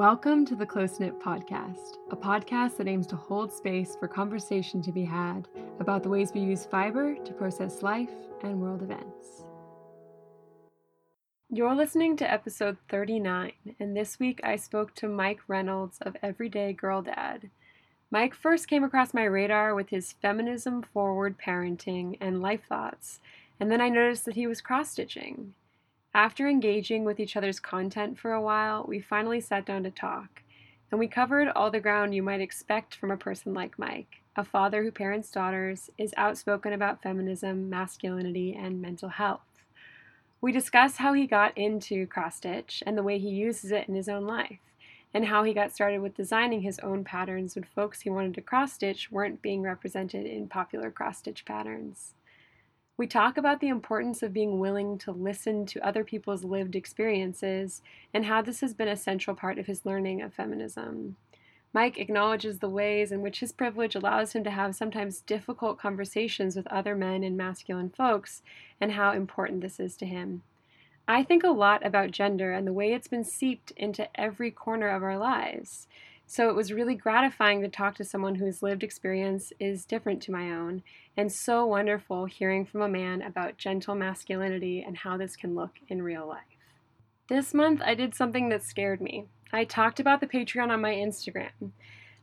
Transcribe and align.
Welcome 0.00 0.46
to 0.46 0.56
the 0.56 0.64
Close 0.64 0.98
Knit 0.98 1.20
Podcast, 1.20 1.98
a 2.10 2.16
podcast 2.16 2.78
that 2.78 2.88
aims 2.88 3.06
to 3.08 3.16
hold 3.16 3.52
space 3.52 3.96
for 4.00 4.08
conversation 4.08 4.80
to 4.80 4.92
be 4.92 5.04
had 5.04 5.46
about 5.78 6.02
the 6.02 6.08
ways 6.08 6.32
we 6.32 6.40
use 6.40 6.64
fiber 6.64 7.16
to 7.16 7.32
process 7.34 7.82
life 7.82 8.08
and 8.42 8.58
world 8.58 8.80
events. 8.80 9.44
You're 11.50 11.74
listening 11.74 12.16
to 12.16 12.32
episode 12.32 12.78
39, 12.88 13.52
and 13.78 13.94
this 13.94 14.18
week 14.18 14.40
I 14.42 14.56
spoke 14.56 14.94
to 14.94 15.06
Mike 15.06 15.40
Reynolds 15.48 15.98
of 16.00 16.16
Everyday 16.22 16.72
Girl 16.72 17.02
Dad. 17.02 17.50
Mike 18.10 18.34
first 18.34 18.68
came 18.68 18.84
across 18.84 19.12
my 19.12 19.24
radar 19.24 19.74
with 19.74 19.90
his 19.90 20.14
feminism 20.14 20.82
forward 20.82 21.36
parenting 21.38 22.16
and 22.22 22.40
life 22.40 22.62
thoughts, 22.66 23.20
and 23.60 23.70
then 23.70 23.82
I 23.82 23.90
noticed 23.90 24.24
that 24.24 24.36
he 24.36 24.46
was 24.46 24.62
cross 24.62 24.92
stitching. 24.92 25.52
After 26.14 26.48
engaging 26.48 27.04
with 27.04 27.20
each 27.20 27.36
other's 27.36 27.60
content 27.60 28.18
for 28.18 28.32
a 28.32 28.42
while, 28.42 28.84
we 28.88 29.00
finally 29.00 29.40
sat 29.40 29.64
down 29.64 29.84
to 29.84 29.90
talk, 29.90 30.42
and 30.90 30.98
we 30.98 31.06
covered 31.06 31.48
all 31.48 31.70
the 31.70 31.78
ground 31.78 32.14
you 32.14 32.22
might 32.22 32.40
expect 32.40 32.96
from 32.96 33.10
a 33.10 33.16
person 33.16 33.54
like 33.54 33.78
Mike 33.78 34.20
a 34.36 34.44
father 34.44 34.82
who 34.82 34.90
parents 34.90 35.30
daughters, 35.30 35.90
is 35.98 36.14
outspoken 36.16 36.72
about 36.72 37.02
feminism, 37.02 37.68
masculinity, 37.68 38.54
and 38.54 38.80
mental 38.80 39.08
health. 39.08 39.40
We 40.40 40.52
discuss 40.52 40.96
how 40.96 41.12
he 41.12 41.26
got 41.26 41.56
into 41.58 42.06
cross 42.06 42.36
stitch 42.36 42.82
and 42.86 42.96
the 42.96 43.02
way 43.02 43.18
he 43.18 43.28
uses 43.28 43.72
it 43.72 43.88
in 43.88 43.94
his 43.94 44.08
own 44.08 44.26
life, 44.26 44.60
and 45.12 45.26
how 45.26 45.42
he 45.42 45.52
got 45.52 45.72
started 45.72 46.00
with 46.00 46.16
designing 46.16 46.62
his 46.62 46.78
own 46.78 47.04
patterns 47.04 47.54
when 47.54 47.64
folks 47.64 48.02
he 48.02 48.10
wanted 48.10 48.34
to 48.34 48.40
cross 48.40 48.72
stitch 48.72 49.10
weren't 49.10 49.42
being 49.42 49.62
represented 49.62 50.24
in 50.24 50.48
popular 50.48 50.90
cross 50.90 51.18
stitch 51.18 51.44
patterns. 51.44 52.14
We 53.00 53.06
talk 53.06 53.38
about 53.38 53.60
the 53.60 53.68
importance 53.68 54.22
of 54.22 54.34
being 54.34 54.58
willing 54.58 54.98
to 54.98 55.10
listen 55.10 55.64
to 55.64 55.80
other 55.80 56.04
people's 56.04 56.44
lived 56.44 56.76
experiences 56.76 57.80
and 58.12 58.26
how 58.26 58.42
this 58.42 58.60
has 58.60 58.74
been 58.74 58.88
a 58.88 58.94
central 58.94 59.34
part 59.34 59.58
of 59.58 59.64
his 59.64 59.86
learning 59.86 60.20
of 60.20 60.34
feminism. 60.34 61.16
Mike 61.72 61.98
acknowledges 61.98 62.58
the 62.58 62.68
ways 62.68 63.10
in 63.10 63.22
which 63.22 63.40
his 63.40 63.52
privilege 63.52 63.94
allows 63.94 64.34
him 64.34 64.44
to 64.44 64.50
have 64.50 64.76
sometimes 64.76 65.22
difficult 65.22 65.78
conversations 65.78 66.54
with 66.54 66.66
other 66.66 66.94
men 66.94 67.24
and 67.24 67.38
masculine 67.38 67.88
folks 67.88 68.42
and 68.82 68.92
how 68.92 69.12
important 69.12 69.62
this 69.62 69.80
is 69.80 69.96
to 69.96 70.04
him. 70.04 70.42
I 71.08 71.22
think 71.22 71.42
a 71.42 71.48
lot 71.48 71.86
about 71.86 72.10
gender 72.10 72.52
and 72.52 72.66
the 72.66 72.72
way 72.74 72.92
it's 72.92 73.08
been 73.08 73.24
seeped 73.24 73.70
into 73.78 74.14
every 74.14 74.50
corner 74.50 74.88
of 74.88 75.02
our 75.02 75.16
lives. 75.16 75.88
So 76.30 76.48
it 76.48 76.54
was 76.54 76.72
really 76.72 76.94
gratifying 76.94 77.60
to 77.62 77.68
talk 77.68 77.96
to 77.96 78.04
someone 78.04 78.36
whose 78.36 78.62
lived 78.62 78.84
experience 78.84 79.52
is 79.58 79.84
different 79.84 80.22
to 80.22 80.30
my 80.30 80.52
own, 80.52 80.84
and 81.16 81.32
so 81.32 81.66
wonderful 81.66 82.26
hearing 82.26 82.64
from 82.64 82.82
a 82.82 82.88
man 82.88 83.20
about 83.20 83.56
gentle 83.56 83.96
masculinity 83.96 84.80
and 84.80 84.98
how 84.98 85.16
this 85.16 85.34
can 85.34 85.56
look 85.56 85.80
in 85.88 86.02
real 86.02 86.28
life. 86.28 86.44
This 87.28 87.52
month, 87.52 87.82
I 87.84 87.96
did 87.96 88.14
something 88.14 88.48
that 88.50 88.62
scared 88.62 89.00
me. 89.00 89.24
I 89.52 89.64
talked 89.64 89.98
about 89.98 90.20
the 90.20 90.28
Patreon 90.28 90.70
on 90.70 90.80
my 90.80 90.94
Instagram. 90.94 91.72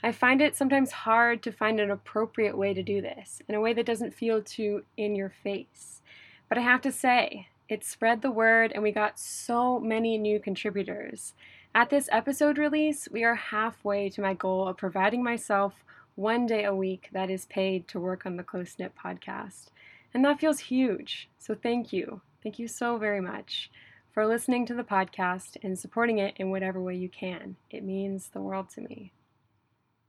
I 0.02 0.14
find 0.14 0.42
it 0.42 0.55
sometimes 0.55 0.94
hard 0.94 1.44
to 1.44 1.52
find 1.52 1.81
an 1.81 1.92
appropriate 1.92 2.58
way 2.58 2.73
to 2.73 2.81
do 2.81 3.02
this, 3.02 3.42
in 3.49 3.55
a 3.55 3.61
way 3.61 3.73
that 3.73 3.86
doesn't 3.86 4.16
feel 4.16 4.42
too 4.42 4.86
in 4.95 5.17
your 5.17 5.33
face. 5.44 6.02
But 6.47 6.58
I 6.58 6.61
have 6.61 6.80
to 6.83 6.94
say, 6.94 7.49
it 7.67 7.83
spread 7.83 8.21
the 8.21 8.31
word, 8.31 8.71
and 8.73 8.81
we 8.81 8.94
got 8.94 9.19
so 9.19 9.81
many 9.81 10.17
new 10.17 10.39
contributors. 10.39 11.33
At 11.78 11.92
this 11.92 12.09
episode 12.11 12.58
release, 12.58 13.08
we 13.11 13.23
are 13.23 13.36
halfway 13.36 14.09
to 14.09 14.22
my 14.23 14.33
goal 14.33 14.67
of 14.67 14.78
providing 14.78 15.23
myself 15.23 15.83
one 16.16 16.47
day 16.47 16.64
a 16.64 16.73
week 16.73 17.08
that 17.11 17.30
is 17.30 17.45
paid 17.45 17.88
to 17.89 18.00
work 18.00 18.25
on 18.25 18.36
the 18.36 18.42
Close 18.42 18.80
Knit 18.80 18.94
podcast. 18.95 19.67
And 20.11 20.25
that 20.25 20.39
feels 20.39 20.58
huge. 20.58 21.30
So 21.37 21.54
thank 21.54 21.93
you. 21.93 22.21
Thank 22.42 22.58
you 22.58 22.67
so 22.67 22.98
very 22.98 23.21
much 23.21 23.70
for 24.11 24.26
listening 24.26 24.66
to 24.66 24.73
the 24.73 24.83
podcast 24.83 25.55
and 25.61 25.77
supporting 25.77 26.17
it 26.17 26.33
in 26.37 26.49
whatever 26.49 26.82
way 26.82 26.95
you 26.95 27.10
can. 27.10 27.58
It 27.70 27.83
means 27.83 28.30
the 28.30 28.42
world 28.42 28.71
to 28.71 28.82
me. 28.82 29.11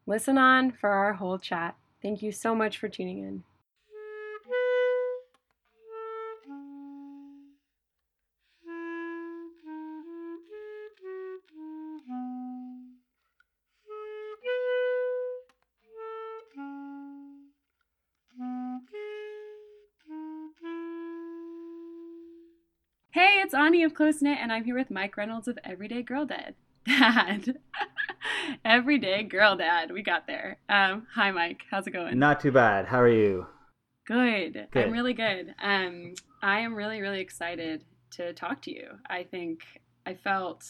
Listen 0.07 0.39
on 0.39 0.71
for 0.71 0.89
our 0.89 1.13
whole 1.13 1.39
chat. 1.39 1.77
Thank 2.01 2.23
you 2.23 2.33
so 2.33 2.55
much 2.55 2.79
for 2.79 2.89
tuning 2.89 3.19
in. 3.19 3.45
It's 23.49 23.55
Ani 23.55 23.83
of 23.83 23.95
Close 23.95 24.21
Knit, 24.21 24.37
and 24.43 24.53
I'm 24.53 24.65
here 24.65 24.77
with 24.77 24.91
Mike 24.91 25.17
Reynolds 25.17 25.49
of 25.49 25.59
Everyday 25.65 26.03
Girl 26.03 26.27
Dad. 26.27 26.55
Dad. 26.87 27.57
Everyday 28.63 29.23
Girl 29.23 29.57
Dad. 29.57 29.91
We 29.91 30.03
got 30.03 30.27
there. 30.27 30.59
Um, 30.69 31.07
hi, 31.15 31.31
Mike. 31.31 31.63
How's 31.71 31.87
it 31.87 31.93
going? 31.93 32.19
Not 32.19 32.41
too 32.41 32.53
bad. 32.53 32.85
How 32.85 33.01
are 33.01 33.09
you? 33.09 33.47
Good. 34.07 34.67
good. 34.71 34.85
I'm 34.85 34.93
really 34.93 35.15
good. 35.15 35.55
Um, 35.63 36.13
I 36.43 36.61
am 36.61 36.75
really, 36.75 37.01
really 37.01 37.21
excited 37.21 37.87
to 38.11 38.35
talk 38.35 38.61
to 38.65 38.71
you. 38.71 38.87
I 39.09 39.23
think 39.23 39.63
I 40.05 40.13
felt 40.13 40.67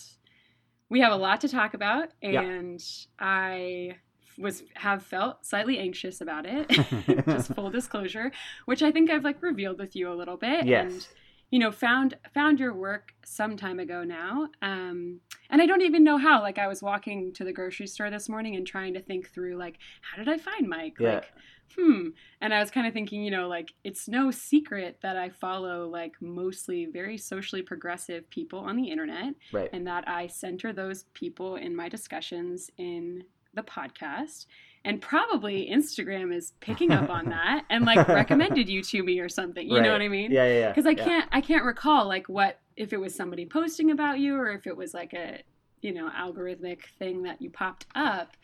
we 0.88 1.00
have 1.00 1.12
a 1.12 1.16
lot 1.16 1.40
to 1.40 1.48
talk 1.48 1.74
about, 1.74 2.10
and 2.22 2.80
yeah. 2.80 3.06
I 3.18 3.96
was 4.38 4.62
have 4.74 5.02
felt 5.02 5.44
slightly 5.44 5.80
anxious 5.80 6.20
about 6.20 6.46
it. 6.46 6.68
Just 7.26 7.54
full 7.54 7.70
disclosure, 7.72 8.30
which 8.66 8.84
I 8.84 8.92
think 8.92 9.10
I've 9.10 9.24
like 9.24 9.42
revealed 9.42 9.80
with 9.80 9.96
you 9.96 10.12
a 10.12 10.14
little 10.14 10.36
bit. 10.36 10.64
Yes. 10.64 10.92
And 10.92 11.08
you 11.50 11.58
know 11.58 11.70
found 11.72 12.14
found 12.34 12.60
your 12.60 12.74
work 12.74 13.12
some 13.24 13.56
time 13.56 13.78
ago 13.78 14.04
now 14.04 14.48
um, 14.62 15.20
and 15.50 15.62
i 15.62 15.66
don't 15.66 15.82
even 15.82 16.04
know 16.04 16.18
how 16.18 16.40
like 16.40 16.58
i 16.58 16.66
was 16.66 16.82
walking 16.82 17.32
to 17.32 17.44
the 17.44 17.52
grocery 17.52 17.86
store 17.86 18.10
this 18.10 18.28
morning 18.28 18.56
and 18.56 18.66
trying 18.66 18.94
to 18.94 19.00
think 19.00 19.30
through 19.30 19.56
like 19.56 19.78
how 20.02 20.16
did 20.16 20.28
i 20.28 20.36
find 20.36 20.68
mike 20.68 20.96
yeah. 20.98 21.14
like 21.14 21.32
hmm 21.76 22.08
and 22.40 22.54
i 22.54 22.60
was 22.60 22.70
kind 22.70 22.86
of 22.86 22.92
thinking 22.92 23.22
you 23.22 23.30
know 23.30 23.48
like 23.48 23.72
it's 23.84 24.08
no 24.08 24.30
secret 24.30 24.98
that 25.02 25.16
i 25.16 25.28
follow 25.28 25.86
like 25.86 26.14
mostly 26.20 26.86
very 26.86 27.18
socially 27.18 27.62
progressive 27.62 28.28
people 28.30 28.58
on 28.58 28.76
the 28.76 28.90
internet 28.90 29.34
right. 29.52 29.70
and 29.72 29.86
that 29.86 30.06
i 30.08 30.26
center 30.26 30.72
those 30.72 31.04
people 31.14 31.56
in 31.56 31.74
my 31.74 31.88
discussions 31.88 32.70
in 32.78 33.22
the 33.54 33.62
podcast 33.62 34.46
and 34.88 35.02
probably 35.02 35.70
Instagram 35.70 36.34
is 36.34 36.54
picking 36.60 36.92
up 36.92 37.10
on 37.10 37.26
that 37.26 37.66
and 37.68 37.84
like 37.84 38.08
recommended 38.08 38.70
you 38.70 38.82
to 38.82 39.02
me 39.02 39.20
or 39.20 39.28
something. 39.28 39.68
You 39.68 39.76
right. 39.76 39.82
know 39.82 39.92
what 39.92 40.00
I 40.00 40.08
mean? 40.08 40.32
Yeah, 40.32 40.46
yeah, 40.46 40.58
yeah. 40.60 40.68
Because 40.68 40.86
I 40.86 40.92
yeah. 40.92 41.04
can't 41.04 41.28
I 41.30 41.42
can't 41.42 41.64
recall 41.64 42.08
like 42.08 42.26
what 42.28 42.58
if 42.74 42.94
it 42.94 42.96
was 42.96 43.14
somebody 43.14 43.44
posting 43.44 43.90
about 43.90 44.18
you 44.18 44.34
or 44.34 44.50
if 44.50 44.66
it 44.66 44.74
was 44.74 44.94
like 44.94 45.12
a 45.12 45.42
you 45.82 45.92
know 45.92 46.08
algorithmic 46.18 46.86
thing 46.98 47.22
that 47.24 47.42
you 47.42 47.50
popped 47.50 47.84
up. 47.94 48.34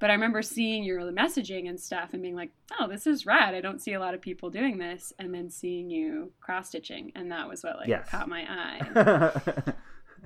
But 0.00 0.10
I 0.10 0.14
remember 0.14 0.42
seeing 0.42 0.82
your 0.82 1.00
messaging 1.12 1.68
and 1.68 1.78
stuff 1.78 2.12
and 2.12 2.20
being 2.20 2.34
like, 2.34 2.50
oh, 2.80 2.88
this 2.88 3.06
is 3.06 3.24
rad. 3.24 3.54
I 3.54 3.60
don't 3.60 3.80
see 3.80 3.92
a 3.92 4.00
lot 4.00 4.14
of 4.14 4.20
people 4.20 4.50
doing 4.50 4.76
this. 4.76 5.12
And 5.20 5.32
then 5.32 5.48
seeing 5.48 5.88
you 5.88 6.32
cross 6.40 6.70
stitching. 6.70 7.12
And 7.14 7.30
that 7.30 7.48
was 7.48 7.62
what 7.62 7.76
like 7.76 7.86
yes. 7.86 8.08
caught 8.08 8.28
my 8.28 8.42
eye. 8.48 9.74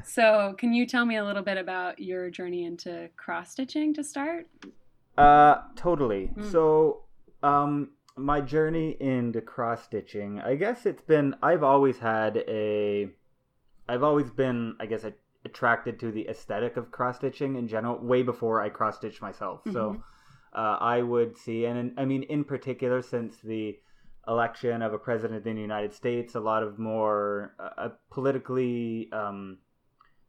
so, 0.02 0.54
can 0.56 0.72
you 0.72 0.86
tell 0.86 1.04
me 1.04 1.16
a 1.16 1.24
little 1.26 1.42
bit 1.42 1.58
about 1.58 1.98
your 1.98 2.30
journey 2.30 2.64
into 2.64 3.10
cross 3.18 3.50
stitching 3.50 3.92
to 3.92 4.02
start? 4.02 4.46
Uh, 5.16 5.62
totally. 5.76 6.30
Mm. 6.36 6.52
So, 6.52 7.04
um, 7.42 7.90
my 8.16 8.40
journey 8.40 8.96
into 9.00 9.40
cross 9.40 9.84
stitching, 9.84 10.40
I 10.40 10.56
guess 10.56 10.86
it's 10.86 11.02
been, 11.02 11.34
I've 11.42 11.62
always 11.62 11.98
had 11.98 12.38
a, 12.48 13.08
I've 13.88 14.02
always 14.02 14.30
been, 14.30 14.76
I 14.80 14.86
guess, 14.86 15.04
a, 15.04 15.12
attracted 15.44 16.00
to 16.00 16.10
the 16.10 16.28
aesthetic 16.28 16.76
of 16.76 16.90
cross 16.90 17.16
stitching 17.16 17.56
in 17.56 17.68
general, 17.68 17.98
way 17.98 18.22
before 18.22 18.60
I 18.60 18.68
cross 18.68 18.96
stitched 18.96 19.22
myself. 19.22 19.60
Mm-hmm. 19.60 19.72
So, 19.72 20.02
uh, 20.54 20.78
I 20.80 21.02
would 21.02 21.36
see, 21.36 21.66
and 21.66 21.92
I 21.98 22.04
mean, 22.04 22.22
in 22.24 22.44
particular, 22.44 23.02
since 23.02 23.36
the 23.42 23.76
election 24.26 24.82
of 24.82 24.92
a 24.92 24.98
president 24.98 25.46
in 25.46 25.54
the 25.54 25.62
United 25.62 25.92
States, 25.94 26.34
a 26.34 26.40
lot 26.40 26.62
of 26.62 26.78
more 26.78 27.54
uh, 27.58 27.90
politically 28.10 29.08
um, 29.12 29.58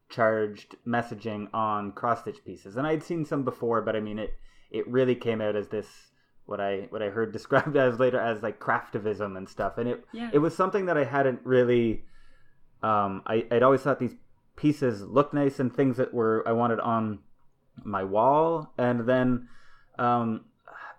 charged 0.09 0.75
messaging 0.85 1.47
on 1.53 1.93
cross 1.93 2.21
stitch 2.21 2.43
pieces, 2.45 2.75
and 2.75 2.85
I'd 2.85 3.03
seen 3.03 3.25
some 3.25 3.43
before, 3.43 3.81
but 3.81 3.95
I 3.95 4.01
mean, 4.01 4.19
it 4.19 4.31
it 4.71 4.87
really 4.87 5.15
came 5.15 5.41
out 5.41 5.55
as 5.55 5.67
this 5.69 5.87
what 6.45 6.59
I 6.59 6.87
what 6.89 7.03
I 7.03 7.09
heard 7.09 7.31
described 7.33 7.77
as 7.77 7.99
later 7.99 8.19
as 8.19 8.41
like 8.41 8.59
craftivism 8.59 9.37
and 9.37 9.47
stuff, 9.47 9.77
and 9.77 9.87
it 9.89 10.05
yeah. 10.11 10.29
it 10.33 10.39
was 10.39 10.55
something 10.55 10.85
that 10.87 10.97
I 10.97 11.03
hadn't 11.03 11.41
really. 11.43 12.03
Um, 12.83 13.23
I 13.25 13.45
I'd 13.51 13.63
always 13.63 13.81
thought 13.81 13.99
these 13.99 14.15
pieces 14.55 15.01
looked 15.03 15.33
nice 15.33 15.59
and 15.59 15.73
things 15.73 15.97
that 15.97 16.13
were 16.13 16.43
I 16.47 16.51
wanted 16.51 16.79
on 16.79 17.19
my 17.83 18.03
wall, 18.03 18.73
and 18.77 19.07
then 19.07 19.47
um, 19.99 20.45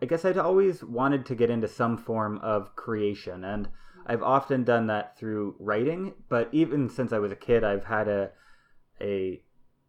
I 0.00 0.06
guess 0.06 0.24
I'd 0.24 0.38
always 0.38 0.82
wanted 0.84 1.26
to 1.26 1.34
get 1.34 1.50
into 1.50 1.68
some 1.68 1.96
form 1.96 2.38
of 2.38 2.76
creation, 2.76 3.44
and 3.44 3.68
I've 4.06 4.22
often 4.22 4.64
done 4.64 4.86
that 4.88 5.18
through 5.18 5.56
writing. 5.58 6.14
But 6.28 6.48
even 6.52 6.88
since 6.88 7.12
I 7.12 7.18
was 7.18 7.32
a 7.32 7.36
kid, 7.36 7.64
I've 7.64 7.84
had 7.84 8.08
a 8.08 8.30
a 9.00 9.40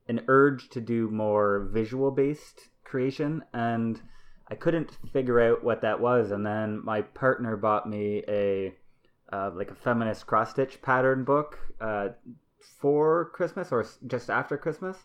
an 0.07 0.21
urge 0.27 0.69
to 0.69 0.81
do 0.81 1.09
more 1.09 1.69
visual 1.71 2.11
based 2.11 2.69
creation 2.89 3.43
and 3.53 4.01
I 4.47 4.55
couldn't 4.55 4.97
figure 5.13 5.39
out 5.39 5.63
what 5.63 5.81
that 5.81 5.99
was 5.99 6.31
and 6.31 6.45
then 6.45 6.83
my 6.83 7.01
partner 7.01 7.55
bought 7.55 7.87
me 7.87 8.23
a 8.27 8.73
uh, 9.31 9.51
like 9.53 9.69
a 9.71 9.75
feminist 9.75 10.25
cross 10.25 10.51
stitch 10.51 10.81
pattern 10.81 11.23
book 11.23 11.59
uh, 11.79 12.09
for 12.79 13.29
Christmas 13.33 13.71
or 13.71 13.85
just 14.07 14.29
after 14.29 14.57
Christmas 14.57 14.97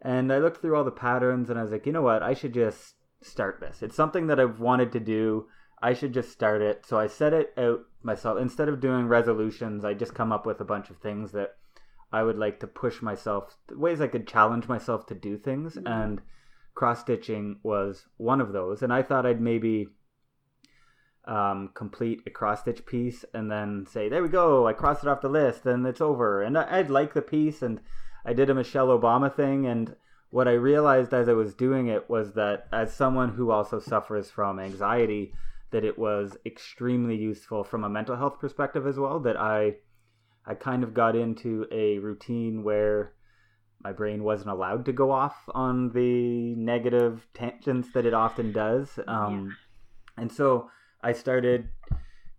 And 0.00 0.32
I 0.32 0.38
looked 0.38 0.60
through 0.60 0.76
all 0.76 0.84
the 0.84 0.90
patterns 0.90 1.48
and 1.48 1.58
I 1.58 1.62
was 1.62 1.72
like, 1.72 1.86
you 1.86 1.92
know 1.92 2.02
what? 2.02 2.22
I 2.22 2.34
should 2.34 2.52
just 2.52 2.96
start 3.22 3.60
this. 3.60 3.82
It's 3.82 3.96
something 3.96 4.26
that 4.26 4.40
I've 4.40 4.60
wanted 4.60 4.92
to 4.92 5.00
do. 5.00 5.46
I 5.82 5.94
should 5.94 6.12
just 6.12 6.30
start 6.30 6.62
it. 6.62 6.84
So 6.86 6.98
I 6.98 7.06
set 7.06 7.32
it 7.32 7.52
out 7.56 7.80
myself. 8.02 8.38
Instead 8.38 8.68
of 8.68 8.80
doing 8.80 9.08
resolutions, 9.08 9.84
I 9.84 9.94
just 9.94 10.14
come 10.14 10.32
up 10.32 10.46
with 10.46 10.60
a 10.60 10.64
bunch 10.64 10.90
of 10.90 10.98
things 10.98 11.32
that 11.32 11.56
I 12.12 12.22
would 12.22 12.38
like 12.38 12.60
to 12.60 12.66
push 12.66 13.02
myself, 13.02 13.56
ways 13.70 14.00
I 14.00 14.06
could 14.06 14.26
challenge 14.26 14.68
myself 14.68 15.06
to 15.06 15.14
do 15.14 15.36
things. 15.36 15.74
Mm-hmm. 15.74 15.86
And 15.86 16.20
cross 16.76 17.00
stitching 17.00 17.58
was 17.64 18.06
one 18.18 18.40
of 18.40 18.52
those. 18.52 18.82
And 18.82 18.92
I 18.92 19.02
thought 19.02 19.26
I'd 19.26 19.40
maybe 19.40 19.88
um, 21.24 21.70
complete 21.74 22.22
a 22.26 22.30
cross 22.30 22.60
stitch 22.60 22.86
piece 22.86 23.24
and 23.34 23.50
then 23.50 23.86
say, 23.90 24.08
there 24.08 24.22
we 24.22 24.28
go, 24.28 24.68
I 24.68 24.74
crossed 24.74 25.02
it 25.02 25.08
off 25.08 25.22
the 25.22 25.28
list 25.28 25.66
and 25.66 25.84
it's 25.84 26.00
over. 26.00 26.42
And 26.42 26.56
I, 26.56 26.76
would 26.76 26.90
like 26.90 27.14
the 27.14 27.22
piece 27.22 27.62
and 27.62 27.80
I 28.24 28.32
did 28.32 28.50
a 28.50 28.54
Michelle 28.54 28.88
Obama 28.88 29.34
thing. 29.34 29.66
And 29.66 29.96
what 30.30 30.46
I 30.46 30.52
realized 30.52 31.12
as 31.12 31.28
I 31.28 31.32
was 31.32 31.54
doing 31.54 31.88
it 31.88 32.08
was 32.08 32.34
that 32.34 32.68
as 32.72 32.94
someone 32.94 33.30
who 33.30 33.50
also 33.50 33.80
suffers 33.80 34.30
from 34.30 34.60
anxiety, 34.60 35.32
that 35.72 35.84
it 35.84 35.98
was 35.98 36.36
extremely 36.46 37.16
useful 37.16 37.64
from 37.64 37.82
a 37.82 37.88
mental 37.88 38.16
health 38.16 38.38
perspective 38.38 38.86
as 38.86 38.98
well. 38.98 39.18
That 39.18 39.36
I, 39.36 39.76
I 40.46 40.54
kind 40.54 40.84
of 40.84 40.94
got 40.94 41.16
into 41.16 41.66
a 41.72 41.98
routine 41.98 42.62
where 42.62 43.15
my 43.82 43.92
brain 43.92 44.24
wasn't 44.24 44.50
allowed 44.50 44.84
to 44.86 44.92
go 44.92 45.10
off 45.10 45.36
on 45.54 45.90
the 45.92 46.54
negative 46.56 47.26
tangents 47.34 47.92
that 47.92 48.06
it 48.06 48.14
often 48.14 48.52
does. 48.52 48.98
Um, 49.06 49.56
yeah. 50.16 50.22
And 50.22 50.32
so 50.32 50.70
I 51.02 51.12
started 51.12 51.68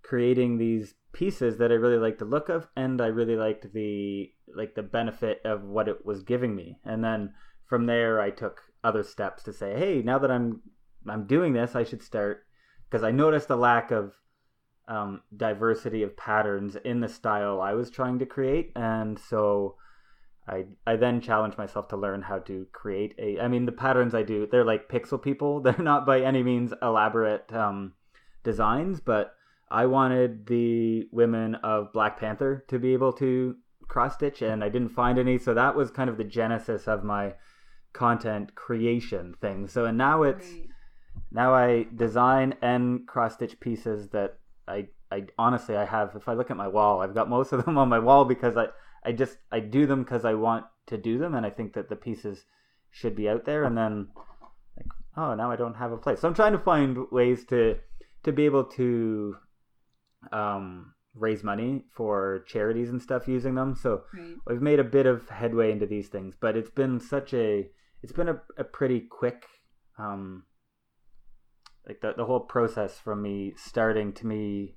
creating 0.04 0.57
these 0.57 0.95
pieces 1.13 1.57
that 1.57 1.72
I 1.72 1.75
really 1.75 1.98
liked 1.98 2.19
the 2.19 2.25
look 2.25 2.50
of, 2.50 2.68
and 2.75 3.01
I 3.01 3.07
really 3.07 3.36
liked 3.36 3.72
the 3.74 4.31
like 4.56 4.75
the 4.75 4.84
benefit 4.84 5.42
of 5.45 5.63
what 5.63 5.88
it 5.88 6.06
was 6.06 6.24
giving 6.24 6.56
me. 6.56 6.80
And 6.86 7.04
then 7.04 7.34
from 7.66 7.86
there, 7.86 8.22
I 8.22 8.30
took 8.30 8.62
other 8.83 9.04
steps 9.04 9.44
to 9.44 9.54
say, 9.54 9.78
hey, 9.78 10.01
now 10.01 10.19
that 10.19 10.31
I'm 10.31 10.62
I'm 11.07 11.28
doing 11.28 11.54
this, 11.54 11.75
I 11.75 11.83
should 11.83 12.01
start 12.01 12.45
because 12.90 13.04
I 13.04 13.12
noticed 13.12 13.50
a 13.50 13.56
lack 13.56 13.92
of 13.92 14.13
um, 14.88 15.22
diversity 15.36 16.04
of 16.04 16.16
patterns 16.16 16.78
in 16.83 17.01
the 17.01 17.10
style 17.10 17.62
I 17.62 17.74
was 17.74 17.92
trying 17.92 18.19
to 18.19 18.25
create, 18.25 18.72
and 18.75 19.19
so 19.19 19.75
I 20.47 20.65
I 20.85 20.95
then 20.95 21.21
challenged 21.21 21.57
myself 21.57 21.88
to 21.89 21.97
learn 21.97 22.21
how 22.21 22.39
to 22.39 22.65
create 22.71 23.15
a. 23.19 23.39
I 23.39 23.47
mean, 23.47 23.65
the 23.65 23.71
patterns 23.71 24.15
I 24.15 24.23
do, 24.23 24.47
they're 24.49 24.63
like 24.63 24.89
pixel 24.89 25.21
people. 25.21 25.59
They're 25.67 25.77
not 25.77 26.05
by 26.05 26.21
any 26.21 26.44
means 26.44 26.73
elaborate 26.81 27.51
um, 27.53 27.94
designs, 28.44 28.99
but 28.99 29.35
I 29.69 29.85
wanted 29.85 30.47
the 30.47 31.07
women 31.11 31.55
of 31.55 31.91
Black 31.91 32.19
Panther 32.19 32.63
to 32.69 32.79
be 32.79 32.94
able 32.94 33.13
to 33.13 33.55
cross 33.88 34.15
stitch, 34.15 34.41
and 34.41 34.63
I 34.63 34.69
didn't 34.69 34.89
find 34.89 35.19
any. 35.19 35.38
So 35.38 35.53
that 35.53 35.75
was 35.75 35.91
kind 35.91 36.09
of 36.09 36.17
the 36.17 36.23
genesis 36.23 36.88
of 36.88 37.03
my 37.03 37.33
content 37.91 38.55
creation 38.55 39.35
thing. 39.41 39.67
So 39.67 39.85
and 39.85 39.97
now 39.97 40.23
it's 40.23 40.49
right. 40.49 40.69
now 41.31 41.53
I 41.53 41.88
design 41.95 42.55
and 42.61 43.05
cross 43.07 43.33
stitch 43.33 43.59
pieces 43.59 44.09
that 44.09 44.38
I 44.67 44.88
I 45.11 45.25
honestly 45.38 45.75
I 45.75 45.83
have. 45.83 46.15
If 46.15 46.29
I 46.29 46.33
look 46.33 46.51
at 46.51 46.57
my 46.57 46.69
wall, 46.69 47.01
I've 47.01 47.15
got 47.15 47.29
most 47.29 47.51
of 47.51 47.65
them 47.65 47.77
on 47.83 47.89
my 47.89 47.99
wall 47.99 48.23
because 48.23 48.55
I 48.55 48.67
I 49.05 49.11
just 49.11 49.38
I 49.51 49.59
do 49.59 49.85
them 49.85 50.03
because 50.03 50.25
I 50.25 50.33
want 50.33 50.65
to 50.88 50.97
do 50.97 51.17
them, 51.17 51.35
and 51.35 51.45
I 51.45 51.49
think 51.49 51.73
that 51.73 51.89
the 51.89 51.95
pieces 51.95 52.45
should 52.91 53.15
be 53.15 53.29
out 53.29 53.45
there. 53.45 53.63
And 53.63 53.77
then 53.77 54.07
like 54.75 54.88
oh 55.15 55.33
now 55.35 55.51
I 55.51 55.55
don't 55.55 55.75
have 55.75 55.91
a 55.91 55.97
place. 55.97 56.21
So 56.21 56.27
I'm 56.27 56.33
trying 56.33 56.53
to 56.53 56.59
find 56.59 56.97
ways 57.11 57.45
to 57.45 57.77
to 58.23 58.31
be 58.31 58.45
able 58.45 58.65
to 58.65 59.38
um, 60.31 60.94
raise 61.15 61.44
money 61.44 61.83
for 61.94 62.44
charities 62.47 62.89
and 62.89 63.01
stuff 63.01 63.27
using 63.27 63.55
them. 63.55 63.75
So 63.75 64.03
right. 64.13 64.35
we've 64.45 64.61
made 64.61 64.79
a 64.79 64.83
bit 64.83 65.05
of 65.05 65.29
headway 65.29 65.71
into 65.71 65.85
these 65.85 66.09
things, 66.09 66.35
but 66.39 66.57
it's 66.57 66.69
been 66.69 66.99
such 66.99 67.33
a 67.33 67.69
it's 68.03 68.13
been 68.13 68.29
a, 68.29 68.41
a 68.57 68.63
pretty 68.63 69.01
quick 69.01 69.45
um, 69.97 70.44
like 71.88 72.01
the 72.01 72.13
the 72.15 72.25
whole 72.25 72.39
process 72.39 72.99
from 72.99 73.21
me 73.21 73.53
starting 73.55 74.13
to 74.13 74.27
me 74.27 74.76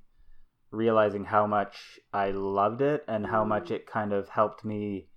realizing 0.71 1.25
how 1.25 1.45
much 1.45 1.99
I 2.13 2.31
loved 2.31 2.81
it 2.81 3.03
and 3.07 3.25
how 3.25 3.43
much 3.43 3.65
mm. 3.65 3.71
it 3.71 3.85
kind 3.85 4.13
of 4.13 4.29
helped 4.29 4.63
me 4.63 5.07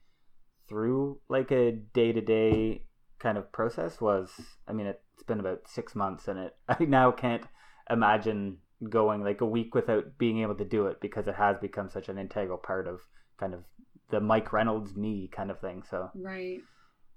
through 0.68 1.20
like 1.28 1.50
a 1.50 1.72
day 1.72 2.12
to 2.12 2.20
day 2.20 2.82
kind 3.18 3.38
of 3.38 3.52
process 3.52 4.00
was 4.00 4.30
I 4.66 4.72
mean 4.72 4.86
it's 4.86 5.22
been 5.26 5.40
about 5.40 5.68
six 5.68 5.94
months 5.94 6.28
and 6.28 6.38
it 6.38 6.56
I 6.68 6.84
now 6.84 7.12
can't 7.12 7.44
imagine 7.88 8.58
going 8.88 9.22
like 9.22 9.40
a 9.40 9.46
week 9.46 9.74
without 9.74 10.18
being 10.18 10.40
able 10.42 10.54
to 10.56 10.64
do 10.64 10.86
it 10.86 11.00
because 11.00 11.28
it 11.28 11.36
has 11.36 11.56
become 11.58 11.88
such 11.88 12.08
an 12.08 12.18
integral 12.18 12.58
part 12.58 12.86
of 12.86 13.00
kind 13.38 13.54
of 13.54 13.64
the 14.10 14.20
Mike 14.20 14.52
Reynolds 14.52 14.96
knee 14.96 15.30
kind 15.34 15.50
of 15.50 15.60
thing. 15.60 15.82
So 15.88 16.10
right. 16.14 16.60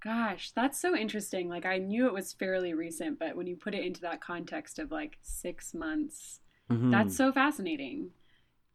Gosh, 0.03 0.51
that's 0.55 0.79
so 0.79 0.95
interesting. 0.95 1.49
Like 1.49 1.65
I 1.65 1.79
knew 1.79 2.05
it 2.07 2.13
was 2.13 2.33
fairly 2.33 2.73
recent, 2.73 3.17
but 3.19 3.35
when 3.35 3.47
you 3.47 3.55
put 3.55 3.73
it 3.73 3.83
into 3.83 4.01
that 4.01 4.21
context 4.21 4.77
of 4.79 4.91
like 4.91 5.17
six 5.21 5.73
months, 5.73 6.39
mm-hmm. 6.69 6.91
that's 6.91 7.17
so 7.17 7.31
fascinating. 7.31 8.11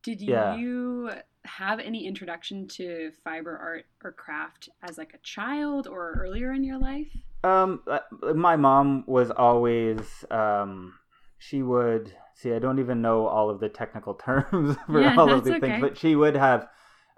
Did 0.02 0.20
yeah. 0.20 0.56
you 0.56 1.10
have 1.44 1.81
any 1.81 2.06
introduction 2.06 2.69
to 2.69 3.10
fiber 3.25 3.56
art 3.56 3.87
or 4.04 4.12
craft 4.12 4.69
as 4.82 4.99
like 4.99 5.14
a 5.14 5.19
child 5.19 5.87
or 5.87 6.16
earlier 6.20 6.52
in 6.52 6.64
your 6.64 6.78
life? 6.78 7.08
Um, 7.44 7.82
uh, 7.88 7.99
my 8.34 8.56
mom 8.56 9.04
was 9.06 9.31
always 9.31 10.25
um 10.31 10.94
she 11.38 11.60
would 11.60 12.14
see. 12.34 12.52
I 12.52 12.60
don't 12.60 12.78
even 12.78 13.02
know 13.02 13.26
all 13.26 13.50
of 13.50 13.58
the 13.58 13.69
technical 13.69 14.14
terms 14.26 14.76
for 14.87 15.00
yeah, 15.00 15.16
all 15.16 15.31
of 15.31 15.44
these 15.44 15.54
okay. 15.54 15.60
things, 15.60 15.81
but 15.81 15.99
she 15.99 16.14
would 16.14 16.37
have, 16.37 16.69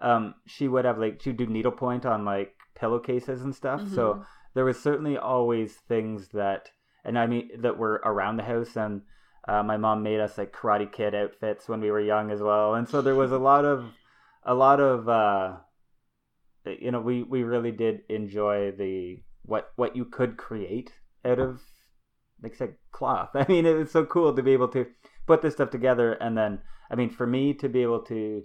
um, 0.00 0.34
she 0.46 0.66
would 0.66 0.86
have 0.86 0.98
like 0.98 1.20
she'd 1.20 1.36
do 1.36 1.46
needlepoint 1.46 2.06
on 2.06 2.24
like 2.24 2.54
pillowcases 2.74 3.42
and 3.42 3.54
stuff. 3.54 3.80
Mm-hmm. 3.80 3.94
So 3.94 4.24
there 4.54 4.64
was 4.64 4.80
certainly 4.80 5.18
always 5.18 5.74
things 5.74 6.28
that, 6.28 6.70
and 7.04 7.18
I 7.18 7.26
mean 7.26 7.50
that 7.58 7.78
were 7.78 8.00
around 8.04 8.36
the 8.36 8.44
house 8.44 8.76
and. 8.76 9.02
Uh, 9.46 9.62
my 9.62 9.76
mom 9.76 10.02
made 10.02 10.20
us 10.20 10.38
like 10.38 10.52
Karate 10.52 10.90
Kid 10.90 11.14
outfits 11.14 11.68
when 11.68 11.80
we 11.80 11.90
were 11.90 12.00
young 12.00 12.30
as 12.30 12.40
well, 12.40 12.74
and 12.74 12.88
so 12.88 13.02
there 13.02 13.14
was 13.14 13.32
a 13.32 13.38
lot 13.38 13.64
of, 13.64 13.84
a 14.42 14.54
lot 14.54 14.80
of, 14.80 15.08
uh, 15.08 15.56
you 16.64 16.90
know, 16.90 17.00
we 17.00 17.22
we 17.22 17.42
really 17.42 17.72
did 17.72 18.00
enjoy 18.08 18.72
the 18.72 19.22
what 19.42 19.72
what 19.76 19.94
you 19.94 20.06
could 20.06 20.38
create 20.38 20.92
out 21.24 21.38
of 21.38 21.60
like 22.42 22.54
said 22.54 22.76
cloth. 22.90 23.30
I 23.34 23.44
mean, 23.48 23.66
it 23.66 23.74
was 23.74 23.90
so 23.90 24.04
cool 24.04 24.34
to 24.34 24.42
be 24.42 24.52
able 24.52 24.68
to 24.68 24.86
put 25.26 25.42
this 25.42 25.54
stuff 25.54 25.70
together, 25.70 26.12
and 26.12 26.36
then 26.36 26.60
I 26.90 26.94
mean, 26.94 27.10
for 27.10 27.26
me 27.26 27.54
to 27.54 27.68
be 27.68 27.82
able 27.82 28.00
to 28.04 28.44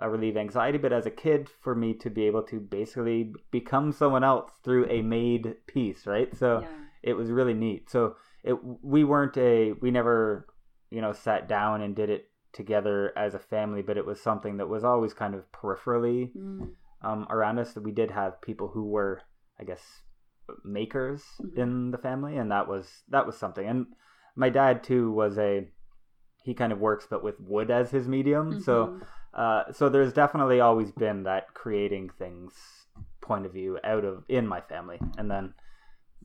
uh, 0.00 0.08
relieve 0.08 0.36
anxiety, 0.36 0.78
but 0.78 0.92
as 0.92 1.06
a 1.06 1.10
kid, 1.10 1.48
for 1.48 1.74
me 1.74 1.94
to 1.94 2.10
be 2.10 2.24
able 2.26 2.42
to 2.42 2.60
basically 2.60 3.32
become 3.50 3.92
someone 3.92 4.24
else 4.24 4.50
through 4.62 4.88
a 4.90 5.02
made 5.02 5.56
piece, 5.66 6.06
right? 6.06 6.36
So 6.36 6.60
yeah. 6.60 6.68
it 7.02 7.12
was 7.14 7.30
really 7.30 7.54
neat. 7.54 7.90
So 7.90 8.16
it 8.46 8.56
we 8.82 9.04
weren't 9.04 9.36
a 9.36 9.72
we 9.72 9.90
never 9.90 10.46
you 10.90 11.00
know 11.00 11.12
sat 11.12 11.48
down 11.48 11.82
and 11.82 11.94
did 11.94 12.08
it 12.08 12.28
together 12.52 13.12
as 13.16 13.34
a 13.34 13.38
family, 13.38 13.82
but 13.82 13.98
it 13.98 14.06
was 14.06 14.20
something 14.20 14.56
that 14.56 14.68
was 14.68 14.82
always 14.82 15.12
kind 15.12 15.34
of 15.34 15.50
peripherally 15.52 16.30
mm. 16.34 16.70
um, 17.02 17.26
around 17.28 17.58
us. 17.58 17.74
That 17.74 17.82
we 17.82 17.92
did 17.92 18.10
have 18.12 18.40
people 18.40 18.68
who 18.68 18.84
were, 18.84 19.20
I 19.60 19.64
guess, 19.64 19.82
makers 20.64 21.22
mm-hmm. 21.42 21.60
in 21.60 21.90
the 21.90 21.98
family, 21.98 22.36
and 22.36 22.50
that 22.50 22.66
was 22.66 23.02
that 23.08 23.26
was 23.26 23.36
something. 23.36 23.66
And 23.66 23.86
my 24.36 24.48
dad 24.48 24.82
too 24.82 25.12
was 25.12 25.36
a 25.38 25.68
he 26.44 26.54
kind 26.54 26.72
of 26.72 26.78
works 26.78 27.06
but 27.10 27.24
with 27.24 27.40
wood 27.40 27.70
as 27.70 27.90
his 27.90 28.08
medium. 28.08 28.52
Mm-hmm. 28.52 28.62
So 28.62 29.00
uh, 29.34 29.72
so 29.72 29.88
there's 29.88 30.12
definitely 30.12 30.60
always 30.60 30.92
been 30.92 31.24
that 31.24 31.52
creating 31.52 32.10
things 32.18 32.54
point 33.20 33.44
of 33.44 33.52
view 33.52 33.78
out 33.84 34.04
of 34.04 34.24
in 34.28 34.46
my 34.46 34.60
family, 34.60 34.98
and 35.18 35.30
then 35.30 35.52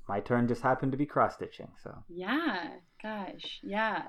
my 0.08 0.20
turn 0.20 0.48
just 0.48 0.62
happened 0.62 0.92
to 0.92 0.98
be 0.98 1.06
cross 1.06 1.36
stitching. 1.36 1.70
So 1.84 2.04
yeah, 2.10 2.70
gosh, 3.02 3.60
yeah. 3.64 4.04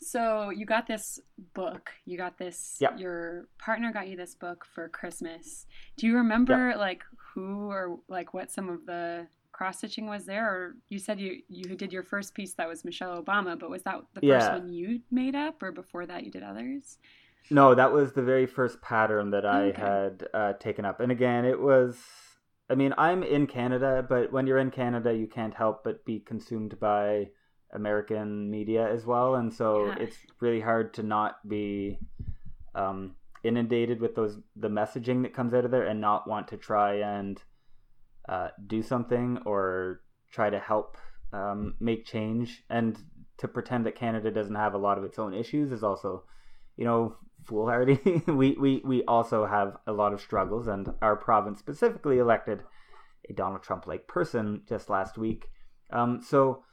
So 0.00 0.50
you 0.50 0.66
got 0.66 0.86
this 0.86 1.18
book. 1.54 1.90
You 2.04 2.18
got 2.18 2.38
this. 2.38 2.76
Yep. 2.80 2.98
Your 2.98 3.48
partner 3.58 3.92
got 3.92 4.08
you 4.08 4.16
this 4.16 4.34
book 4.34 4.66
for 4.74 4.88
Christmas. 4.88 5.66
Do 5.96 6.06
you 6.06 6.16
remember 6.16 6.70
yep. 6.70 6.78
like 6.78 7.02
who 7.34 7.70
or 7.70 7.98
like 8.08 8.34
what 8.34 8.50
some 8.50 8.68
of 8.68 8.86
the 8.86 9.26
cross 9.52 9.78
stitching 9.78 10.06
was 10.06 10.26
there, 10.26 10.46
or 10.46 10.76
you 10.90 10.98
said 10.98 11.18
you 11.18 11.40
you 11.48 11.76
did 11.76 11.92
your 11.92 12.02
first 12.02 12.34
piece 12.34 12.54
that 12.54 12.68
was 12.68 12.84
Michelle 12.84 13.22
Obama, 13.22 13.58
but 13.58 13.70
was 13.70 13.82
that 13.84 14.02
the 14.14 14.26
yeah. 14.26 14.38
first 14.38 14.52
one 14.52 14.72
you 14.72 15.00
made 15.10 15.34
up, 15.34 15.62
or 15.62 15.72
before 15.72 16.06
that 16.06 16.24
you 16.24 16.30
did 16.30 16.42
others? 16.42 16.98
No, 17.50 17.74
that 17.74 17.92
was 17.92 18.12
the 18.12 18.22
very 18.22 18.46
first 18.46 18.82
pattern 18.82 19.30
that 19.30 19.46
I 19.46 19.68
okay. 19.68 19.80
had 19.80 20.28
uh, 20.34 20.52
taken 20.54 20.84
up, 20.84 21.00
and 21.00 21.10
again, 21.10 21.44
it 21.44 21.60
was. 21.60 21.96
I 22.68 22.74
mean, 22.74 22.94
I'm 22.98 23.22
in 23.22 23.46
Canada, 23.46 24.04
but 24.08 24.32
when 24.32 24.46
you're 24.46 24.58
in 24.58 24.70
Canada, 24.70 25.14
you 25.14 25.26
can't 25.26 25.54
help 25.54 25.84
but 25.84 26.04
be 26.04 26.18
consumed 26.18 26.78
by 26.80 27.28
American 27.72 28.50
media 28.50 28.88
as 28.88 29.04
well, 29.04 29.36
and 29.36 29.52
so 29.52 29.86
yeah. 29.86 29.96
it's 30.00 30.16
really 30.40 30.60
hard 30.60 30.94
to 30.94 31.02
not 31.02 31.46
be 31.48 31.98
um, 32.74 33.14
inundated 33.44 34.00
with 34.00 34.14
those 34.14 34.38
the 34.56 34.68
messaging 34.68 35.22
that 35.22 35.34
comes 35.34 35.54
out 35.54 35.64
of 35.64 35.70
there 35.70 35.84
and 35.84 36.00
not 36.00 36.28
want 36.28 36.48
to 36.48 36.56
try 36.56 36.94
and 36.94 37.42
uh, 38.28 38.48
do 38.66 38.82
something 38.82 39.38
or 39.46 40.00
try 40.32 40.50
to 40.50 40.58
help 40.58 40.96
um, 41.32 41.74
make 41.80 42.04
change 42.04 42.64
and 42.68 42.98
to 43.38 43.46
pretend 43.46 43.86
that 43.86 43.94
Canada 43.94 44.30
doesn't 44.30 44.54
have 44.54 44.74
a 44.74 44.78
lot 44.78 44.98
of 44.98 45.04
its 45.04 45.18
own 45.18 45.34
issues 45.34 45.70
is 45.70 45.84
also, 45.84 46.24
you 46.76 46.84
know, 46.84 47.16
foolhardy. 47.46 48.22
we, 48.26 48.56
we, 48.58 48.82
we 48.84 49.04
also 49.04 49.46
have 49.46 49.76
a 49.86 49.92
lot 49.92 50.12
of 50.12 50.20
struggles, 50.20 50.66
and 50.66 50.88
our 51.02 51.16
province 51.16 51.58
specifically 51.58 52.18
elected 52.18 52.62
a 53.28 53.32
Donald 53.32 53.62
Trump 53.62 53.86
like 53.86 54.06
person 54.06 54.62
just 54.68 54.90
last 54.90 55.18
week. 55.18 55.46
Um, 55.90 56.20
so 56.22 56.64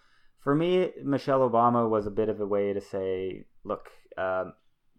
for 0.43 0.55
me, 0.55 0.91
Michelle 1.03 1.49
Obama 1.49 1.89
was 1.89 2.05
a 2.05 2.11
bit 2.11 2.29
of 2.29 2.39
a 2.41 2.45
way 2.45 2.73
to 2.73 2.81
say, 2.81 3.45
look, 3.63 3.89
uh, 4.17 4.45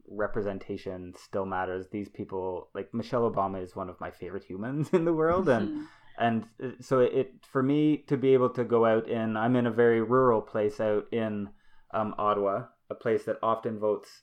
representation 0.09 1.15
still 1.17 1.47
matters. 1.47 1.87
These 1.91 2.09
people, 2.09 2.69
like 2.75 2.93
Michelle 2.93 3.31
Obama, 3.31 3.63
is 3.63 3.77
one 3.77 3.89
of 3.89 4.01
my 4.01 4.11
favorite 4.11 4.45
humans 4.45 4.89
in 4.93 5.05
the 5.05 5.13
world, 5.13 5.49
and 5.49 5.87
and 6.19 6.45
uh, 6.63 6.71
so 6.81 7.01
it 7.01 7.33
for 7.51 7.63
me 7.63 8.05
to 8.09 8.17
be 8.17 8.35
able 8.35 8.51
to 8.51 8.65
go 8.65 8.87
out 8.87 9.09
in, 9.09 9.37
I'm 9.37 9.57
in 9.57 9.67
a 9.67 9.71
very 9.71 10.01
rural 10.01 10.41
place 10.41 10.81
out 10.81 11.07
in 11.13 11.49
um, 11.93 12.15
Ottawa, 12.19 12.67
a 12.91 12.95
place 12.95 13.25
that 13.25 13.37
often 13.43 13.79
votes 13.79 14.23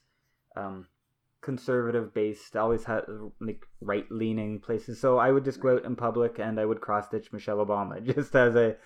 um, 0.56 0.86
conservative 1.42 2.14
based, 2.14 2.56
always 2.56 2.84
had 2.84 3.02
like 3.40 3.66
right 3.80 4.10
leaning 4.10 4.60
places. 4.60 5.00
So 5.00 5.18
I 5.18 5.30
would 5.30 5.44
just 5.44 5.60
go 5.60 5.74
out 5.74 5.84
in 5.84 5.96
public 5.96 6.38
and 6.38 6.58
I 6.58 6.64
would 6.64 6.80
cross 6.80 7.06
stitch 7.06 7.32
Michelle 7.32 7.64
Obama 7.64 8.02
just 8.14 8.34
as 8.34 8.54
a 8.56 8.76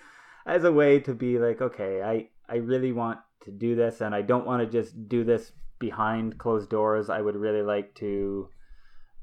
as 0.45 0.63
a 0.63 0.71
way 0.71 0.99
to 1.01 1.13
be 1.13 1.39
like, 1.39 1.61
okay, 1.61 2.01
I 2.01 2.29
I 2.49 2.57
really 2.57 2.91
want 2.91 3.19
to 3.41 3.51
do 3.51 3.75
this 3.75 4.01
and 4.01 4.13
I 4.13 4.21
don't 4.21 4.45
want 4.45 4.61
to 4.63 4.69
just 4.69 5.07
do 5.07 5.23
this 5.23 5.51
behind 5.79 6.37
closed 6.37 6.69
doors. 6.69 7.09
I 7.09 7.21
would 7.21 7.35
really 7.35 7.61
like 7.61 7.93
to 7.95 8.49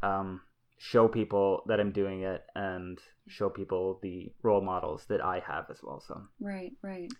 um, 0.03 0.41
show 0.79 1.09
people 1.09 1.63
that 1.67 1.81
I'm 1.81 1.93
doing 1.93 2.23
it 2.23 2.45
and 2.55 2.99
show 3.27 3.49
people 3.49 3.99
the 4.03 4.33
role 4.43 4.61
models 4.61 5.07
that 5.09 5.25
I 5.25 5.43
have 5.47 5.67
as 5.71 5.81
well. 5.83 6.01
So 6.07 6.23
Right, 6.41 6.73
right. 6.83 7.11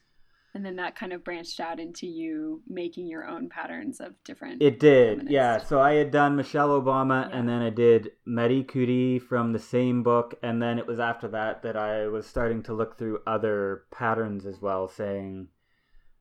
And 0.55 0.65
then 0.65 0.77
that 0.77 0.95
kind 0.95 1.13
of 1.13 1.25
branched 1.25 1.59
out 1.59 1.81
into 1.81 2.07
you 2.07 2.63
making 2.69 3.09
your 3.09 3.27
own 3.27 3.49
patterns 3.49 3.99
of 4.01 4.13
different. 4.23 4.63
It 4.63 4.79
did, 4.79 5.19
feminist. 5.19 5.33
yeah. 5.33 5.59
So 5.59 5.81
I 5.81 5.95
had 5.95 6.13
done 6.13 6.37
Michelle 6.37 6.81
Obama, 6.81 7.29
Yeah. 7.29 7.37
and 7.39 7.49
then 7.49 7.61
I 7.61 7.71
did 7.71 8.13
Marie 8.25 8.63
Curie 8.63 9.19
from 9.19 9.53
the 9.53 9.59
same 9.59 10.05
book, 10.05 10.35
and 10.45 10.63
then 10.63 10.79
it 10.79 10.87
was 10.87 11.01
after 11.01 11.27
that 11.29 11.63
that 11.63 11.77
I 11.77 12.07
was 12.07 12.25
starting 12.29 12.63
to 12.65 12.73
look 12.73 12.97
through 12.97 13.19
other 13.27 13.83
patterns 13.91 14.47
as 14.47 14.61
well, 14.63 14.87
saying, 14.87 15.49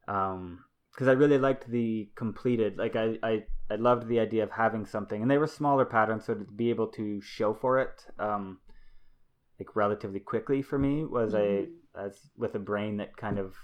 um, 0.08 0.66
because 0.92 1.08
I 1.08 1.12
really 1.13 1.38
liked 1.38 1.70
the 1.70 2.10
completed, 2.16 2.78
like 2.80 2.96
I, 2.96 3.18
I, 3.22 3.44
I 3.70 3.75
loved 3.75 4.08
the 4.08 4.20
idea 4.20 4.44
of 4.44 4.52
having 4.52 4.86
something, 4.86 5.22
and 5.22 5.30
they 5.30 5.38
were 5.38 5.48
smaller 5.48 5.86
patterns, 5.86 6.25
so 6.25 6.34
to 6.34 6.44
be 6.44 6.72
able 6.72 6.88
to 6.88 7.22
show 7.22 7.54
for 7.54 7.78
it, 7.80 8.08
um, 8.18 8.60
like 9.60 9.75
relatively 9.75 10.20
quickly 10.20 10.63
for 10.63 10.80
me 10.80 11.06
was 11.06 11.34
Mhm. 11.34 11.68
a 11.96 12.00
as 12.00 12.32
with 12.36 12.56
a 12.56 12.60
brain 12.60 12.98
that 12.98 13.16
kind 13.16 13.38
of 13.38 13.56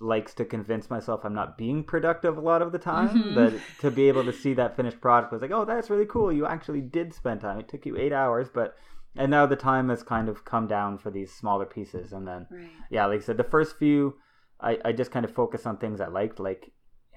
likes 0.00 0.34
to 0.34 0.44
convince 0.44 0.90
myself 0.90 1.24
I'm 1.24 1.34
not 1.34 1.56
being 1.56 1.82
productive 1.84 2.36
a 2.36 2.40
lot 2.40 2.62
of 2.62 2.72
the 2.72 2.78
time. 2.78 3.08
Mhm. 3.08 3.34
That 3.34 3.60
to 3.80 3.90
be 3.90 4.08
able 4.08 4.24
to 4.24 4.32
see 4.32 4.54
that 4.54 4.76
finished 4.76 5.00
product 5.00 5.32
was 5.32 5.42
like, 5.42 5.50
oh, 5.50 5.64
that's 5.64 5.90
really 5.90 6.06
cool. 6.06 6.32
You 6.32 6.46
actually 6.46 6.80
did 6.82 7.14
spend 7.14 7.40
time. 7.40 7.58
It 7.58 7.68
took 7.68 7.86
you 7.86 7.96
eight 7.96 8.12
hours, 8.12 8.48
but 8.48 8.76
and 9.16 9.30
now 9.30 9.46
the 9.46 9.56
time 9.56 9.88
has 9.88 10.02
kind 10.02 10.28
of 10.28 10.44
come 10.44 10.66
down 10.66 10.98
for 10.98 11.10
these 11.10 11.32
smaller 11.32 11.64
pieces. 11.66 12.12
And 12.12 12.26
then 12.28 12.46
Right. 12.50 12.68
yeah, 12.90 13.06
like 13.06 13.20
I 13.20 13.22
said, 13.22 13.36
the 13.38 13.44
first 13.44 13.76
few, 13.78 14.16
I 14.60 14.78
I 14.84 14.92
just 14.92 15.10
kind 15.10 15.24
of 15.24 15.32
focused 15.32 15.66
on 15.66 15.76
things 15.78 16.00
I 16.00 16.08
liked, 16.08 16.38
like 16.38 16.72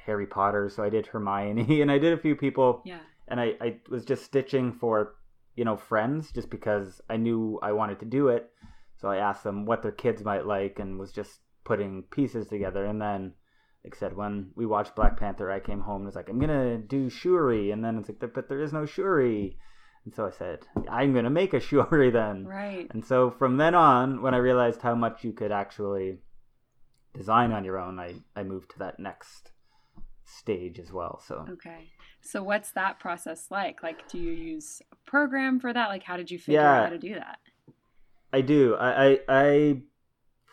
Harry 0.05 0.25
Potter. 0.27 0.69
So 0.69 0.83
I 0.83 0.89
did 0.89 1.07
Hermione, 1.07 1.81
and 1.81 1.91
I 1.91 1.97
did 1.99 2.13
a 2.13 2.17
few 2.17 2.35
people 2.35 2.81
Yeah. 2.85 2.99
and 3.27 3.39
I, 3.39 3.55
I 3.61 3.79
was 3.89 4.05
just 4.05 4.23
stitching 4.23 4.71
for 4.73 5.15
you 5.55 5.65
know 5.65 5.75
friends 5.75 6.31
just 6.31 6.49
because 6.49 7.01
I 7.09 7.17
knew 7.17 7.59
I 7.61 7.73
wanted 7.73 7.99
to 7.99 8.05
do 8.05 8.29
it. 8.29 8.51
So 8.95 9.09
I 9.09 9.17
asked 9.17 9.43
them 9.43 9.65
what 9.65 9.81
their 9.81 9.91
kids 9.91 10.23
might 10.23 10.45
like 10.45 10.79
and 10.79 10.97
was 10.97 11.11
just 11.11 11.41
putting 11.69 12.03
pieces 12.11 12.47
together. 12.47 12.83
And 12.85 12.99
then, 12.99 13.33
like 13.83 13.95
I 13.95 13.99
said, 13.99 14.15
when 14.17 14.51
we 14.55 14.65
watched 14.65 14.95
Black 14.95 15.17
Panther, 15.19 15.51
I 15.51 15.59
came 15.59 15.81
home 15.81 15.97
and 15.97 16.05
was 16.07 16.15
like, 16.15 16.29
I'm 16.29 16.39
gonna 16.39 16.77
do 16.79 17.09
Shuri, 17.09 17.69
and 17.71 17.85
then 17.85 17.97
it's 17.99 18.09
like, 18.09 18.33
but 18.33 18.49
there 18.49 18.61
is 18.61 18.73
no 18.73 18.85
Shuri. 18.85 19.57
And 20.05 20.13
so 20.15 20.25
I 20.25 20.31
said, 20.31 20.59
I'm 20.89 21.13
gonna 21.13 21.29
make 21.29 21.53
a 21.53 21.59
Shuri 21.69 22.09
then. 22.09 22.45
Right. 22.45 22.87
And 22.91 23.05
so 23.05 23.29
from 23.39 23.57
then 23.57 23.75
on, 23.75 24.21
when 24.23 24.33
I 24.33 24.37
realized 24.37 24.81
how 24.81 24.95
much 24.95 25.23
you 25.23 25.31
could 25.31 25.51
actually 25.51 26.17
design 27.13 27.51
on 27.51 27.63
your 27.63 27.77
own, 27.77 27.99
I, 27.99 28.15
I 28.35 28.43
moved 28.43 28.71
to 28.71 28.79
that 28.79 28.99
next 28.99 29.51
stage 30.25 30.79
as 30.79 30.91
well. 30.91 31.21
So 31.27 31.45
Okay. 31.49 31.89
So 32.21 32.43
what's 32.43 32.71
that 32.71 32.99
process 32.99 33.47
like? 33.51 33.81
Like, 33.83 34.09
do 34.09 34.17
you 34.17 34.31
use 34.31 34.81
a 34.91 34.95
program 35.09 35.59
for 35.59 35.71
that? 35.73 35.87
Like, 35.89 36.03
how 36.03 36.17
did 36.17 36.29
you 36.31 36.39
figure 36.39 36.61
Yeah. 36.61 36.77
out 36.79 36.83
how 36.85 36.89
to 36.89 36.97
do 36.97 37.13
that? 37.15 37.37
I 38.33 38.41
do. 38.41 38.75
I, 38.75 38.89
I 39.05 39.19
I 39.27 39.81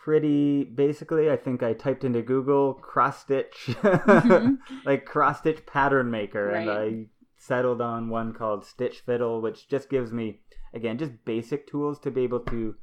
pretty 0.07 0.63
basically 0.63 1.29
I 1.29 1.37
think 1.37 1.65
I 1.65 1.73
typed 1.73 2.05
into 2.05 2.23
Google 2.23 2.75
cross 2.75 3.23
stitch 3.23 3.67
Mhm. 3.83 4.59
like 4.85 5.05
cross 5.05 5.41
stitch 5.41 5.67
pattern 5.67 6.13
maker 6.13 6.55
and 6.55 6.71
I 6.71 7.07
settled 7.37 7.81
on 7.81 8.09
one 8.09 8.33
called 8.33 8.65
Stitch 8.65 9.01
Fiddle 9.01 9.41
which 9.43 9.67
just 9.69 9.91
gives 9.91 10.13
me 10.13 10.43
again 10.73 10.97
just 10.97 11.25
basic 11.25 11.67
tools 11.67 11.99
to 11.99 12.13
be 12.13 12.21
able 12.21 12.39
to 12.39 12.77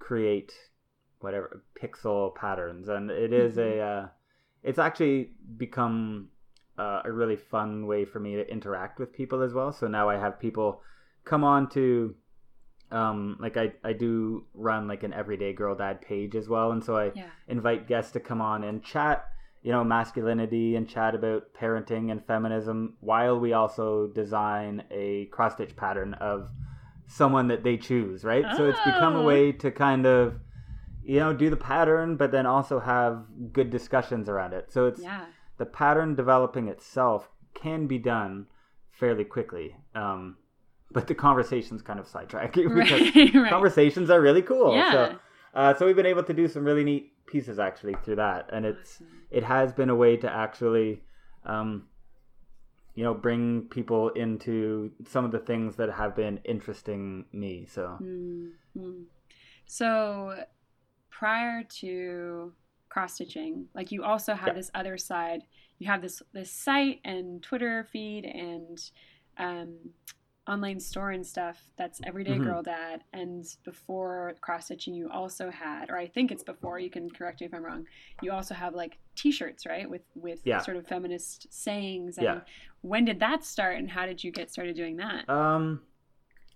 create 0.00 0.52
whatever 1.20 1.62
pixel 1.80 2.34
patterns. 2.34 2.88
And 2.88 3.12
it 3.12 3.32
is 3.32 3.58
a 3.58 3.78
uh, 3.80 4.08
it's 4.64 4.80
actually 4.80 5.34
become 5.56 6.30
uh, 6.76 7.02
a 7.04 7.12
really 7.12 7.36
fun 7.36 7.86
way 7.86 8.04
for 8.04 8.18
me 8.18 8.34
to 8.34 8.50
interact 8.50 8.98
with 8.98 9.12
people 9.12 9.40
as 9.40 9.54
well. 9.54 9.72
So 9.72 9.86
now 9.86 10.08
I 10.08 10.16
have 10.16 10.40
people 10.40 10.82
come 11.24 11.44
on 11.44 11.68
to 11.70 12.16
um 12.90 13.36
like 13.40 13.56
I, 13.56 13.72
I 13.82 13.92
do 13.92 14.44
run 14.54 14.86
like 14.88 15.02
an 15.02 15.12
everyday 15.12 15.52
girl 15.52 15.74
dad 15.74 16.00
page 16.00 16.34
as 16.36 16.48
well 16.48 16.72
and 16.72 16.82
so 16.84 16.96
I 16.96 17.12
Yeah. 17.14 17.24
invite 17.48 17.88
guests 17.88 18.12
to 18.12 18.20
come 18.20 18.40
on 18.40 18.64
and 18.64 18.82
chat 18.82 19.26
you 19.62 19.72
know 19.72 19.82
masculinity 19.82 20.76
and 20.76 20.88
chat 20.88 21.14
about 21.14 21.52
parenting 21.54 22.10
and 22.12 22.24
feminism 22.24 22.94
while 23.00 23.38
we 23.40 23.52
also 23.52 24.06
design 24.08 24.84
a 24.90 25.26
cross 25.26 25.54
stitch 25.54 25.74
pattern 25.76 26.14
of 26.14 26.50
someone 27.08 27.48
that 27.48 27.64
they 27.64 27.76
choose 27.76 28.24
right 28.24 28.46
so 28.56 28.68
it's 28.68 28.80
become 28.84 29.16
a 29.16 29.22
Oh. 29.22 29.24
way 29.26 29.52
to 29.52 29.70
kind 29.70 30.06
of 30.06 30.38
you 31.02 31.18
know 31.20 31.32
do 31.32 31.50
the 31.50 31.56
pattern 31.56 32.16
but 32.16 32.30
then 32.30 32.46
also 32.46 32.80
have 32.80 33.24
good 33.52 33.70
discussions 33.70 34.28
around 34.28 34.52
it 34.52 34.72
so 34.72 34.86
it's 34.86 35.02
Yeah. 35.02 35.24
the 35.58 35.66
pattern 35.66 36.14
developing 36.14 36.68
itself 36.68 37.30
can 37.54 37.86
be 37.86 37.98
done 37.98 38.46
fairly 38.90 39.24
quickly 39.24 39.76
um 39.94 40.36
but 40.96 41.06
the 41.06 41.14
conversations 41.14 41.82
kind 41.88 42.00
of 42.02 42.06
sidetrack 42.14 42.56
you 42.56 42.68
because 42.80 43.00
Right. 43.14 43.34
right. 43.44 43.50
conversations 43.56 44.08
are 44.14 44.20
really 44.28 44.42
cool 44.50 44.74
Yeah. 44.74 44.92
so 44.92 45.00
uh, 45.58 45.72
so 45.76 45.80
we've 45.86 45.96
been 46.02 46.12
able 46.14 46.22
to 46.30 46.34
do 46.42 46.46
some 46.54 46.64
really 46.70 46.84
neat 46.90 47.04
pieces 47.32 47.58
actually 47.58 47.94
through 48.02 48.16
that, 48.16 48.42
and 48.54 48.62
it's 48.70 48.90
Awesome. 48.96 49.06
it 49.38 49.44
has 49.44 49.72
been 49.72 49.90
a 49.96 49.98
way 50.04 50.12
to 50.24 50.28
actually, 50.44 51.02
um, 51.54 51.68
you 52.94 53.02
know, 53.06 53.14
bring 53.26 53.42
people 53.76 54.02
into 54.10 54.92
some 55.14 55.24
of 55.24 55.32
the 55.36 55.38
things 55.50 55.76
that 55.76 55.90
have 56.00 56.12
been 56.22 56.36
interesting 56.44 57.24
me. 57.32 57.66
So 57.74 57.82
Mm-hmm. 58.02 59.02
So 59.66 60.34
prior 61.10 61.62
to 61.80 62.52
cross 62.88 63.14
stitching, 63.14 63.66
like 63.74 63.90
you 63.92 64.02
also 64.04 64.34
have 64.34 64.48
Yeah. 64.48 64.52
this 64.60 64.70
other 64.74 64.96
side. 64.98 65.40
You 65.78 65.86
have 65.92 66.00
this 66.02 66.22
this 66.32 66.50
site 66.50 67.00
and 67.04 67.42
Twitter 67.42 67.84
feed 67.92 68.24
and 68.24 68.78
um, 69.38 69.70
online 70.48 70.78
store 70.80 71.10
and 71.10 71.26
stuff. 71.26 71.70
That's 71.76 72.00
Everyday 72.04 72.36
Mhm. 72.38 72.44
Girl 72.44 72.62
Dad. 72.62 73.02
And 73.12 73.44
before 73.64 74.34
cross 74.40 74.66
stitching, 74.66 74.94
you 74.94 75.10
also 75.10 75.50
had, 75.50 75.90
or 75.90 75.96
I 75.96 76.06
think 76.06 76.30
it's 76.30 76.44
before. 76.44 76.78
You 76.78 76.90
can 76.90 77.10
correct 77.10 77.40
me 77.40 77.46
if 77.46 77.54
I'm 77.54 77.64
wrong. 77.64 77.86
You 78.22 78.30
also 78.32 78.54
have 78.54 78.74
like 78.74 78.98
T-shirts, 79.16 79.66
right, 79.66 79.88
with 79.88 80.02
with 80.14 80.40
Yeah. 80.44 80.58
sort 80.60 80.76
of 80.76 80.86
feminist 80.86 81.52
sayings. 81.52 82.16
And 82.18 82.24
Yeah. 82.24 82.40
when 82.82 83.04
did 83.04 83.18
that 83.20 83.44
start, 83.44 83.76
and 83.76 83.90
how 83.90 84.06
did 84.06 84.22
you 84.22 84.30
get 84.30 84.50
started 84.50 84.76
doing 84.76 84.96
that? 84.98 85.28
um, 85.28 85.82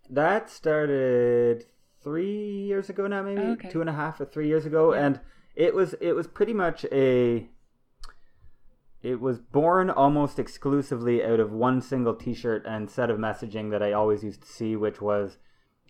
that 0.08 0.50
started 0.50 1.66
three 2.00 2.60
years 2.62 2.88
ago 2.90 3.06
now, 3.06 3.22
maybe 3.22 3.42
Okay. 3.42 3.68
two 3.70 3.80
and 3.80 3.90
a 3.90 3.92
half 3.92 4.20
or 4.20 4.24
three 4.24 4.46
years 4.48 4.66
ago, 4.66 4.94
Yeah. 4.94 5.06
and 5.06 5.20
it 5.54 5.74
was 5.74 5.94
it 5.94 6.12
was 6.12 6.26
pretty 6.26 6.54
much 6.54 6.84
a 6.92 7.48
it 9.02 9.20
was 9.20 9.38
born 9.38 9.88
almost 9.90 10.38
exclusively 10.38 11.24
out 11.24 11.40
of 11.40 11.52
one 11.52 11.80
single 11.80 12.14
T-shirt 12.14 12.64
and 12.66 12.90
set 12.90 13.10
of 13.10 13.18
messaging 13.18 13.70
that 13.70 13.82
I 13.82 13.92
always 13.92 14.22
used 14.22 14.42
to 14.42 14.48
see, 14.48 14.76
which 14.76 15.00
was 15.00 15.38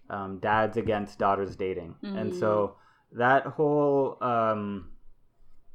um, 0.09 0.39
"dads 0.39 0.77
against 0.77 1.19
daughters 1.19 1.57
dating," 1.57 1.97
and 2.03 2.35
so 2.35 2.77
that 3.13 3.45
whole, 3.47 4.17
um, 4.23 4.91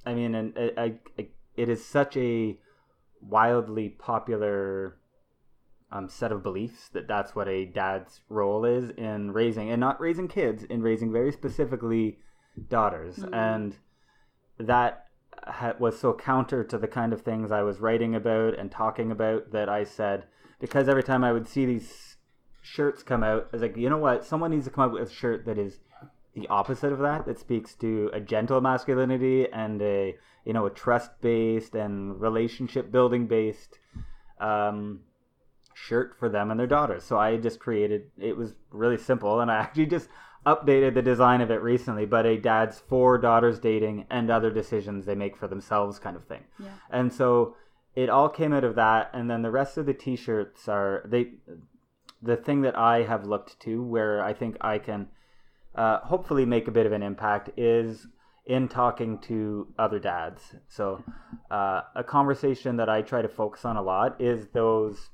I 0.06 0.14
mean, 0.14 0.36
and 0.36 0.54
I, 0.78 0.94
I, 1.18 1.28
it 1.56 1.70
is 1.70 1.86
such 1.86 2.16
a 2.18 2.58
wildly 3.22 3.90
popular 3.90 4.98
um, 5.92 6.10
set 6.10 6.32
of 6.32 6.44
beliefs 6.44 6.90
that 6.90 7.08
that's 7.08 7.36
what 7.36 7.48
a 7.48 7.66
dad's 7.66 8.22
role 8.30 8.66
is 8.66 8.90
in 8.92 9.32
raising, 9.32 9.70
and 9.70 9.80
not 9.80 10.00
raising 10.00 10.28
kids, 10.28 10.64
in 10.64 10.82
raising 10.82 11.12
very 11.12 11.32
specifically 11.32 12.20
daughters, 12.70 13.18
Mhm. 13.18 13.34
and 13.34 13.76
that 14.58 15.05
ha- 15.46 15.76
was 15.80 16.00
so 16.00 16.14
counter 16.14 16.64
to 16.64 16.78
the 16.78 16.88
kind 16.88 17.14
of 17.14 17.22
things 17.22 17.52
I 17.52 17.62
was 17.62 17.80
writing 17.80 18.16
about 18.16 18.58
and 18.58 18.72
talking 18.72 19.12
about 19.12 19.52
that 19.52 19.70
I 19.70 19.84
said 19.84 20.26
because 20.60 20.88
every 20.88 21.04
time 21.04 21.24
I 21.24 21.32
would 21.32 21.48
see 21.48 21.66
these 21.66 22.18
shirts 22.62 23.04
come 23.04 23.24
out, 23.24 23.48
I 23.52 23.56
was 23.56 23.62
like, 23.62 23.78
you 23.78 23.90
know 23.90 23.98
what, 23.98 24.26
someone 24.26 24.52
needs 24.52 24.66
to 24.66 24.72
come 24.72 24.86
up 24.86 24.92
with 24.92 25.10
a 25.10 25.14
shirt 25.14 25.46
that 25.46 25.58
is 25.58 25.80
the 26.34 26.48
opposite 26.48 26.92
of 26.92 27.00
that, 27.00 27.26
that 27.26 27.40
speaks 27.40 27.76
to 27.76 28.10
a 28.14 28.20
gentle 28.20 28.62
masculinity 28.62 29.48
and 29.52 29.82
a 29.82 30.16
you 30.46 30.54
know 30.54 30.66
a 30.66 30.70
trust 30.70 31.10
based 31.22 31.76
and 31.76 32.20
relationship 32.22 32.92
building 32.92 33.26
based 33.26 33.80
um, 34.40 35.00
shirt 35.74 36.16
for 36.20 36.30
them 36.30 36.52
and 36.52 36.60
their 36.60 36.68
daughters. 36.68 37.04
So 37.04 37.18
I 37.18 37.38
just 37.38 37.60
created. 37.60 38.12
It 38.18 38.38
was 38.38 38.56
really 38.72 38.98
simple, 38.98 39.40
and 39.40 39.50
I 39.50 39.56
actually 39.60 39.88
just 39.88 40.10
updated 40.46 40.94
the 40.94 41.02
design 41.02 41.42
of 41.42 41.50
it 41.50 41.62
recently, 41.62 42.06
but 42.06 42.26
a 42.26 42.38
dad's 42.38 42.80
for 42.80 43.18
daughters 43.18 43.60
dating 43.60 44.06
and 44.10 44.30
other 44.30 44.52
decisions 44.52 45.06
they 45.06 45.16
make 45.16 45.36
for 45.36 45.48
themselves 45.48 46.00
kind 46.00 46.16
of 46.16 46.26
thing. 46.26 46.44
Yeah. 46.60 46.70
And 46.90 47.12
so 47.12 47.56
it 47.96 48.10
all 48.10 48.30
came 48.30 48.54
out 48.54 48.64
of 48.64 48.76
that, 48.76 49.10
and 49.14 49.30
then 49.30 49.42
the 49.42 49.52
rest 49.52 49.78
of 49.78 49.86
the 49.86 49.94
T-shirts 49.94 50.68
are 50.68 51.04
they. 51.06 51.34
The 52.22 52.36
thing 52.36 52.62
that 52.62 52.78
I 52.78 53.04
have 53.04 53.26
looked 53.26 53.60
to, 53.62 53.84
where 53.84 54.24
I 54.24 54.34
think 54.34 54.58
I 54.62 54.80
can 54.80 55.08
uh, 55.76 56.00
hopefully 56.00 56.46
make 56.46 56.68
a 56.68 56.72
bit 56.72 56.86
of 56.86 56.92
an 56.92 57.04
impact, 57.04 57.52
is 57.58 58.08
in 58.46 58.68
talking 58.68 59.20
to 59.20 59.68
other 59.78 60.00
dads. 60.00 60.56
So, 60.68 61.04
uh, 61.52 61.82
a 61.96 62.04
conversation 62.04 62.78
that 62.78 62.90
I 62.90 63.02
try 63.02 63.22
to 63.22 63.28
focus 63.28 63.66
on 63.66 63.78
a 63.78 63.82
lot 63.82 64.20
is 64.20 64.48
those. 64.54 65.10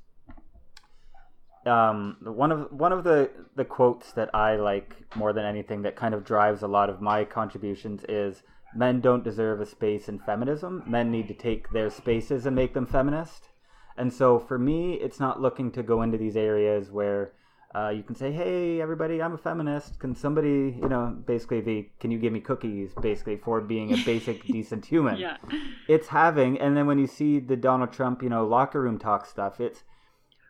Um, 1.66 2.16
one 2.22 2.50
of 2.50 2.72
one 2.72 2.92
of 2.92 3.04
the 3.04 3.30
the 3.54 3.64
quotes 3.64 4.12
that 4.12 4.34
I 4.34 4.56
like 4.56 4.96
more 5.14 5.32
than 5.32 5.44
anything 5.44 5.82
that 5.82 5.94
kind 5.94 6.14
of 6.14 6.24
drives 6.24 6.62
a 6.62 6.68
lot 6.68 6.90
of 6.90 7.00
my 7.00 7.24
contributions 7.24 8.04
is 8.08 8.42
men 8.74 9.00
don't 9.00 9.22
deserve 9.22 9.60
a 9.60 9.66
space 9.66 10.08
in 10.08 10.18
feminism. 10.18 10.82
Men 10.86 11.10
need 11.10 11.28
to 11.28 11.34
take 11.34 11.70
their 11.70 11.90
spaces 11.90 12.46
and 12.46 12.56
make 12.56 12.74
them 12.74 12.86
feminist. 12.86 13.48
And 13.96 14.12
so 14.12 14.38
for 14.38 14.58
me, 14.58 14.94
it's 14.94 15.20
not 15.20 15.40
looking 15.40 15.70
to 15.72 15.82
go 15.82 16.02
into 16.02 16.18
these 16.18 16.36
areas 16.36 16.90
where 16.90 17.32
uh, 17.74 17.88
you 17.88 18.02
can 18.02 18.14
say, 18.14 18.32
"Hey, 18.32 18.80
everybody, 18.80 19.22
I'm 19.22 19.32
a 19.32 19.38
feminist. 19.38 19.98
Can 19.98 20.14
somebody, 20.14 20.76
you 20.80 20.88
know, 20.88 21.16
basically 21.26 21.60
the 21.60 21.88
can 22.00 22.10
you 22.10 22.18
give 22.18 22.32
me 22.32 22.40
cookies, 22.40 22.92
basically 23.00 23.36
for 23.36 23.60
being 23.60 23.92
a 23.92 24.04
basic 24.04 24.44
decent 24.56 24.84
human." 24.84 25.16
Yeah. 25.16 25.38
It's 25.88 26.08
having, 26.08 26.58
and 26.60 26.76
then 26.76 26.86
when 26.86 26.98
you 26.98 27.06
see 27.06 27.38
the 27.38 27.56
Donald 27.56 27.92
Trump, 27.92 28.22
you 28.22 28.28
know, 28.28 28.46
locker 28.46 28.82
room 28.82 28.98
talk 28.98 29.24
stuff, 29.24 29.58
it's 29.58 29.84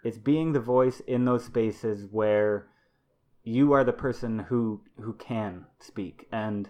it's 0.05 0.19
being 0.19 0.53
the 0.53 0.61
voice 0.61 1.01
in 1.01 1.25
those 1.25 1.45
spaces 1.45 2.07
where 2.11 2.69
you 3.45 3.73
are 3.73 3.85
the 3.85 3.93
person 3.93 4.41
who 4.41 4.83
who 5.01 5.15
can 5.15 5.67
speak, 5.81 6.29
and 6.33 6.69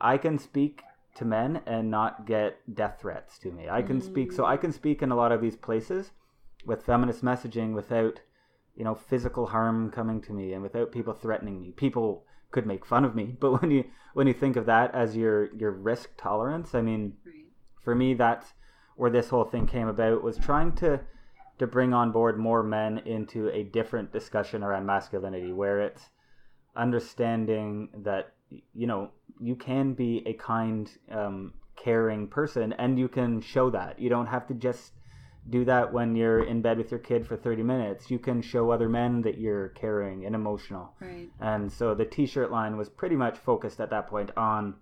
I 0.00 0.18
can 0.18 0.38
speak 0.38 0.82
to 1.16 1.24
men 1.24 1.62
and 1.66 1.90
not 1.90 2.26
get 2.26 2.74
death 2.74 2.98
threats 3.00 3.38
to 3.38 3.50
me. 3.50 3.68
I 3.70 3.82
can 3.82 4.00
speak, 4.02 4.32
so 4.32 4.44
I 4.44 4.56
can 4.58 4.72
speak 4.72 5.02
in 5.02 5.10
a 5.10 5.16
lot 5.16 5.32
of 5.32 5.40
these 5.40 5.56
places 5.56 6.10
with 6.66 6.82
feminist 6.84 7.24
messaging 7.24 7.74
without 7.74 8.20
you 8.74 8.84
know 8.84 8.94
physical 8.94 9.46
harm 9.46 9.90
coming 9.90 10.20
to 10.22 10.32
me 10.32 10.52
and 10.52 10.62
without 10.62 10.92
people 10.92 11.14
threatening 11.14 11.60
me 11.60 11.70
people 11.72 12.24
could 12.50 12.66
make 12.66 12.84
fun 12.84 13.04
of 13.04 13.14
me 13.14 13.34
but 13.40 13.62
when 13.62 13.70
you 13.70 13.84
when 14.14 14.26
you 14.26 14.34
think 14.34 14.56
of 14.56 14.66
that 14.66 14.94
as 14.94 15.16
your 15.16 15.54
your 15.54 15.70
risk 15.70 16.10
tolerance 16.18 16.74
i 16.74 16.80
mean 16.82 17.14
Right. 17.24 17.46
for 17.82 17.94
me 17.94 18.12
that's 18.14 18.52
where 18.96 19.10
this 19.10 19.30
whole 19.30 19.44
thing 19.44 19.66
came 19.66 19.88
about 19.88 20.22
was 20.22 20.36
trying 20.36 20.72
to 20.76 21.00
to 21.58 21.66
bring 21.66 21.92
on 21.94 22.12
board 22.12 22.38
more 22.38 22.62
men 22.62 22.98
into 23.06 23.48
a 23.50 23.62
different 23.64 24.12
discussion 24.12 24.62
around 24.62 24.84
masculinity 24.86 25.52
where 25.52 25.80
it's 25.80 26.10
understanding 26.76 27.88
that 28.04 28.32
you 28.74 28.86
know 28.86 29.10
you 29.40 29.56
can 29.56 29.94
be 29.94 30.22
a 30.26 30.32
kind 30.34 30.90
um, 31.10 31.52
caring 31.74 32.28
person 32.28 32.72
and 32.74 32.98
you 32.98 33.08
can 33.08 33.40
show 33.40 33.70
that 33.70 33.98
you 33.98 34.08
don't 34.08 34.26
have 34.26 34.46
to 34.46 34.54
just 34.54 34.92
do 35.48 35.64
that 35.64 35.92
when 35.92 36.16
you're 36.16 36.44
in 36.44 36.60
bed 36.60 36.76
with 36.76 36.90
your 36.90 37.00
kid 37.00 37.26
for 37.26 37.36
30 37.36 37.62
minutes 37.62 38.10
you 38.10 38.18
can 38.18 38.42
show 38.42 38.70
other 38.70 38.88
men 38.88 39.22
that 39.22 39.38
you're 39.38 39.68
caring 39.70 40.24
and 40.26 40.34
emotional 40.34 40.94
Right. 41.00 41.28
and 41.40 41.72
so 41.72 41.94
the 41.94 42.04
t-shirt 42.04 42.50
line 42.50 42.76
was 42.76 42.88
pretty 42.88 43.16
much 43.16 43.38
focused 43.38 43.80
at 43.80 43.90
that 43.90 44.06
point 44.08 44.30
on 44.36 44.74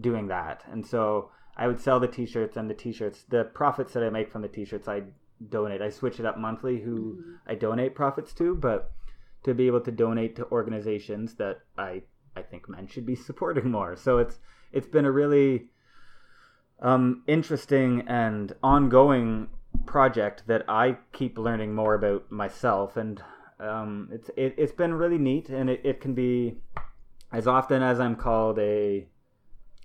doing 0.00 0.26
that. 0.26 0.64
And 0.70 0.84
so 0.84 1.30
I 1.56 1.68
would 1.68 1.80
sell 1.80 2.00
the 2.00 2.08
t-shirts 2.08 2.56
and 2.56 2.68
the 2.68 2.74
t-shirts, 2.74 3.24
the 3.28 3.44
profits 3.44 3.92
that 3.92 4.02
I 4.02 4.10
make 4.10 4.28
from 4.32 4.42
the 4.42 4.48
t-shirts, 4.48 4.88
I 4.88 5.02
donate. 5.48 5.82
I 5.82 5.90
switch 5.90 6.20
it 6.20 6.26
up 6.26 6.38
monthly 6.38 6.80
who 6.80 7.22
I 7.46 7.54
donate 7.54 7.94
profits 7.94 8.32
to, 8.34 8.54
but 8.54 8.92
to 9.44 9.54
be 9.54 9.66
able 9.66 9.80
to 9.82 9.92
donate 9.92 10.36
to 10.36 10.50
organizations 10.50 11.34
that 11.34 11.60
I 11.76 12.02
I 12.36 12.42
think 12.42 12.68
men 12.68 12.86
should 12.86 13.06
be 13.06 13.14
supporting 13.28 13.70
more. 13.70 13.96
So 13.96 14.18
it's 14.18 14.38
it's 14.72 14.88
been 14.88 15.04
a 15.04 15.12
really 15.12 15.68
um, 16.80 17.22
interesting 17.26 18.04
and 18.08 18.54
ongoing 18.62 19.48
project 19.86 20.44
that 20.46 20.64
I 20.68 20.98
keep 21.12 21.38
learning 21.38 21.74
more 21.74 21.94
about 21.94 22.30
myself, 22.30 22.96
and 22.96 23.22
um, 23.60 24.08
it's 24.12 24.30
it, 24.36 24.54
it's 24.58 24.72
been 24.72 24.94
really 24.94 25.18
neat, 25.18 25.48
and 25.48 25.70
it, 25.70 25.80
it 25.84 26.00
can 26.00 26.14
be 26.14 26.58
as 27.32 27.46
often 27.46 27.82
as 27.82 28.00
I'm 28.00 28.16
called 28.16 28.58
a 28.58 29.06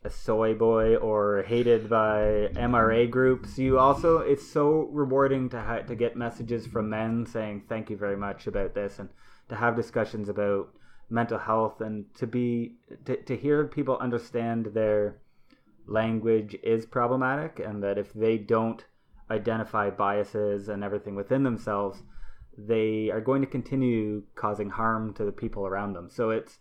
a 0.04 0.10
soy 0.10 0.54
boy 0.54 0.96
or 0.96 1.44
hated 1.44 1.90
by 1.90 2.50
MRA 2.56 3.10
groups. 3.10 3.58
You 3.58 3.80
also 3.80 4.20
it's 4.20 4.48
so 4.48 4.88
rewarding 4.92 5.50
to 5.50 5.62
ha- 5.62 5.80
to 5.80 5.96
get 5.96 6.16
messages 6.16 6.68
from 6.68 6.90
men 6.90 7.26
saying 7.26 7.64
thank 7.68 7.90
you 7.90 7.98
very 7.98 8.16
much 8.16 8.48
about 8.48 8.74
this, 8.74 9.00
and 9.00 9.10
to 9.50 9.56
have 9.56 9.76
discussions 9.76 10.30
about 10.30 10.70
mental 11.10 11.40
health, 11.40 11.82
and 11.82 12.06
to 12.16 12.28
be 12.28 12.76
to, 13.06 13.18
to 13.24 13.36
hear 13.36 13.66
people 13.66 13.98
understand 13.98 14.68
their 14.68 15.18
language 15.86 16.56
is 16.64 16.86
problematic, 16.86 17.60
and 17.60 17.84
that 17.84 17.98
if 17.98 18.14
they 18.14 18.38
don't 18.38 18.86
identify 19.30 19.90
biases 19.90 20.70
and 20.70 20.84
everything 20.84 21.16
within 21.16 21.44
themselves, 21.44 22.04
they 22.58 23.10
are 23.12 23.22
going 23.22 23.42
to 23.42 23.48
continue 23.48 24.24
causing 24.36 24.70
harm 24.70 25.14
to 25.14 25.26
the 25.26 25.32
people 25.32 25.68
around 25.68 25.94
them. 25.94 26.10
So 26.10 26.30
it's 26.30 26.60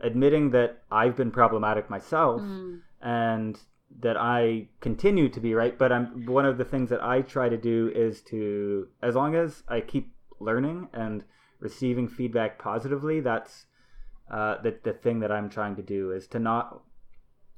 admitting 0.00 0.50
that 0.50 0.82
I've 0.90 1.16
been 1.16 1.30
problematic 1.30 1.90
myself 1.90 2.42
Mm. 2.42 2.80
and 3.00 3.58
that 4.00 4.16
I 4.16 4.68
continue 4.80 5.28
to 5.30 5.40
be 5.40 5.54
right. 5.54 5.76
But 5.78 5.92
I'm 5.92 6.26
one 6.26 6.44
of 6.44 6.58
the 6.58 6.64
things 6.64 6.90
that 6.90 7.02
I 7.02 7.22
try 7.22 7.48
to 7.48 7.56
do 7.56 7.90
is 7.94 8.20
to, 8.22 8.88
as 9.02 9.14
long 9.14 9.34
as 9.34 9.62
I 9.68 9.80
keep 9.80 10.14
learning 10.40 10.88
and 10.92 11.24
receiving 11.58 12.06
feedback 12.08 12.58
positively, 12.58 13.20
that's 13.20 13.66
uh, 14.30 14.60
the 14.62 14.78
the 14.82 14.92
thing 14.92 15.20
that 15.20 15.32
I'm 15.32 15.48
trying 15.48 15.74
to 15.76 15.82
do 15.82 16.12
is 16.12 16.26
to 16.28 16.38
not 16.38 16.82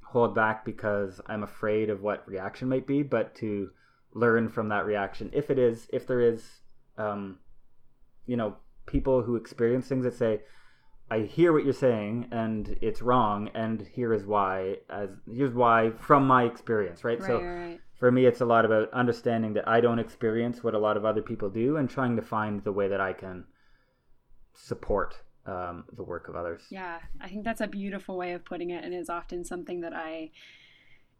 hold 0.05 0.35
back 0.35 0.65
because 0.65 1.21
I'm 1.27 1.43
afraid 1.43 1.91
of 1.91 2.03
what 2.03 2.27
reaction 2.29 2.69
might 2.69 2.87
be, 2.87 3.03
but 3.03 3.35
to 3.37 3.71
learn 4.13 4.49
from 4.49 4.69
that 4.69 4.87
reaction. 4.87 5.31
If 5.33 5.51
it 5.51 5.59
is, 5.59 5.89
if 5.93 6.07
there 6.07 6.21
is, 6.21 6.61
um, 6.99 7.39
you 8.27 8.37
know, 8.37 8.57
people 8.87 9.23
who 9.23 9.37
experience 9.37 9.87
things 9.89 10.05
that 10.05 10.15
say, 10.15 10.41
I 11.11 11.21
hear 11.21 11.53
what 11.53 11.65
you're 11.65 11.73
saying 11.73 12.29
and 12.31 12.79
it's 12.81 13.03
wrong, 13.03 13.51
and 13.55 13.87
here 13.93 14.15
is 14.15 14.25
why. 14.25 14.77
As 14.89 15.11
here's 15.31 15.55
why 15.55 15.91
from 15.99 16.27
my 16.27 16.45
experience, 16.45 17.03
right? 17.03 17.19
Right, 17.19 17.27
so 17.27 17.43
right, 17.43 17.81
for 17.99 18.13
me, 18.13 18.27
it's 18.27 18.41
a 18.41 18.47
lot 18.47 18.65
about 18.65 18.93
understanding 18.93 19.55
that 19.55 19.67
I 19.69 19.81
don't 19.81 19.99
experience 19.99 20.63
what 20.63 20.75
a 20.75 20.79
lot 20.79 20.97
of 20.97 21.05
other 21.05 21.23
people 21.23 21.51
do, 21.51 21.77
and 21.77 21.91
trying 21.91 22.17
to 22.17 22.23
find 22.23 22.63
the 22.63 22.73
way 22.73 22.89
that 22.89 23.01
I 23.01 23.13
can 23.13 23.45
support 24.55 25.17
um, 25.47 25.85
the 25.93 26.05
work 26.05 26.29
of 26.29 26.37
others. 26.37 26.63
Yeah, 26.71 26.99
I 27.21 27.29
think 27.29 27.45
that's 27.45 27.61
a 27.61 27.67
beautiful 27.67 28.17
way 28.17 28.33
of 28.33 28.45
putting 28.45 28.71
it, 28.71 28.85
and 28.85 28.95
is 28.95 29.11
often 29.11 29.45
something 29.45 29.81
that 29.81 29.93
I 29.93 30.31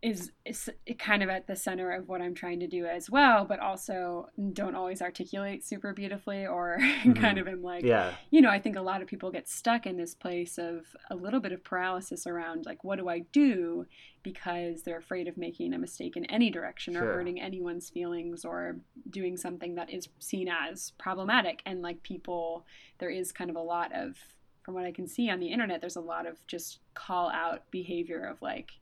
is 0.03 0.33
is 0.47 0.71
kind 0.99 1.23
of 1.23 1.29
at 1.29 1.47
the 1.47 1.55
center 1.55 1.91
of 1.91 2.09
what 2.09 2.23
I'm 2.23 2.35
trying 2.35 2.61
to 2.61 2.67
do 2.67 2.87
as 2.87 3.11
well, 3.11 3.45
but 3.45 3.59
also 3.59 4.29
don't 4.53 4.75
always 4.75 5.03
articulate 5.03 5.65
super 5.65 5.93
beautifully, 5.93 6.47
or 6.47 6.79
mm-hmm. 6.81 7.13
kind 7.13 7.39
of 7.39 7.47
am 7.47 7.63
like, 7.63 7.85
Yeah, 7.85 8.15
you 8.31 8.41
know, 8.41 8.49
I 8.49 8.59
think 8.59 8.77
a 8.77 8.83
lot 8.83 9.03
of 9.03 9.09
people 9.09 9.31
get 9.31 9.49
stuck 9.49 9.87
in 9.87 9.99
this 9.99 10.15
place 10.15 10.57
of 10.57 10.87
a 11.11 11.17
little 11.17 11.41
bit 11.41 11.53
of 11.53 11.63
paralysis 11.63 12.27
around 12.27 12.65
like, 12.65 12.83
what 12.83 12.99
do 12.99 13.09
I 13.09 13.21
do? 13.33 13.87
Because 14.23 14.83
they're 14.83 14.99
afraid 14.99 15.29
of 15.29 15.37
making 15.37 15.75
a 15.75 15.79
mistake 15.79 16.17
in 16.17 16.25
any 16.27 16.51
direction 16.51 16.97
or 16.97 17.01
Sure. 17.01 17.15
hurting 17.15 17.41
anyone's 17.41 17.91
feelings 17.91 18.45
or 18.45 18.77
doing 19.09 19.37
something 19.37 19.75
that 19.75 19.91
is 19.91 20.09
seen 20.19 20.49
as 20.49 20.93
problematic. 20.99 21.63
And 21.67 21.83
like, 21.83 22.03
people, 22.03 22.65
there 22.99 23.11
is 23.11 23.33
kind 23.33 23.51
of 23.51 23.57
a 23.57 23.61
lot 23.61 23.95
of, 23.95 24.17
from 24.63 24.75
what 24.75 24.85
I 24.85 24.93
can 24.93 25.07
see 25.07 25.31
on 25.31 25.41
the 25.41 25.49
internet, 25.49 25.81
there's 25.81 25.97
a 25.97 26.01
lot 26.01 26.27
of 26.27 26.47
just 26.47 26.81
call 26.95 27.31
out 27.31 27.71
behavior 27.71 28.25
of 28.25 28.41
like, 28.43 28.73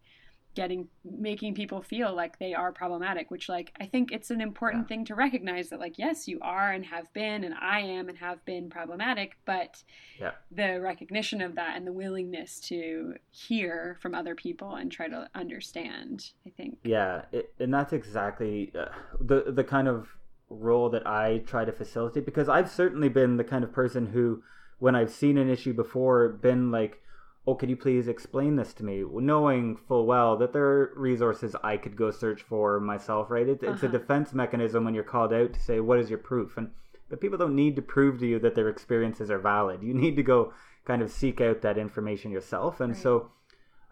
getting 0.59 0.89
making 1.05 1.55
people 1.55 1.81
feel 1.81 2.13
like 2.13 2.37
they 2.41 2.53
are 2.53 2.73
problematic 2.73 3.31
which 3.31 3.49
like 3.49 3.73
i 3.81 3.87
think 3.87 4.11
it's 4.11 4.31
an 4.33 4.41
important 4.41 4.83
Yeah. 4.85 4.89
thing 4.89 5.05
to 5.05 5.15
recognize 5.15 5.69
that 5.69 5.79
like 5.79 5.99
yes 5.99 6.27
you 6.27 6.41
are 6.43 6.73
and 6.73 6.85
have 6.87 7.07
been 7.13 7.45
and 7.45 7.55
i 7.55 7.79
am 7.79 8.09
and 8.09 8.19
have 8.19 8.45
been 8.45 8.69
problematic 8.69 9.37
but 9.45 9.85
Yeah. 10.21 10.33
the 10.51 10.81
recognition 10.81 11.41
of 11.41 11.55
that 11.55 11.77
and 11.77 11.87
the 11.87 11.93
willingness 11.93 12.59
to 12.71 13.15
hear 13.31 13.99
from 14.03 14.17
other 14.17 14.35
people 14.35 14.75
and 14.75 14.91
try 14.91 15.07
to 15.07 15.29
understand 15.37 16.33
i 16.45 16.51
think 16.51 16.79
yeah, 16.83 17.23
it, 17.31 17.53
and 17.61 17.73
that's 17.73 17.93
exactly 17.93 18.73
uh, 18.77 18.87
the 19.21 19.53
the 19.53 19.63
kind 19.65 19.87
of 19.87 20.09
role 20.51 20.89
that 20.91 21.07
I 21.07 21.43
try 21.47 21.65
to 21.67 21.73
facilitate 21.73 22.25
because 22.25 22.49
I've 22.49 22.71
certainly 22.71 23.09
been 23.11 23.37
the 23.37 23.45
kind 23.45 23.63
of 23.63 23.71
person 23.73 24.07
who, 24.07 24.43
when 24.79 24.95
I've 24.97 25.11
seen 25.11 25.37
an 25.37 25.51
issue 25.51 25.75
before, 25.75 26.31
been 26.31 26.71
like, 26.71 27.03
"Oh, 27.49 27.55
could 27.55 27.71
you 27.71 27.77
please 27.77 28.09
explain 28.09 28.57
this 28.57 28.75
to 28.75 28.85
me?" 28.85 29.03
Knowing 29.11 29.77
full 29.77 30.05
well 30.07 30.37
that 30.37 30.53
there 30.53 30.67
are 30.67 30.93
resources 30.97 31.57
I 31.65 31.77
could 31.79 31.97
go 31.97 32.11
search 32.11 32.43
for 32.43 32.79
myself. 32.79 33.31
Right? 33.31 33.49
It's 33.49 33.63
a 33.63 33.71
Uh-huh. 33.71 33.87
defense 33.89 34.35
mechanism 34.35 34.85
when 34.85 34.95
you're 34.95 35.05
called 35.15 35.33
out 35.33 35.53
to 35.55 35.61
say, 35.61 35.81
"What 35.81 35.99
is 35.99 36.11
your 36.11 36.19
proof?" 36.19 36.57
and 36.59 36.71
but 37.11 37.21
people 37.23 37.39
don't 37.39 37.57
need 37.57 37.75
to 37.77 37.83
prove 37.83 38.19
to 38.19 38.27
you 38.27 38.39
that 38.41 38.55
their 38.55 38.69
experiences 38.69 39.31
are 39.31 39.39
valid. 39.39 39.83
You 39.83 39.95
need 39.95 40.17
to 40.17 40.23
go 40.23 40.53
kind 40.85 41.01
of 41.01 41.11
seek 41.11 41.41
out 41.41 41.63
that 41.63 41.79
information 41.79 42.31
yourself, 42.31 42.81
and 42.81 42.93
Right. 42.93 43.03
so 43.03 43.31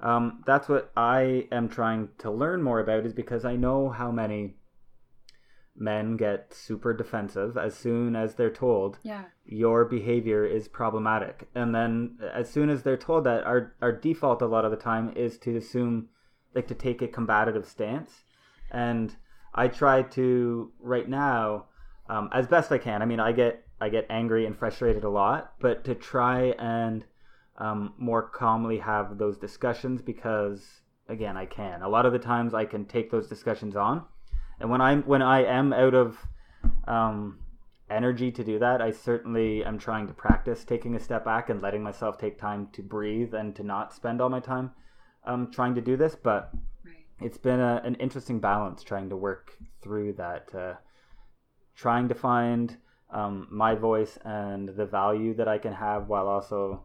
um, 0.00 0.42
that's 0.44 0.68
what 0.68 0.90
I 0.94 1.48
am 1.50 1.70
trying 1.70 2.10
to 2.18 2.30
learn 2.30 2.62
more 2.62 2.80
about 2.80 3.06
is 3.06 3.14
because 3.14 3.46
I 3.46 3.56
know 3.56 3.88
how 3.88 4.10
many 4.10 4.56
men 5.78 6.16
get 6.16 6.52
super 6.54 6.92
defensive 6.92 7.56
as 7.56 7.74
soon 7.74 8.16
as 8.16 8.34
they're 8.34 8.50
told 8.50 8.98
yeah. 9.02 9.24
your 9.44 9.84
behavior 9.84 10.44
is 10.44 10.68
problematic. 10.68 11.48
And 11.54 11.74
then 11.74 12.18
as 12.34 12.50
soon 12.50 12.70
as 12.70 12.82
they're 12.82 12.96
told 12.96 13.24
that, 13.24 13.44
our, 13.44 13.74
our 13.82 13.92
default 13.92 14.42
a 14.42 14.46
lot 14.46 14.64
of 14.64 14.70
the 14.70 14.76
time 14.76 15.12
is 15.14 15.38
to 15.38 15.56
assume, 15.56 16.08
like 16.54 16.68
to 16.68 16.74
take 16.74 17.02
a 17.02 17.08
combative 17.08 17.66
stance. 17.66 18.24
And 18.70 19.14
I 19.54 19.68
try 19.68 20.02
to, 20.02 20.72
right 20.80 21.08
now, 21.08 21.66
um, 22.08 22.30
as 22.32 22.46
best 22.46 22.72
I 22.72 22.78
can, 22.78 23.02
I 23.02 23.04
mean, 23.04 23.20
I 23.20 23.32
get, 23.32 23.64
I 23.80 23.88
get 23.88 24.06
angry 24.08 24.46
and 24.46 24.56
frustrated 24.56 25.04
a 25.04 25.10
lot, 25.10 25.54
but 25.60 25.84
to 25.84 25.94
try 25.94 26.54
and 26.58 27.04
um, 27.58 27.94
more 27.98 28.22
calmly 28.22 28.78
have 28.78 29.18
those 29.18 29.36
discussions 29.38 30.02
because, 30.02 30.80
again, 31.08 31.36
I 31.36 31.46
can. 31.46 31.82
A 31.82 31.88
lot 31.88 32.06
of 32.06 32.12
the 32.12 32.18
times 32.18 32.54
I 32.54 32.64
can 32.64 32.84
take 32.86 33.10
those 33.10 33.28
discussions 33.28 33.76
on 33.76 34.04
and 34.60 34.70
when 34.70 34.80
I'm 34.80 35.02
when 35.02 35.22
I 35.22 35.44
am 35.44 35.72
out 35.72 35.94
of 35.94 36.18
um, 36.86 37.38
energy 37.90 38.30
to 38.32 38.44
do 38.44 38.58
that, 38.58 38.80
I 38.80 38.90
certainly 38.90 39.64
am 39.64 39.78
trying 39.78 40.06
to 40.06 40.14
practice 40.14 40.64
taking 40.64 40.94
a 40.94 41.00
step 41.00 41.24
back 41.24 41.50
and 41.50 41.60
letting 41.60 41.82
myself 41.82 42.18
take 42.18 42.38
time 42.38 42.68
to 42.72 42.82
breathe 42.82 43.34
and 43.34 43.54
to 43.56 43.62
not 43.62 43.92
spend 43.92 44.20
all 44.20 44.28
my 44.28 44.40
time 44.40 44.72
um, 45.24 45.50
trying 45.50 45.74
to 45.74 45.80
do 45.80 45.96
this. 45.96 46.16
But 46.16 46.50
right. 46.84 46.94
it's 47.20 47.38
been 47.38 47.60
a, 47.60 47.82
an 47.84 47.94
interesting 47.96 48.40
balance 48.40 48.82
trying 48.82 49.10
to 49.10 49.16
work 49.16 49.56
through 49.82 50.14
that, 50.14 50.54
uh, 50.54 50.74
trying 51.74 52.08
to 52.08 52.14
find 52.14 52.76
um, 53.10 53.46
my 53.50 53.74
voice 53.74 54.18
and 54.24 54.70
the 54.70 54.86
value 54.86 55.34
that 55.34 55.48
I 55.48 55.58
can 55.58 55.72
have 55.72 56.08
while 56.08 56.28
also, 56.28 56.84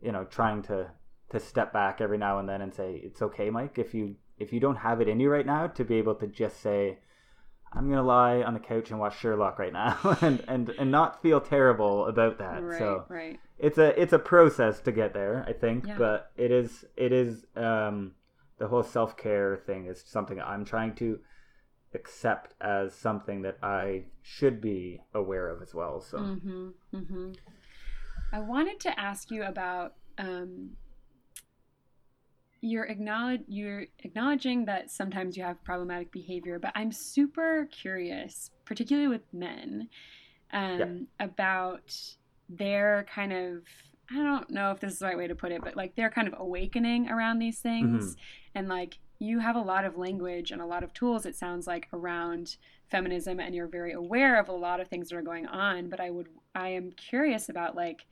you 0.00 0.12
know, 0.12 0.24
trying 0.24 0.62
to 0.62 0.90
to 1.30 1.38
step 1.38 1.72
back 1.72 2.00
every 2.00 2.18
now 2.18 2.40
and 2.40 2.48
then 2.48 2.60
and 2.60 2.74
say 2.74 3.00
it's 3.04 3.22
okay, 3.22 3.50
Mike, 3.50 3.78
if 3.78 3.94
you 3.94 4.16
if 4.40 4.52
you 4.52 4.58
don't 4.60 4.76
have 4.76 5.00
it 5.00 5.08
in 5.08 5.20
you 5.20 5.30
right 5.30 5.46
now 5.46 5.66
to 5.68 5.84
be 5.84 5.96
able 5.96 6.14
to 6.14 6.26
just 6.26 6.60
say 6.60 6.98
i'm 7.72 7.88
gonna 7.88 8.02
lie 8.02 8.42
on 8.42 8.54
the 8.54 8.60
couch 8.60 8.90
and 8.90 8.98
watch 8.98 9.16
sherlock 9.18 9.58
right 9.58 9.72
now 9.72 9.96
and 10.22 10.42
and 10.48 10.70
and 10.70 10.90
not 10.90 11.22
feel 11.22 11.40
terrible 11.40 12.06
about 12.06 12.38
that 12.38 12.62
right, 12.62 12.78
so 12.78 13.04
right 13.08 13.38
it's 13.58 13.78
a 13.78 14.00
it's 14.00 14.12
a 14.12 14.18
process 14.18 14.80
to 14.80 14.90
get 14.90 15.14
there 15.14 15.44
i 15.46 15.52
think 15.52 15.86
Yeah. 15.86 15.96
but 15.98 16.30
it 16.36 16.50
is 16.50 16.84
it 16.96 17.12
is 17.12 17.44
um 17.54 18.12
the 18.58 18.68
whole 18.68 18.82
self-care 18.82 19.56
thing 19.66 19.86
is 19.86 20.02
something 20.06 20.40
i'm 20.40 20.64
trying 20.64 20.94
to 20.96 21.20
accept 21.94 22.54
as 22.60 22.94
something 22.94 23.42
that 23.42 23.56
i 23.62 24.04
should 24.22 24.60
be 24.60 25.00
aware 25.14 25.48
of 25.48 25.60
as 25.62 25.74
well 25.74 26.00
so 26.00 26.18
Mm-hmm. 26.18 26.68
Mm-hmm. 26.94 27.32
I 28.32 28.38
wanted 28.40 28.78
to 28.80 29.00
ask 29.00 29.30
you 29.32 29.42
about 29.42 29.94
um, 30.16 30.76
you're 32.62 32.84
acknowledge 32.84 33.42
you're 33.48 33.86
acknowledging 34.00 34.66
that 34.66 34.90
sometimes 34.90 35.36
you 35.36 35.42
have 35.42 35.62
problematic 35.64 36.12
behavior, 36.12 36.58
but 36.58 36.72
I'm 36.74 36.92
super 36.92 37.68
curious, 37.70 38.50
particularly 38.64 39.08
with 39.08 39.22
men, 39.32 39.88
um, 40.52 41.06
about 41.18 41.94
their 42.48 43.06
kind 43.12 43.32
of 43.32 43.62
I 44.10 44.16
don't 44.16 44.50
know 44.50 44.72
if 44.72 44.80
this 44.80 44.92
is 44.94 44.98
the 44.98 45.06
right 45.06 45.16
way 45.16 45.28
to 45.28 45.36
put 45.36 45.52
it, 45.52 45.62
but 45.62 45.76
like 45.76 45.94
their 45.94 46.10
kind 46.10 46.26
of 46.26 46.34
awakening 46.36 47.08
around 47.08 47.38
these 47.38 47.60
things, 47.60 48.16
and 48.54 48.68
like 48.68 48.98
you 49.20 49.38
have 49.38 49.54
a 49.54 49.60
lot 49.60 49.84
of 49.84 49.96
language 49.96 50.50
and 50.50 50.60
a 50.60 50.66
lot 50.66 50.82
of 50.82 50.92
tools. 50.92 51.26
It 51.26 51.36
sounds 51.36 51.66
like 51.66 51.86
around 51.92 52.56
feminism, 52.88 53.38
and 53.38 53.54
you're 53.54 53.68
very 53.68 53.92
aware 53.92 54.40
of 54.40 54.48
a 54.48 54.52
lot 54.52 54.80
of 54.80 54.88
things 54.88 55.10
that 55.10 55.16
are 55.16 55.22
going 55.22 55.46
on. 55.46 55.88
But 55.88 56.00
I 56.00 56.10
would 56.10 56.28
I 56.54 56.70
am 56.70 56.90
curious 56.92 57.48
about 57.48 57.76
like 57.76 58.04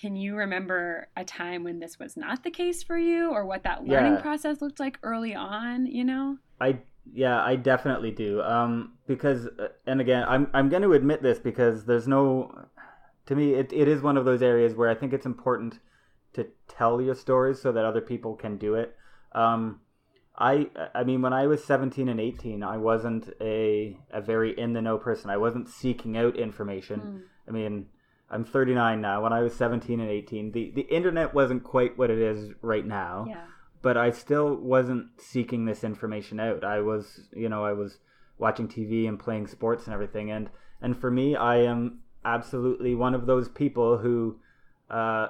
can 0.00 0.16
you 0.16 0.36
remember 0.36 1.08
a 1.16 1.24
time 1.24 1.64
when 1.64 1.78
this 1.78 1.98
was 1.98 2.16
not 2.16 2.44
the 2.44 2.50
case 2.50 2.82
for 2.82 2.98
you 2.98 3.30
or 3.30 3.44
what 3.44 3.62
that 3.64 3.84
learning 3.84 4.14
Yeah. 4.14 4.20
process 4.20 4.60
looked 4.60 4.80
like 4.80 4.98
early 5.02 5.34
on 5.34 5.86
you 5.86 6.04
know 6.04 6.38
I 6.60 6.80
yeah, 7.12 7.42
I 7.42 7.56
definitely 7.56 8.10
do. 8.10 8.42
Um, 8.42 8.94
because 9.06 9.46
uh, 9.46 9.68
and 9.86 10.00
again, 10.00 10.24
I'm 10.28 10.48
I'm 10.52 10.68
going 10.68 10.82
to 10.82 10.92
admit 10.92 11.22
this 11.22 11.38
because 11.38 11.84
there's 11.84 12.08
no, 12.08 12.66
to 13.26 13.36
me, 13.36 13.54
it, 13.54 13.72
it 13.72 13.88
is 13.88 14.02
one 14.02 14.16
of 14.16 14.24
those 14.24 14.42
areas 14.42 14.74
where 14.74 14.90
I 14.90 14.94
think 14.94 15.12
it's 15.12 15.26
important 15.26 15.78
to 16.32 16.46
tell 16.68 17.00
your 17.00 17.14
stories 17.14 17.60
so 17.60 17.72
that 17.72 17.84
other 17.84 18.00
people 18.00 18.34
can 18.34 18.56
do 18.58 18.74
it. 18.74 18.94
Um, 19.32 19.80
I 20.36 20.68
I 20.94 21.04
mean, 21.04 21.22
when 21.22 21.32
I 21.32 21.46
was 21.46 21.64
17 21.64 22.08
and 22.08 22.20
18, 22.20 22.62
I 22.62 22.76
wasn't 22.76 23.30
a 23.40 23.98
a 24.10 24.20
very 24.20 24.58
in 24.58 24.72
the 24.72 24.82
know 24.82 24.98
person. 24.98 25.30
I 25.30 25.36
wasn't 25.36 25.68
seeking 25.68 26.16
out 26.16 26.36
information. 26.36 27.00
Mm. 27.00 27.20
I 27.48 27.50
mean, 27.52 27.86
I'm 28.30 28.44
39 28.44 29.00
now. 29.00 29.22
When 29.22 29.32
I 29.32 29.40
was 29.40 29.54
17 29.54 30.00
and 30.00 30.10
18, 30.10 30.52
the 30.52 30.72
the 30.74 30.82
internet 30.82 31.34
wasn't 31.34 31.64
quite 31.64 31.96
what 31.96 32.10
it 32.10 32.18
is 32.18 32.52
right 32.62 32.86
now 32.86 33.26
yeah 33.28 33.46
but 33.86 33.96
I 33.96 34.10
still 34.10 34.56
wasn't 34.56 35.10
seeking 35.16 35.64
this 35.64 35.84
information 35.84 36.40
out. 36.40 36.64
I 36.64 36.80
was, 36.80 37.28
you 37.32 37.48
know, 37.48 37.64
I 37.64 37.72
was 37.72 37.98
watching 38.36 38.66
TV 38.66 39.08
and 39.08 39.16
playing 39.16 39.46
sports 39.46 39.84
and 39.84 39.94
everything, 39.94 40.28
and 40.28 40.50
and 40.82 40.98
for 40.98 41.08
me, 41.08 41.36
I 41.36 41.58
am 41.58 42.00
absolutely 42.24 42.96
one 42.96 43.14
of 43.14 43.26
those 43.26 43.48
people 43.48 43.98
who 43.98 44.40
uh, 44.90 45.28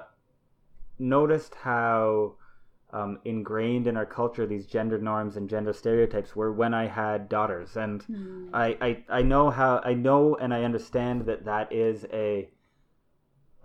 noticed 0.97 1.53
how 1.53 2.33
um, 2.91 3.19
ingrained 3.23 3.85
in 3.85 3.95
our 3.95 4.07
culture 4.07 4.47
these 4.47 4.65
gender 4.65 4.97
norms 4.97 5.37
and 5.37 5.47
gender 5.47 5.71
stereotypes 5.71 6.35
were 6.35 6.51
when 6.51 6.73
I 6.73 6.87
had 6.87 7.29
daughters, 7.29 7.77
and 7.77 8.03
Mm. 8.07 8.49
I, 8.53 8.77
I 8.81 9.19
I 9.19 9.21
know 9.21 9.51
how 9.51 9.81
I 9.83 9.93
know 9.93 10.35
and 10.35 10.51
I 10.51 10.63
understand 10.63 11.27
that 11.27 11.45
that 11.45 11.71
is 11.71 12.05
a. 12.11 12.49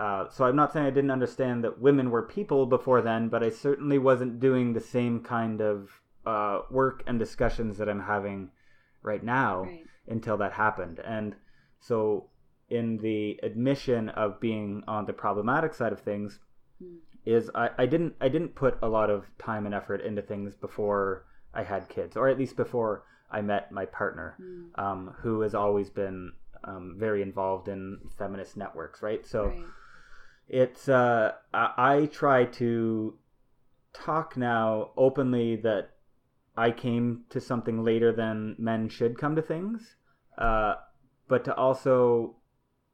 Uh, 0.03 0.29
so 0.31 0.45
I'm 0.45 0.57
not 0.57 0.73
saying 0.73 0.87
I 0.87 0.91
didn't 0.91 1.12
understand 1.12 1.62
that 1.62 1.81
women 1.81 2.11
were 2.11 2.23
people 2.38 2.67
before 2.67 3.03
then, 3.03 3.29
but 3.29 3.45
I 3.45 3.51
certainly 3.51 3.99
wasn't 3.99 4.41
doing 4.41 4.73
the 4.73 4.81
same 4.81 5.21
kind 5.21 5.61
of 5.61 5.77
uh, 6.27 6.62
work 6.71 7.05
and 7.07 7.21
discussions 7.21 7.79
that 7.79 7.88
I'm 7.88 8.03
having 8.15 8.51
right 9.03 9.23
now 9.23 9.62
right 9.62 9.87
until 10.09 10.37
that 10.38 10.55
happened. 10.55 10.99
And 11.17 11.37
so, 11.79 12.31
in 12.69 12.87
the 12.99 13.38
admission 13.45 14.09
of 14.09 14.41
being 14.41 14.83
on 14.88 15.07
the 15.07 15.12
problematic 15.12 15.73
side 15.75 15.93
of 15.93 16.01
things, 16.01 16.41
Mm. 16.83 16.97
is 17.25 17.45
I, 17.55 17.71
I 17.79 17.87
didn't 17.87 18.15
I 18.21 18.29
didn't 18.29 18.57
put 18.57 18.75
a 18.83 18.88
lot 18.88 19.09
of 19.09 19.21
time 19.38 19.67
and 19.67 19.75
effort 19.81 20.01
into 20.01 20.23
things 20.23 20.57
before 20.57 21.27
I 21.55 21.62
had 21.62 21.88
kids, 21.88 22.17
or 22.17 22.27
at 22.29 22.38
least 22.38 22.57
before 22.57 23.05
I 23.31 23.41
met 23.41 23.71
my 23.71 23.87
partner, 23.87 24.29
Mm. 24.41 24.83
um, 24.85 25.15
who 25.23 25.43
has 25.43 25.55
always 25.55 25.91
been 25.91 26.33
um, 26.65 26.97
very 26.99 27.23
involved 27.23 27.69
in 27.69 27.99
feminist 28.19 28.57
networks, 28.57 29.01
right? 29.03 29.25
So 29.25 29.41
right 29.47 29.65
it's 30.53 30.88
uh, 30.88 31.33
I, 31.53 31.73
I 31.77 32.07
try 32.07 32.45
to 32.45 33.19
talk 33.93 34.37
now 34.37 34.91
openly 34.97 35.57
that 35.57 35.91
I 36.57 36.71
came 36.71 37.25
to 37.31 37.41
something 37.41 37.83
later 37.83 38.12
than 38.12 38.57
men 38.59 38.88
should 38.88 39.19
come 39.19 39.35
to 39.37 39.43
things, 39.43 39.97
uh, 40.37 40.75
but 41.27 41.45
to 41.47 41.55
also 41.55 42.37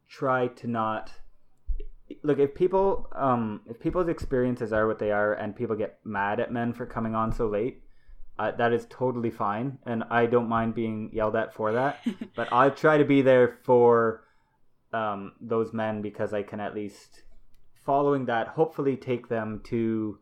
try 0.09 0.47
to 0.47 0.66
not 0.68 1.12
look 2.23 2.38
if 2.38 2.55
people 2.55 3.09
um, 3.14 3.61
if 3.66 3.79
people's 3.81 4.09
experiences 4.09 4.73
are 4.73 4.87
what 4.87 4.99
they 4.99 5.11
are 5.11 5.35
and 5.35 5.55
people 5.55 5.77
get 5.77 5.99
mad 6.05 6.40
at 6.40 6.53
men 6.53 6.73
for 6.73 6.87
coming 6.87 7.14
on 7.14 7.33
so 7.33 7.47
late. 7.47 7.83
Uh, 8.38 8.53
that 8.53 8.73
is 8.73 8.87
totally 8.88 9.33
fine, 9.33 9.79
and 9.85 10.05
I 10.11 10.27
don't 10.27 10.49
mind 10.49 10.77
being 10.77 11.11
yelled 11.12 11.35
at 11.35 11.53
for 11.53 11.73
that. 11.73 11.99
but 12.37 12.53
I 12.53 12.71
try 12.71 12.97
to 12.97 13.05
be 13.05 13.21
there 13.21 13.59
for 13.64 14.23
um, 14.92 15.33
those 15.40 15.73
men 15.73 16.03
because 16.03 16.33
I 16.33 16.44
can 16.44 16.61
at 16.61 16.73
least, 16.73 17.25
following 17.88 18.27
that, 18.27 18.48
hopefully 18.48 18.98
take 18.98 19.29
them 19.29 19.62
to 19.64 20.18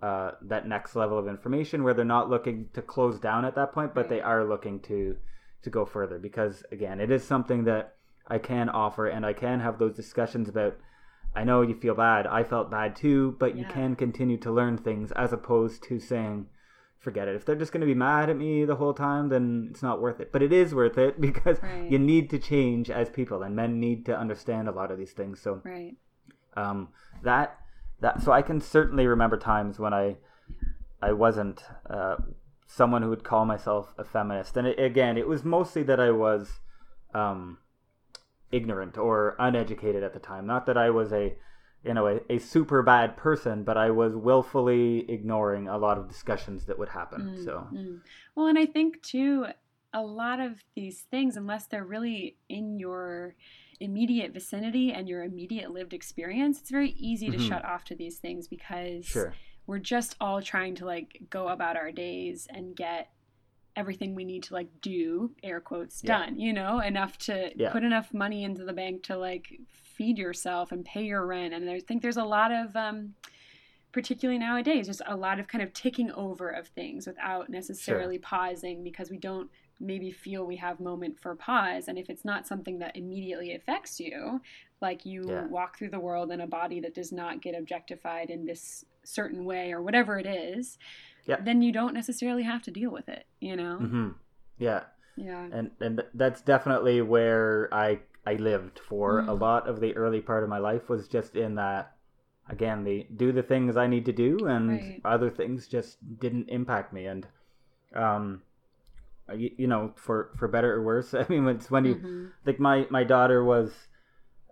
uh, 0.00 0.30
that 0.42 0.68
next 0.68 0.94
level 0.94 1.18
of 1.18 1.26
information 1.26 1.82
where 1.82 1.92
they're 1.92 2.04
not 2.04 2.30
looking 2.30 2.68
to 2.72 2.80
close 2.80 3.18
down 3.18 3.44
at 3.44 3.56
that 3.56 3.72
point, 3.72 3.92
but 3.96 4.08
they 4.08 4.20
are 4.20 4.44
looking 4.44 4.78
to 4.78 5.16
to 5.64 5.70
go 5.70 5.84
further. 5.84 6.20
Because 6.20 6.62
again, 6.70 7.00
it 7.00 7.10
is 7.10 7.24
something 7.24 7.64
that 7.64 7.96
I 8.28 8.38
can 8.38 8.68
offer, 8.68 9.08
and 9.08 9.26
I 9.26 9.32
can 9.32 9.58
have 9.58 9.80
those 9.80 9.96
discussions 9.96 10.48
about. 10.48 10.76
I 11.34 11.42
know 11.42 11.62
you 11.62 11.74
feel 11.74 11.96
bad. 11.96 12.28
I 12.28 12.44
felt 12.44 12.70
bad 12.70 12.94
too, 12.94 13.36
but 13.40 13.56
you 13.56 13.64
can 13.64 13.96
continue 13.96 14.36
to 14.38 14.52
learn 14.52 14.78
things 14.78 15.10
as 15.12 15.32
opposed 15.32 15.82
to 15.88 15.98
saying, 15.98 16.46
forget 16.98 17.26
it. 17.26 17.34
If 17.34 17.44
they're 17.44 17.62
just 17.62 17.72
going 17.72 17.86
to 17.86 17.86
be 17.94 17.94
mad 18.08 18.30
at 18.30 18.36
me 18.36 18.64
the 18.64 18.76
whole 18.76 18.94
time, 18.94 19.30
then 19.30 19.68
it's 19.70 19.82
not 19.82 20.00
worth 20.00 20.20
it. 20.20 20.30
But 20.32 20.42
it 20.42 20.52
is 20.52 20.74
worth 20.74 20.98
it 20.98 21.20
because 21.28 21.60
Right. 21.60 21.90
you 21.90 21.98
need 21.98 22.30
to 22.30 22.38
change 22.38 22.88
as 22.88 23.10
people, 23.10 23.42
and 23.42 23.56
men 23.56 23.80
need 23.80 24.06
to 24.06 24.16
understand 24.16 24.68
a 24.68 24.72
lot 24.72 24.92
of 24.92 24.98
these 24.98 25.12
things. 25.12 25.40
So 25.40 25.60
right 25.64 25.96
um, 26.56 26.88
that 27.22 27.58
that 28.00 28.22
so 28.22 28.32
I 28.32 28.42
can 28.42 28.60
certainly 28.60 29.06
remember 29.06 29.36
times 29.36 29.78
when 29.78 29.92
I 29.92 30.16
I 31.02 31.12
wasn't 31.12 31.62
uh, 31.88 32.16
someone 32.66 33.02
who 33.02 33.10
would 33.10 33.24
call 33.24 33.44
myself 33.44 33.94
a 33.98 34.04
feminist, 34.04 34.56
and 34.56 34.66
it, 34.66 34.78
again, 34.78 35.16
it 35.16 35.26
was 35.26 35.44
mostly 35.44 35.82
that 35.84 36.00
I 36.00 36.10
was 36.10 36.60
um, 37.14 37.58
ignorant 38.52 38.98
or 38.98 39.36
uneducated 39.38 40.02
at 40.02 40.12
the 40.12 40.20
time. 40.20 40.46
Not 40.46 40.66
that 40.66 40.76
I 40.76 40.90
was 40.90 41.12
a 41.12 41.34
you 41.84 41.94
know 41.94 42.06
a, 42.06 42.20
a 42.28 42.38
super 42.38 42.82
bad 42.82 43.16
person, 43.16 43.64
but 43.64 43.76
I 43.76 43.90
was 43.90 44.14
willfully 44.14 45.10
ignoring 45.10 45.68
a 45.68 45.78
lot 45.78 45.98
of 45.98 46.08
discussions 46.08 46.66
that 46.66 46.78
would 46.78 46.90
happen. 46.90 47.36
Mm, 47.36 47.44
So 47.44 47.66
mm. 47.72 48.00
Well, 48.34 48.46
and 48.46 48.58
I 48.58 48.66
think 48.66 49.02
too, 49.02 49.46
a 49.92 50.02
lot 50.02 50.40
of 50.40 50.62
these 50.74 51.00
things, 51.10 51.36
unless 51.36 51.66
they're 51.66 51.84
really 51.84 52.36
in 52.48 52.78
your 52.78 53.34
immediate 53.80 54.32
vicinity 54.32 54.92
and 54.92 55.08
your 55.08 55.24
immediate 55.24 55.70
lived 55.70 55.94
experience, 55.94 56.60
it's 56.60 56.70
very 56.70 56.90
easy 56.90 57.30
to 57.30 57.38
Mhm. 57.38 57.48
shut 57.48 57.64
off 57.64 57.84
to 57.84 57.94
these 57.94 58.18
things 58.18 58.46
because 58.46 59.06
sure, 59.06 59.34
we're 59.66 59.78
just 59.78 60.16
all 60.20 60.42
trying 60.42 60.74
to 60.76 60.84
like 60.84 61.22
go 61.30 61.48
about 61.48 61.76
our 61.76 61.90
days 61.90 62.46
and 62.50 62.76
get 62.76 63.10
everything 63.76 64.14
we 64.14 64.24
need 64.24 64.42
to 64.42 64.52
like 64.52 64.68
do 64.82 65.34
air 65.42 65.60
quotes 65.60 66.02
Yeah. 66.04 66.18
done 66.26 66.38
you 66.38 66.52
know 66.52 66.80
enough 66.80 67.16
to 67.18 67.52
Yeah. 67.56 67.70
put 67.72 67.84
enough 67.84 68.12
money 68.12 68.42
into 68.44 68.64
the 68.64 68.72
bank 68.72 69.04
to 69.04 69.16
like 69.16 69.58
feed 69.70 70.18
yourself 70.18 70.72
and 70.72 70.84
pay 70.84 71.04
your 71.04 71.24
rent 71.24 71.54
and 71.54 71.70
i 71.70 71.78
think 71.78 72.02
there's 72.02 72.16
a 72.16 72.24
lot 72.24 72.50
of 72.50 72.74
um 72.74 73.14
particularly 73.92 74.38
nowadays 74.38 74.86
just 74.88 75.02
a 75.06 75.16
lot 75.16 75.38
of 75.38 75.46
kind 75.46 75.62
of 75.62 75.72
ticking 75.72 76.10
over 76.12 76.50
of 76.50 76.66
things 76.68 77.06
without 77.06 77.48
necessarily 77.48 78.18
pausing 78.18 78.82
because 78.82 79.08
we 79.08 79.16
don't 79.18 79.50
maybe 79.80 80.10
feel 80.12 80.44
we 80.44 80.56
have 80.56 80.78
moment 80.80 81.18
for 81.18 81.34
pause 81.34 81.88
and 81.88 81.98
if 81.98 82.10
it's 82.10 82.24
not 82.24 82.46
something 82.46 82.78
that 82.78 82.96
immediately 82.96 83.54
affects 83.54 83.98
you 83.98 84.40
like 84.80 85.04
you 85.04 85.22
Yeah. 85.26 85.46
walk 85.46 85.78
through 85.78 85.90
the 85.90 85.98
world 85.98 86.30
in 86.30 86.40
a 86.40 86.46
body 86.46 86.80
that 86.80 86.94
does 86.94 87.12
not 87.12 87.42
get 87.42 87.54
objectified 87.54 88.30
in 88.30 88.44
this 88.44 88.84
certain 89.04 89.44
way 89.44 89.72
or 89.72 89.82
whatever 89.82 90.18
it 90.18 90.26
is 90.26 90.78
Yeah. 91.26 91.40
then 91.42 91.62
you 91.62 91.72
don't 91.72 91.94
necessarily 91.94 92.42
have 92.42 92.62
to 92.62 92.70
deal 92.70 92.90
with 92.90 93.08
it 93.08 93.24
you 93.40 93.56
know 93.56 93.76
hmm 93.78 94.08
Yeah, 94.58 94.84
yeah 95.16 95.46
and 95.52 95.70
and 95.80 96.02
that's 96.14 96.42
definitely 96.42 97.00
where 97.00 97.68
I 97.72 98.00
I 98.26 98.34
lived 98.34 98.78
for 98.78 99.20
a 99.20 99.34
Mm. 99.34 99.40
lot 99.40 99.66
of 99.68 99.80
the 99.80 99.96
early 99.96 100.20
part 100.20 100.42
of 100.44 100.50
my 100.50 100.58
life 100.58 100.88
was 100.90 101.08
just 101.08 101.36
in 101.36 101.54
that 101.54 101.96
again 102.48 102.84
the 102.84 103.06
do 103.16 103.32
the 103.32 103.42
things 103.42 103.76
I 103.76 103.86
need 103.86 104.04
to 104.06 104.12
do 104.12 104.46
and 104.46 104.68
Right. 104.70 105.00
other 105.04 105.30
things 105.30 105.66
just 105.68 105.96
didn't 106.18 106.50
impact 106.50 106.92
me 106.92 107.06
and 107.06 107.26
um 107.94 108.42
you, 109.32 109.50
you 109.56 109.66
know 109.66 109.92
for 109.96 110.30
for 110.36 110.48
better 110.48 110.74
or 110.74 110.82
worse 110.82 111.14
I 111.14 111.26
mean 111.28 111.46
it's 111.48 111.70
when 111.70 111.84
you 111.84 111.96
Mhm. 111.96 112.30
like 112.46 112.58
my 112.60 112.86
my 112.90 113.04
daughter 113.04 113.44
was 113.44 113.72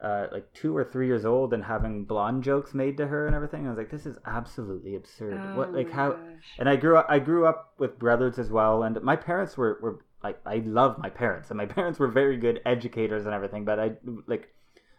uh, 0.02 0.28
like 0.30 0.52
two 0.54 0.76
or 0.76 0.84
three 0.84 1.06
years 1.08 1.24
old 1.24 1.52
and 1.52 1.64
having 1.64 2.04
blonde 2.04 2.44
jokes 2.44 2.72
made 2.72 2.96
to 2.96 3.06
her 3.08 3.26
and 3.26 3.34
everything. 3.34 3.66
I 3.66 3.70
was 3.70 3.78
like, 3.78 3.90
this 3.90 4.06
is 4.06 4.16
absolutely 4.26 4.94
absurd. 4.94 5.32
what 5.54 5.70
Oh 5.74 5.76
like 5.76 5.90
how? 5.90 6.10
gosh. 6.12 6.18
And 6.58 6.68
I 6.68 6.76
grew 6.76 6.96
up 6.96 7.06
I 7.08 7.18
grew 7.18 7.46
up 7.46 7.74
with 7.78 7.98
brothers 7.98 8.38
as 8.38 8.50
well, 8.50 8.84
and 8.84 9.00
my 9.02 9.16
parents 9.16 9.56
were 9.56 9.78
were 9.82 10.04
like 10.22 10.38
I 10.46 10.58
love 10.58 10.98
my 10.98 11.10
parents, 11.10 11.50
and 11.50 11.58
my 11.58 11.66
parents 11.78 11.98
were 11.98 12.08
very 12.08 12.36
good 12.36 12.60
educators 12.64 13.24
and 13.26 13.34
everything. 13.34 13.64
But 13.64 13.80
I 13.80 13.92
like 14.28 14.54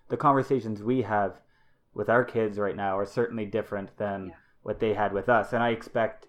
the 0.09 0.17
conversations 0.17 0.83
we 0.83 1.03
have 1.03 1.39
with 1.93 2.09
our 2.09 2.23
kids 2.25 2.57
right 2.59 2.75
now 2.75 2.97
are 2.97 3.05
certainly 3.05 3.45
different 3.45 3.97
than 3.97 4.27
Yeah. 4.27 4.35
what 4.63 4.79
they 4.79 4.93
had 4.93 5.13
with 5.13 5.29
us, 5.29 5.53
and 5.53 5.63
I 5.63 5.69
expect 5.69 6.27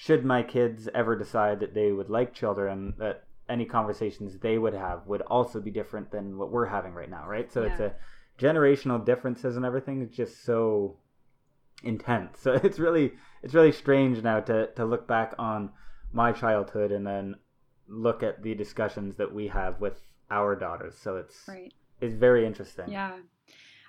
should 0.00 0.24
my 0.24 0.42
kids 0.42 0.88
ever 0.94 1.14
decide 1.14 1.60
that 1.60 1.74
they 1.74 1.92
would 1.92 2.08
like 2.08 2.32
children 2.32 2.94
that 2.96 3.24
any 3.50 3.66
conversations 3.66 4.38
they 4.38 4.56
would 4.56 4.72
have 4.72 5.06
would 5.06 5.20
also 5.20 5.60
be 5.60 5.70
different 5.70 6.10
than 6.10 6.38
what 6.38 6.50
we're 6.50 6.64
having 6.64 6.94
right 6.94 7.10
now 7.10 7.26
right? 7.28 7.52
So 7.52 7.64
it's 7.64 7.80
a 7.80 7.94
generational 8.38 9.04
differences 9.04 9.56
and 9.56 9.66
everything 9.66 10.00
is 10.00 10.10
just 10.10 10.42
so 10.42 10.96
intense. 11.82 12.40
So 12.40 12.52
it's 12.64 12.78
really 12.78 13.12
it's 13.42 13.52
really 13.52 13.72
strange 13.72 14.22
now 14.22 14.40
to 14.40 14.68
to 14.68 14.86
look 14.86 15.06
back 15.06 15.34
on 15.38 15.68
my 16.14 16.32
childhood 16.32 16.92
and 16.92 17.06
then 17.06 17.34
look 17.86 18.22
at 18.22 18.42
the 18.42 18.54
discussions 18.54 19.16
that 19.16 19.34
we 19.34 19.48
have 19.48 19.82
with 19.82 20.00
our 20.30 20.56
daughters. 20.56 20.96
So 20.96 21.18
it's 21.18 21.46
right. 21.46 21.74
it's 22.00 22.14
very 22.14 22.46
interesting. 22.46 22.90
Yeah. 22.90 23.18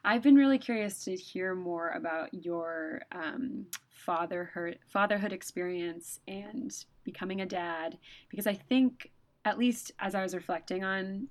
I've 0.03 0.23
been 0.23 0.35
really 0.35 0.57
curious 0.57 1.05
to 1.05 1.15
hear 1.15 1.55
more 1.55 1.89
about 1.91 2.33
your 2.33 3.03
um, 3.13 3.67
fatherhood 4.05 4.79
fatherhood 4.87 5.31
experience 5.31 6.19
and 6.27 6.85
becoming 7.03 7.41
a 7.41 7.45
dad 7.45 7.97
because 8.29 8.47
I 8.47 8.53
think 8.53 9.11
at 9.45 9.57
least 9.57 9.91
as 9.99 10.15
I 10.15 10.21
was 10.23 10.35
reflecting 10.35 10.83
on 10.83 11.27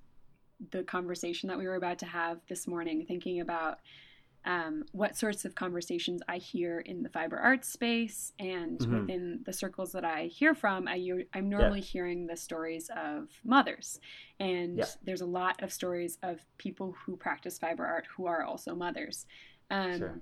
the 0.70 0.82
conversation 0.82 1.48
that 1.48 1.58
we 1.58 1.66
were 1.66 1.76
about 1.76 1.98
to 2.00 2.06
have 2.06 2.40
this 2.48 2.66
morning, 2.66 3.04
thinking 3.06 3.40
about 3.40 3.78
um, 4.44 4.84
what 4.92 5.16
sorts 5.16 5.44
of 5.44 5.54
conversations 5.54 6.22
I 6.26 6.38
hear 6.38 6.80
in 6.80 7.02
the 7.02 7.10
fiber 7.10 7.36
arts 7.36 7.68
space 7.68 8.32
and 8.38 8.78
Mhm. 8.78 9.00
within 9.00 9.40
the 9.44 9.52
circles 9.52 9.92
that 9.92 10.04
I 10.04 10.24
hear 10.26 10.54
from, 10.54 10.88
I, 10.88 10.96
am 11.34 11.48
normally 11.50 11.82
hearing 11.82 12.26
the 12.26 12.36
stories 12.36 12.90
of 12.96 13.28
mothers. 13.44 14.00
And 14.38 14.78
Yeah. 14.78 14.86
there's 15.02 15.20
a 15.20 15.26
lot 15.26 15.62
of 15.62 15.72
stories 15.72 16.18
of 16.22 16.40
people 16.56 16.92
who 16.92 17.16
practice 17.16 17.58
fiber 17.58 17.86
art 17.86 18.06
who 18.16 18.26
are 18.26 18.42
also 18.42 18.74
mothers. 18.74 19.26
Um, 19.70 19.98
Sure. 19.98 20.20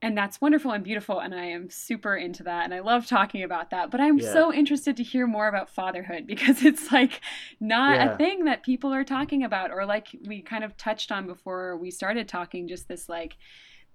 And 0.00 0.16
that's 0.16 0.40
wonderful 0.40 0.70
and 0.70 0.84
beautiful. 0.84 1.18
And 1.18 1.34
I 1.34 1.46
am 1.46 1.70
super 1.70 2.16
into 2.16 2.44
that. 2.44 2.64
And 2.64 2.72
I 2.72 2.80
love 2.80 3.06
talking 3.06 3.42
about 3.42 3.70
that. 3.70 3.90
But 3.90 4.00
I'm 4.00 4.18
Yeah. 4.18 4.32
so 4.32 4.52
interested 4.52 4.96
to 4.96 5.02
hear 5.02 5.26
more 5.26 5.48
about 5.48 5.70
fatherhood 5.70 6.26
because 6.32 6.64
it's 6.64 6.92
like 6.92 7.20
not 7.60 7.96
Yeah. 7.96 8.14
a 8.14 8.16
thing 8.16 8.44
that 8.44 8.62
people 8.62 8.92
are 8.94 9.04
talking 9.04 9.42
about, 9.42 9.70
or 9.72 9.84
like 9.84 10.08
we 10.26 10.40
kind 10.40 10.62
of 10.62 10.76
touched 10.76 11.10
on 11.10 11.26
before 11.26 11.76
we 11.76 11.90
started 11.90 12.28
talking, 12.28 12.68
just 12.68 12.86
this 12.86 13.08
like 13.08 13.36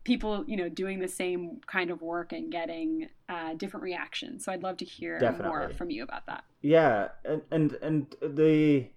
people, 0.04 0.44
you 0.46 0.58
know, 0.58 0.68
doing 0.68 1.00
the 1.00 1.08
same 1.08 1.62
kind 1.68 1.90
of 1.90 2.02
work 2.02 2.34
and 2.34 2.52
getting 2.52 3.08
uh, 3.30 3.54
different 3.54 3.84
reactions. 3.86 4.44
So 4.44 4.52
I'd 4.52 4.62
love 4.64 4.76
to 4.78 4.86
hear 4.86 5.18
more 5.42 5.70
from 5.78 5.90
you 5.90 6.04
about 6.04 6.26
that. 6.26 6.44
Yeah, 6.62 7.10
and 7.24 7.42
and 7.52 7.74
and 7.82 8.16
the 8.22 8.88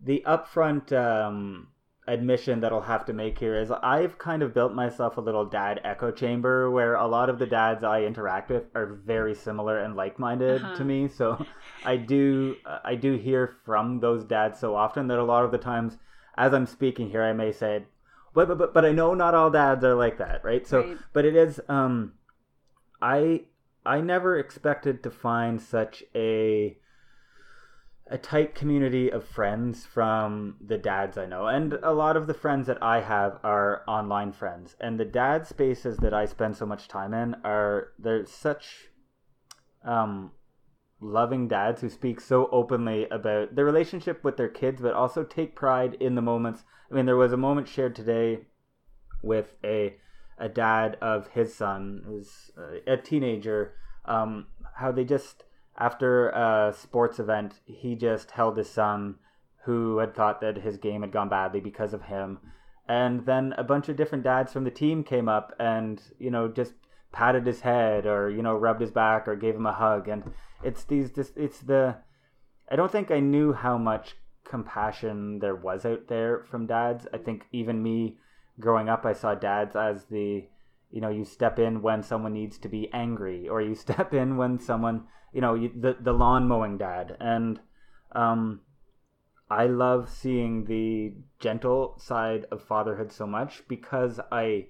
the 0.00 0.22
upfront 0.24 0.92
um, 0.92 1.68
admission 2.08 2.60
that 2.60 2.72
I'll 2.72 2.80
have 2.80 3.04
to 3.06 3.12
make 3.12 3.38
here 3.38 3.56
is 3.60 3.70
I've 3.70 4.18
kind 4.18 4.42
of 4.42 4.54
built 4.54 4.72
myself 4.74 5.16
a 5.18 5.20
little 5.20 5.44
dad 5.44 5.80
echo 5.84 6.10
chamber 6.10 6.70
where 6.70 6.94
a 6.94 7.06
lot 7.06 7.28
of 7.30 7.38
the 7.38 7.46
dads 7.46 7.84
I 7.84 8.02
interact 8.02 8.50
with 8.50 8.64
are 8.74 8.86
very 8.86 9.34
similar 9.34 9.78
and 9.78 9.94
like 9.94 10.18
minded 10.18 10.62
Uh-huh. 10.62 10.76
to 10.76 10.84
me. 10.84 11.08
So 11.08 11.46
I 11.84 11.96
do 11.96 12.56
I 12.84 12.94
do 12.96 13.14
hear 13.16 13.46
from 13.64 14.00
those 14.00 14.24
dads 14.24 14.58
so 14.58 14.74
often 14.74 15.08
that 15.08 15.18
a 15.18 15.24
lot 15.24 15.44
of 15.44 15.52
the 15.52 15.58
times 15.58 15.98
as 16.36 16.52
I'm 16.54 16.66
speaking 16.66 17.10
here 17.10 17.22
I 17.22 17.32
may 17.32 17.52
say. 17.52 17.84
But, 18.34 18.48
but, 18.48 18.58
but, 18.58 18.74
but 18.74 18.84
I 18.84 18.92
know 18.92 19.14
not 19.14 19.34
all 19.34 19.50
dads 19.50 19.84
are 19.84 19.94
like 19.94 20.18
that, 20.18 20.44
right? 20.44 20.66
So, 20.66 20.82
Right. 20.82 20.98
but 21.12 21.24
it 21.24 21.34
is. 21.36 21.60
Um, 21.68 22.14
I 23.00 23.42
I 23.86 24.00
never 24.00 24.38
expected 24.38 25.02
to 25.02 25.10
find 25.10 25.60
such 25.60 26.04
a 26.14 26.76
a 28.10 28.18
tight 28.18 28.54
community 28.54 29.10
of 29.10 29.24
friends 29.24 29.84
from 29.84 30.56
the 30.64 30.78
dads 30.78 31.18
I 31.18 31.26
know. 31.26 31.46
And 31.46 31.74
a 31.82 31.92
lot 31.92 32.16
of 32.16 32.26
the 32.26 32.34
friends 32.34 32.66
that 32.66 32.82
I 32.82 33.02
have 33.02 33.38
are 33.44 33.82
online 33.86 34.32
friends. 34.32 34.76
And 34.80 34.98
the 34.98 35.04
dad 35.04 35.46
spaces 35.46 35.98
that 35.98 36.14
I 36.14 36.24
spend 36.24 36.56
so 36.56 36.64
much 36.64 36.88
time 36.88 37.12
in 37.12 37.36
are 37.44 37.92
they're 37.98 38.24
such 38.24 38.88
um 39.84 40.32
loving 41.00 41.46
dads 41.46 41.80
who 41.80 41.88
speak 41.88 42.20
so 42.20 42.48
openly 42.50 43.06
about 43.10 43.54
their 43.54 43.64
relationship 43.64 44.24
with 44.24 44.36
their 44.36 44.48
kids 44.48 44.82
but 44.82 44.92
also 44.94 45.22
take 45.22 45.54
pride 45.54 45.96
in 46.00 46.14
the 46.14 46.22
moments. 46.22 46.64
I 46.90 46.94
mean 46.94 47.06
there 47.06 47.16
was 47.16 47.32
a 47.32 47.36
moment 47.36 47.68
shared 47.68 47.94
today 47.94 48.46
with 49.22 49.54
a 49.62 49.96
a 50.38 50.48
dad 50.48 50.96
of 51.02 51.28
his 51.28 51.54
son 51.54 52.02
who's 52.06 52.52
uh, 52.56 52.78
a 52.86 52.96
teenager 52.96 53.74
um 54.04 54.46
how 54.76 54.92
they 54.92 55.04
just 55.04 55.44
after 55.78 56.30
a 56.30 56.74
sports 56.76 57.18
event, 57.18 57.60
he 57.64 57.94
just 57.94 58.32
held 58.32 58.58
his 58.58 58.68
son 58.68 59.16
who 59.64 59.98
had 59.98 60.14
thought 60.14 60.40
that 60.40 60.58
his 60.58 60.76
game 60.76 61.02
had 61.02 61.12
gone 61.12 61.28
badly 61.28 61.60
because 61.60 61.94
of 61.94 62.02
him. 62.02 62.38
And 62.88 63.26
then 63.26 63.54
a 63.56 63.62
bunch 63.62 63.88
of 63.88 63.96
different 63.96 64.24
dads 64.24 64.52
from 64.52 64.64
the 64.64 64.70
team 64.70 65.04
came 65.04 65.28
up 65.28 65.52
and, 65.60 66.00
you 66.18 66.30
know, 66.30 66.48
just 66.48 66.72
patted 67.12 67.46
his 67.46 67.60
head 67.60 68.06
or, 68.06 68.30
you 68.30 68.42
know, 68.42 68.56
rubbed 68.56 68.80
his 68.80 68.90
back 68.90 69.28
or 69.28 69.36
gave 69.36 69.54
him 69.54 69.66
a 69.66 69.72
hug. 69.72 70.08
And 70.08 70.32
it's 70.64 70.84
these, 70.84 71.10
it's 71.36 71.60
the, 71.60 71.96
I 72.70 72.76
don't 72.76 72.90
think 72.90 73.10
I 73.10 73.20
knew 73.20 73.52
how 73.52 73.78
much 73.78 74.16
compassion 74.44 75.38
there 75.38 75.54
was 75.54 75.84
out 75.84 76.08
there 76.08 76.44
from 76.50 76.66
dads. 76.66 77.06
I 77.12 77.18
think 77.18 77.44
even 77.52 77.82
me 77.82 78.16
growing 78.58 78.88
up, 78.88 79.04
I 79.04 79.12
saw 79.12 79.34
dads 79.34 79.76
as 79.76 80.06
the, 80.06 80.46
you 80.90 81.00
know, 81.00 81.10
you 81.10 81.24
step 81.24 81.58
in 81.58 81.82
when 81.82 82.02
someone 82.02 82.32
needs 82.32 82.58
to 82.58 82.68
be 82.68 82.90
angry 82.92 83.48
or 83.48 83.60
you 83.60 83.74
step 83.86 84.14
in 84.14 84.36
when 84.36 84.58
someone, 84.58 85.06
you 85.32 85.40
know 85.40 85.54
you, 85.54 85.70
the 85.74 85.96
the 86.00 86.12
lawn 86.12 86.46
mowing 86.48 86.78
dad 86.78 87.16
and 87.20 87.60
um 88.12 88.60
i 89.50 89.66
love 89.66 90.08
seeing 90.08 90.64
the 90.64 91.12
gentle 91.38 91.94
side 91.98 92.46
of 92.50 92.62
fatherhood 92.62 93.12
so 93.12 93.26
much 93.26 93.62
because 93.68 94.20
i 94.32 94.66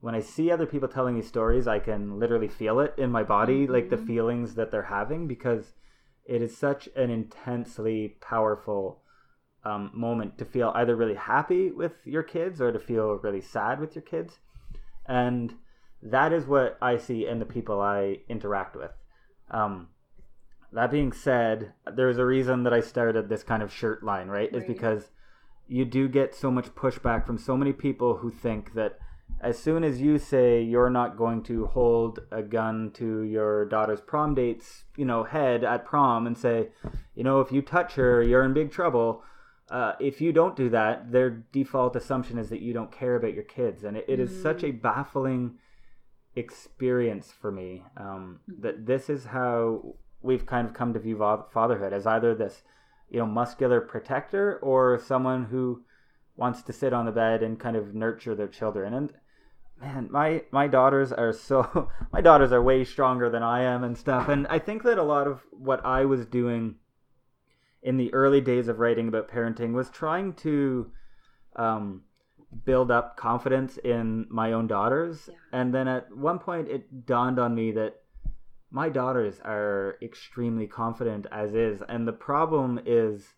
when 0.00 0.14
i 0.14 0.20
see 0.20 0.50
other 0.50 0.66
people 0.66 0.88
telling 0.88 1.14
these 1.14 1.28
stories 1.28 1.66
i 1.66 1.78
can 1.78 2.18
literally 2.18 2.48
feel 2.48 2.80
it 2.80 2.94
in 2.98 3.10
my 3.10 3.22
body 3.22 3.66
like 3.66 3.90
the 3.90 3.96
Mhm. 3.96 4.06
feelings 4.06 4.54
that 4.54 4.70
they're 4.70 4.82
having 4.82 5.26
because 5.26 5.74
it 6.24 6.42
is 6.42 6.56
such 6.56 6.88
an 6.96 7.10
intensely 7.10 8.16
powerful 8.20 9.02
um, 9.64 9.90
moment 9.94 10.36
to 10.38 10.44
feel 10.44 10.72
either 10.74 10.96
really 10.96 11.14
happy 11.14 11.70
with 11.70 12.06
your 12.06 12.22
kids 12.22 12.60
or 12.60 12.72
to 12.72 12.78
feel 12.78 13.14
really 13.14 13.40
sad 13.40 13.80
with 13.80 13.94
your 13.94 14.02
kids 14.02 14.38
and 15.06 15.54
that 16.02 16.32
is 16.32 16.46
what 16.46 16.76
i 16.80 16.96
see 16.96 17.26
in 17.26 17.38
the 17.38 17.44
people 17.44 17.80
i 17.80 18.18
interact 18.28 18.76
with 18.76 18.92
um, 19.50 19.88
that 20.74 20.90
being 20.90 21.12
said, 21.12 21.72
there's 21.94 22.18
a 22.18 22.26
reason 22.26 22.64
that 22.64 22.72
I 22.74 22.80
started 22.80 23.28
this 23.28 23.44
kind 23.44 23.62
of 23.62 23.72
shirt 23.72 24.02
line, 24.02 24.26
right? 24.28 24.52
Is 24.52 24.64
because 24.64 25.10
you 25.68 25.84
do 25.84 26.08
get 26.08 26.34
so 26.34 26.50
much 26.50 26.74
pushback 26.74 27.26
from 27.26 27.38
so 27.38 27.56
many 27.56 27.72
people 27.72 28.16
who 28.16 28.30
think 28.30 28.74
that 28.74 28.98
as 29.40 29.58
soon 29.58 29.84
as 29.84 30.00
you 30.00 30.18
say 30.18 30.60
you're 30.60 30.90
not 30.90 31.16
going 31.16 31.42
to 31.44 31.66
hold 31.66 32.20
a 32.32 32.42
gun 32.42 32.90
to 32.94 33.22
your 33.22 33.66
daughter's 33.66 34.00
prom 34.00 34.34
date's, 34.34 34.84
you 34.96 35.04
know, 35.04 35.22
head 35.22 35.62
at 35.62 35.84
prom 35.84 36.26
and 36.26 36.36
say, 36.36 36.68
you 37.14 37.22
know, 37.22 37.40
if 37.40 37.52
you 37.52 37.62
touch 37.62 37.94
her, 37.94 38.20
you're 38.20 38.44
in 38.44 38.52
big 38.52 38.72
trouble. 38.72 39.22
Uh, 39.70 39.92
if 39.98 40.20
you 40.20 40.32
don't 40.32 40.56
do 40.56 40.68
that, 40.68 41.10
their 41.10 41.30
default 41.30 41.96
assumption 41.96 42.38
is 42.38 42.50
that 42.50 42.60
you 42.60 42.72
don't 42.72 42.92
care 42.92 43.16
about 43.16 43.34
your 43.34 43.44
kids, 43.44 43.82
and 43.84 43.96
it, 43.96 44.04
it 44.08 44.20
is 44.20 44.42
such 44.42 44.62
a 44.62 44.70
baffling 44.70 45.54
experience 46.36 47.32
for 47.32 47.50
me 47.50 47.84
um, 47.96 48.40
that 48.46 48.86
this 48.86 49.08
is 49.08 49.26
how 49.26 49.94
we've 50.20 50.46
kind 50.46 50.66
of 50.66 50.74
come 50.74 50.92
to 50.92 50.98
view 50.98 51.18
fatherhood 51.52 51.92
as 51.92 52.06
either 52.06 52.34
this, 52.34 52.62
you 53.10 53.18
know, 53.18 53.26
muscular 53.26 53.80
protector 53.80 54.58
or 54.62 54.98
someone 54.98 55.44
who 55.44 55.82
wants 56.36 56.62
to 56.62 56.72
sit 56.72 56.92
on 56.92 57.06
the 57.06 57.12
bed 57.12 57.42
and 57.42 57.60
kind 57.60 57.76
of 57.76 57.94
nurture 57.94 58.34
their 58.34 58.48
children. 58.48 58.94
And 58.94 59.12
man, 59.80 60.08
my 60.10 60.42
my 60.50 60.66
daughters 60.66 61.12
are 61.12 61.32
so 61.32 61.90
my 62.12 62.20
daughters 62.20 62.52
are 62.52 62.62
way 62.62 62.84
stronger 62.84 63.30
than 63.30 63.42
I 63.42 63.62
am 63.62 63.84
and 63.84 63.96
stuff. 63.96 64.28
And 64.28 64.46
I 64.48 64.58
think 64.58 64.82
that 64.82 64.98
a 64.98 65.02
lot 65.02 65.26
of 65.26 65.42
what 65.50 65.84
I 65.84 66.04
was 66.04 66.26
doing 66.26 66.76
in 67.84 67.98
the 67.98 68.12
early 68.12 68.40
days 68.40 68.66
of 68.66 68.80
writing 68.80 69.08
about 69.08 69.28
parenting 69.28 69.72
was 69.74 69.90
trying 69.90 70.32
to 70.32 70.90
um, 71.54 72.02
build 72.64 72.90
up 72.90 73.16
confidence 73.16 73.76
in 73.78 74.26
my 74.30 74.52
own 74.52 74.66
daughters. 74.66 75.28
Yeah. 75.30 75.60
And 75.60 75.74
then 75.74 75.86
at 75.86 76.14
one 76.16 76.38
point, 76.38 76.68
it 76.68 77.06
dawned 77.06 77.38
on 77.38 77.54
me 77.54 77.72
that 77.72 78.00
my 78.70 78.88
daughters 78.88 79.40
are 79.44 79.96
extremely 80.02 80.66
confident 80.66 81.26
as 81.30 81.54
is. 81.54 81.82
And 81.88 82.08
the 82.08 82.12
problem 82.12 82.80
is 82.84 83.34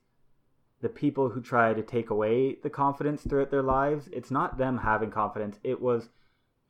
the 0.81 0.89
people 0.89 1.29
who 1.31 1.41
try 1.41 1.75
to 1.75 1.83
take 1.83 2.11
away 2.11 2.59
the 2.63 2.71
confidence 2.71 3.23
throughout 3.23 3.51
their 3.51 3.63
lives. 3.63 4.09
It's 4.13 4.31
not 4.31 4.59
them 4.59 4.79
having 4.79 5.11
confidence, 5.11 5.59
it 5.65 5.81
was 5.81 6.09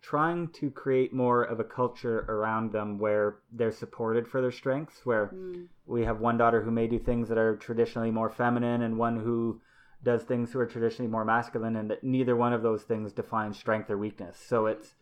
trying 0.02 0.48
to 0.48 0.70
create 0.70 1.12
more 1.12 1.42
of 1.42 1.59
a 1.59 1.64
culture 1.64 2.20
around 2.28 2.72
them 2.72 2.98
where 2.98 3.38
they're 3.52 3.72
supported 3.72 4.28
for 4.28 4.40
their 4.40 4.52
strengths 4.52 5.04
where 5.04 5.28
mm. 5.28 5.66
we 5.87 6.04
have 6.04 6.20
one 6.20 6.38
daughter 6.38 6.62
who 6.62 6.70
may 6.70 6.87
do 6.87 6.98
things 6.98 7.28
that 7.28 7.38
are 7.38 7.56
traditionally 7.56 8.11
more 8.11 8.30
feminine 8.30 8.82
and 8.82 8.96
one 8.96 9.18
who 9.18 9.61
does 10.04 10.22
things 10.22 10.52
who 10.52 10.61
are 10.61 10.66
traditionally 10.66 11.11
more 11.11 11.24
masculine 11.24 11.76
and 11.76 11.90
that 11.90 12.04
neither 12.04 12.37
one 12.37 12.52
of 12.52 12.62
those 12.62 12.82
things 12.82 13.12
defines 13.12 13.59
strength 13.59 13.90
or 13.90 13.98
weakness 13.98 14.38
so 14.46 14.66
it's 14.66 14.94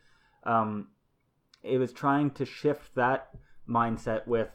um 0.45 0.89
it 1.63 1.79
was 1.79 1.93
trying 1.93 2.31
to 2.31 2.45
shift 2.45 2.95
that 2.95 3.29
mindset 3.69 4.27
with 4.27 4.49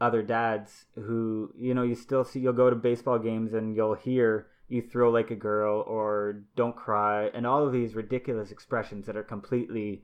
other 0.00 0.22
dads 0.22 0.86
who 0.94 1.52
you 1.56 1.74
know 1.74 1.82
you 1.82 1.94
still 1.94 2.24
see 2.24 2.40
you'll 2.40 2.52
go 2.52 2.70
to 2.70 2.76
baseball 2.76 3.18
games 3.18 3.52
and 3.52 3.76
you'll 3.76 3.94
hear 3.94 4.46
you 4.70 4.80
throw 4.80 5.10
like 5.10 5.30
a 5.30 5.36
girl 5.36 5.84
or 5.86 6.42
don't 6.56 6.76
cry 6.76 7.26
and 7.34 7.46
all 7.46 7.66
of 7.66 7.72
these 7.72 7.94
ridiculous 7.94 8.50
expressions 8.50 9.06
that 9.06 9.16
are 9.16 9.22
completely 9.22 10.02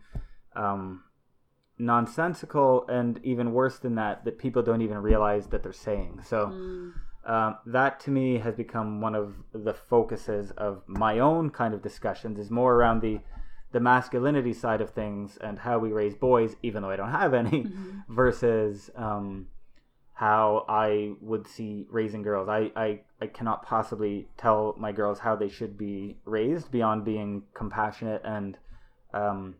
um, 0.54 1.04
nonsensical 1.78 2.84
and 2.88 3.20
even 3.22 3.52
worse 3.52 3.78
than 3.78 3.94
that 3.94 4.24
that 4.24 4.38
people 4.38 4.62
don't 4.62 4.82
even 4.82 4.98
realize 4.98 5.46
that 5.48 5.62
they're 5.62 5.72
saying 5.72 6.20
so 6.24 6.46
mm. 6.46 6.92
um, 7.30 7.56
that 7.64 8.00
to 8.00 8.10
me 8.10 8.38
has 8.38 8.54
become 8.54 9.00
one 9.00 9.14
of 9.14 9.34
the 9.52 9.74
focuses 9.74 10.50
of 10.52 10.82
my 10.86 11.18
own 11.18 11.50
kind 11.50 11.72
of 11.72 11.82
discussions 11.82 12.38
is 12.38 12.50
more 12.50 12.74
around 12.74 13.00
the 13.00 13.20
the 13.72 13.80
masculinity 13.80 14.52
side 14.52 14.80
of 14.80 14.90
things 14.90 15.36
and 15.40 15.58
how 15.58 15.78
we 15.78 15.90
raise 15.90 16.14
boys 16.14 16.56
even 16.62 16.82
though 16.82 16.90
i 16.90 16.96
don't 16.96 17.10
have 17.10 17.34
any 17.34 17.64
mm-hmm. 17.64 17.98
versus 18.08 18.90
um, 18.96 19.46
how 20.16 20.64
I 20.66 21.12
would 21.20 21.46
see 21.46 21.86
raising 21.90 22.22
girls. 22.22 22.48
I, 22.48 22.72
I, 22.74 23.00
I 23.20 23.26
cannot 23.26 23.66
possibly 23.66 24.28
tell 24.38 24.74
my 24.78 24.90
girls 24.90 25.18
how 25.18 25.36
they 25.36 25.50
should 25.50 25.76
be 25.76 26.16
raised 26.24 26.70
beyond 26.70 27.04
being 27.04 27.42
compassionate. 27.52 28.22
And 28.24 28.56
um, 29.12 29.56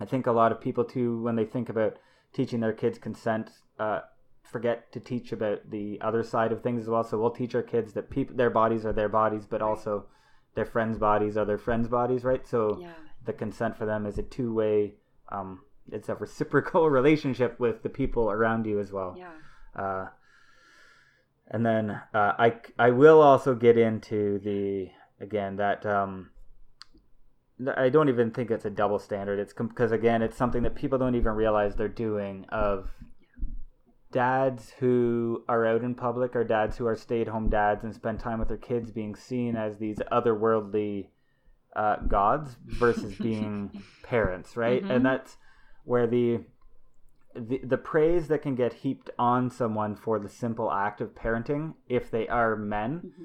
I 0.00 0.04
think 0.04 0.26
a 0.26 0.32
lot 0.32 0.50
of 0.50 0.60
people, 0.60 0.82
too, 0.82 1.22
when 1.22 1.36
they 1.36 1.44
think 1.44 1.68
about 1.68 1.98
teaching 2.32 2.58
their 2.58 2.72
kids 2.72 2.98
consent, 2.98 3.50
uh, 3.78 4.00
forget 4.42 4.90
to 4.90 4.98
teach 4.98 5.30
about 5.30 5.70
the 5.70 6.00
other 6.00 6.24
side 6.24 6.50
of 6.50 6.60
things 6.60 6.82
as 6.82 6.88
well. 6.88 7.04
So 7.04 7.20
we'll 7.20 7.30
teach 7.30 7.54
our 7.54 7.62
kids 7.62 7.92
that 7.92 8.10
people, 8.10 8.34
their 8.34 8.50
bodies 8.50 8.84
are 8.84 8.92
their 8.92 9.08
bodies, 9.08 9.46
but 9.48 9.62
also 9.62 10.06
their 10.56 10.66
friends' 10.66 10.98
bodies 10.98 11.36
are 11.36 11.44
their 11.44 11.56
friends' 11.56 11.86
bodies, 11.86 12.24
right? 12.24 12.44
So 12.44 12.78
yeah. 12.80 12.94
the 13.24 13.32
consent 13.32 13.78
for 13.78 13.86
them 13.86 14.06
is 14.06 14.18
a 14.18 14.24
two 14.24 14.52
way, 14.52 14.94
um, 15.30 15.60
it's 15.92 16.08
a 16.08 16.16
reciprocal 16.16 16.90
relationship 17.00 17.60
with 17.60 17.84
the 17.84 17.88
people 17.88 18.28
around 18.28 18.66
you 18.66 18.80
as 18.80 18.90
well. 18.90 19.14
Yeah. 19.16 19.30
Uh, 19.76 20.06
and 21.48 21.64
then 21.64 21.90
uh, 22.12 22.32
I 22.38 22.54
I 22.78 22.90
will 22.90 23.20
also 23.20 23.54
get 23.54 23.76
into 23.76 24.38
the 24.38 24.90
again 25.20 25.56
that 25.56 25.84
um, 25.84 26.30
I 27.76 27.88
don't 27.88 28.08
even 28.08 28.30
think 28.30 28.50
it's 28.50 28.64
a 28.64 28.70
double 28.70 28.98
standard. 28.98 29.38
It's 29.38 29.52
because 29.52 29.92
again, 29.92 30.22
it's 30.22 30.36
something 30.36 30.62
that 30.62 30.74
people 30.74 30.98
don't 30.98 31.14
even 31.14 31.32
realize 31.32 31.76
they're 31.76 31.88
doing. 31.88 32.46
Of 32.48 32.90
dads 34.10 34.72
who 34.78 35.44
are 35.48 35.66
out 35.66 35.82
in 35.82 35.94
public 35.94 36.36
or 36.36 36.44
dads 36.44 36.76
who 36.76 36.86
are 36.86 36.94
stay-at-home 36.94 37.50
dads 37.50 37.82
and 37.82 37.92
spend 37.92 38.20
time 38.20 38.38
with 38.38 38.46
their 38.46 38.56
kids 38.56 38.92
being 38.92 39.16
seen 39.16 39.56
as 39.56 39.76
these 39.78 39.98
otherworldly 40.12 41.08
uh, 41.74 41.96
gods 42.06 42.56
versus 42.64 43.12
being 43.20 43.82
parents, 44.04 44.56
right? 44.56 44.82
Mm-hmm. 44.82 44.90
And 44.92 45.04
that's 45.04 45.36
where 45.84 46.06
the 46.06 46.40
the, 47.34 47.60
the 47.64 47.76
praise 47.76 48.28
that 48.28 48.42
can 48.42 48.54
get 48.54 48.72
heaped 48.72 49.10
on 49.18 49.50
someone 49.50 49.96
for 49.96 50.18
the 50.18 50.28
simple 50.28 50.70
act 50.70 51.00
of 51.00 51.14
parenting 51.14 51.74
if 51.88 52.10
they 52.10 52.28
are 52.28 52.56
men 52.56 52.98
mm-hmm. 52.98 53.24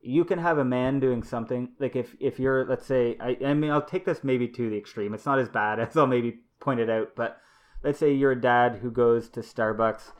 you 0.00 0.24
can 0.24 0.38
have 0.38 0.58
a 0.58 0.64
man 0.64 1.00
doing 1.00 1.22
something 1.22 1.70
like 1.78 1.96
if 1.96 2.14
if 2.20 2.38
you're 2.38 2.66
let's 2.66 2.86
say 2.86 3.16
I, 3.20 3.36
I 3.44 3.54
mean 3.54 3.70
i'll 3.70 3.82
take 3.82 4.04
this 4.04 4.24
maybe 4.24 4.48
to 4.48 4.70
the 4.70 4.76
extreme. 4.76 5.14
It's 5.14 5.26
not 5.26 5.38
as 5.38 5.48
bad 5.48 5.80
as 5.80 5.96
i'll 5.96 6.06
maybe 6.06 6.40
point 6.60 6.80
it 6.80 6.90
out 6.90 7.14
but 7.16 7.38
let's 7.82 7.98
say 7.98 8.12
you're 8.12 8.32
a 8.32 8.40
dad 8.40 8.78
who 8.82 8.90
goes 8.90 9.28
to 9.30 9.40
starbucks 9.40 10.12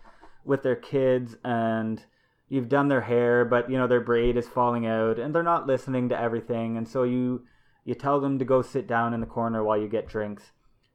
with 0.44 0.62
their 0.62 0.76
kids 0.76 1.36
and 1.44 2.04
you've 2.48 2.68
done 2.68 2.88
their 2.88 3.02
hair 3.02 3.44
but 3.44 3.70
you 3.70 3.78
know 3.78 3.86
their 3.86 4.00
braid 4.00 4.36
is 4.36 4.48
falling 4.48 4.86
out 4.86 5.18
and 5.18 5.34
they're 5.34 5.42
not 5.42 5.66
listening 5.66 6.08
to 6.08 6.20
everything. 6.20 6.76
And 6.76 6.86
so 6.86 7.02
you 7.02 7.44
you 7.84 7.94
tell 7.94 8.20
them 8.20 8.38
to 8.38 8.44
go 8.44 8.62
sit 8.62 8.86
down 8.86 9.14
in 9.14 9.20
the 9.20 9.26
corner 9.26 9.64
while 9.64 9.78
you 9.78 9.88
get 9.88 10.08
drinks 10.08 10.52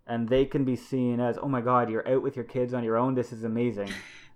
and 0.08 0.30
they 0.30 0.46
can 0.46 0.65
be 0.65 0.76
seen 0.76 1.20
as, 1.20 1.38
oh 1.41 1.48
my 1.48 1.62
God, 1.62 1.89
you're 1.89 2.08
out 2.08 2.24
with 2.24 2.36
your 2.36 2.46
kids 2.46 2.74
on 2.74 2.84
your 2.84 2.98
own. 2.98 3.15
This 3.15 3.34
is 3.34 3.43
amazing. 3.43 3.89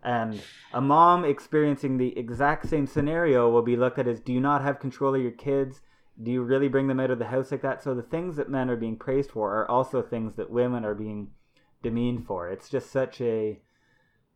And 0.03 0.41
a 0.73 0.81
mom 0.81 1.25
experiencing 1.25 1.97
the 1.97 2.17
exact 2.17 2.67
same 2.67 2.87
scenario 2.87 3.49
will 3.49 3.61
be 3.61 3.77
looked 3.77 3.99
at 3.99 4.07
as, 4.07 4.19
do 4.19 4.33
you 4.33 4.39
not 4.39 4.61
have 4.61 4.79
control 4.79 5.15
of 5.15 5.21
your 5.21 5.31
kids? 5.31 5.81
Do 6.21 6.31
you 6.31 6.43
really 6.43 6.67
bring 6.67 6.87
them 6.87 6.99
out 6.99 7.11
of 7.11 7.19
the 7.19 7.25
house 7.25 7.51
like 7.51 7.61
that? 7.61 7.81
So 7.81 7.93
the 7.93 8.01
things 8.01 8.35
that 8.35 8.49
men 8.49 8.69
are 8.69 8.75
being 8.75 8.97
praised 8.97 9.31
for 9.31 9.55
are 9.55 9.69
also 9.69 10.01
things 10.01 10.35
that 10.35 10.49
women 10.49 10.83
are 10.83 10.95
being 10.95 11.29
demeaned 11.81 12.25
for. 12.25 12.49
It's 12.49 12.69
just 12.69 12.91
such 12.91 13.21
a 13.21 13.61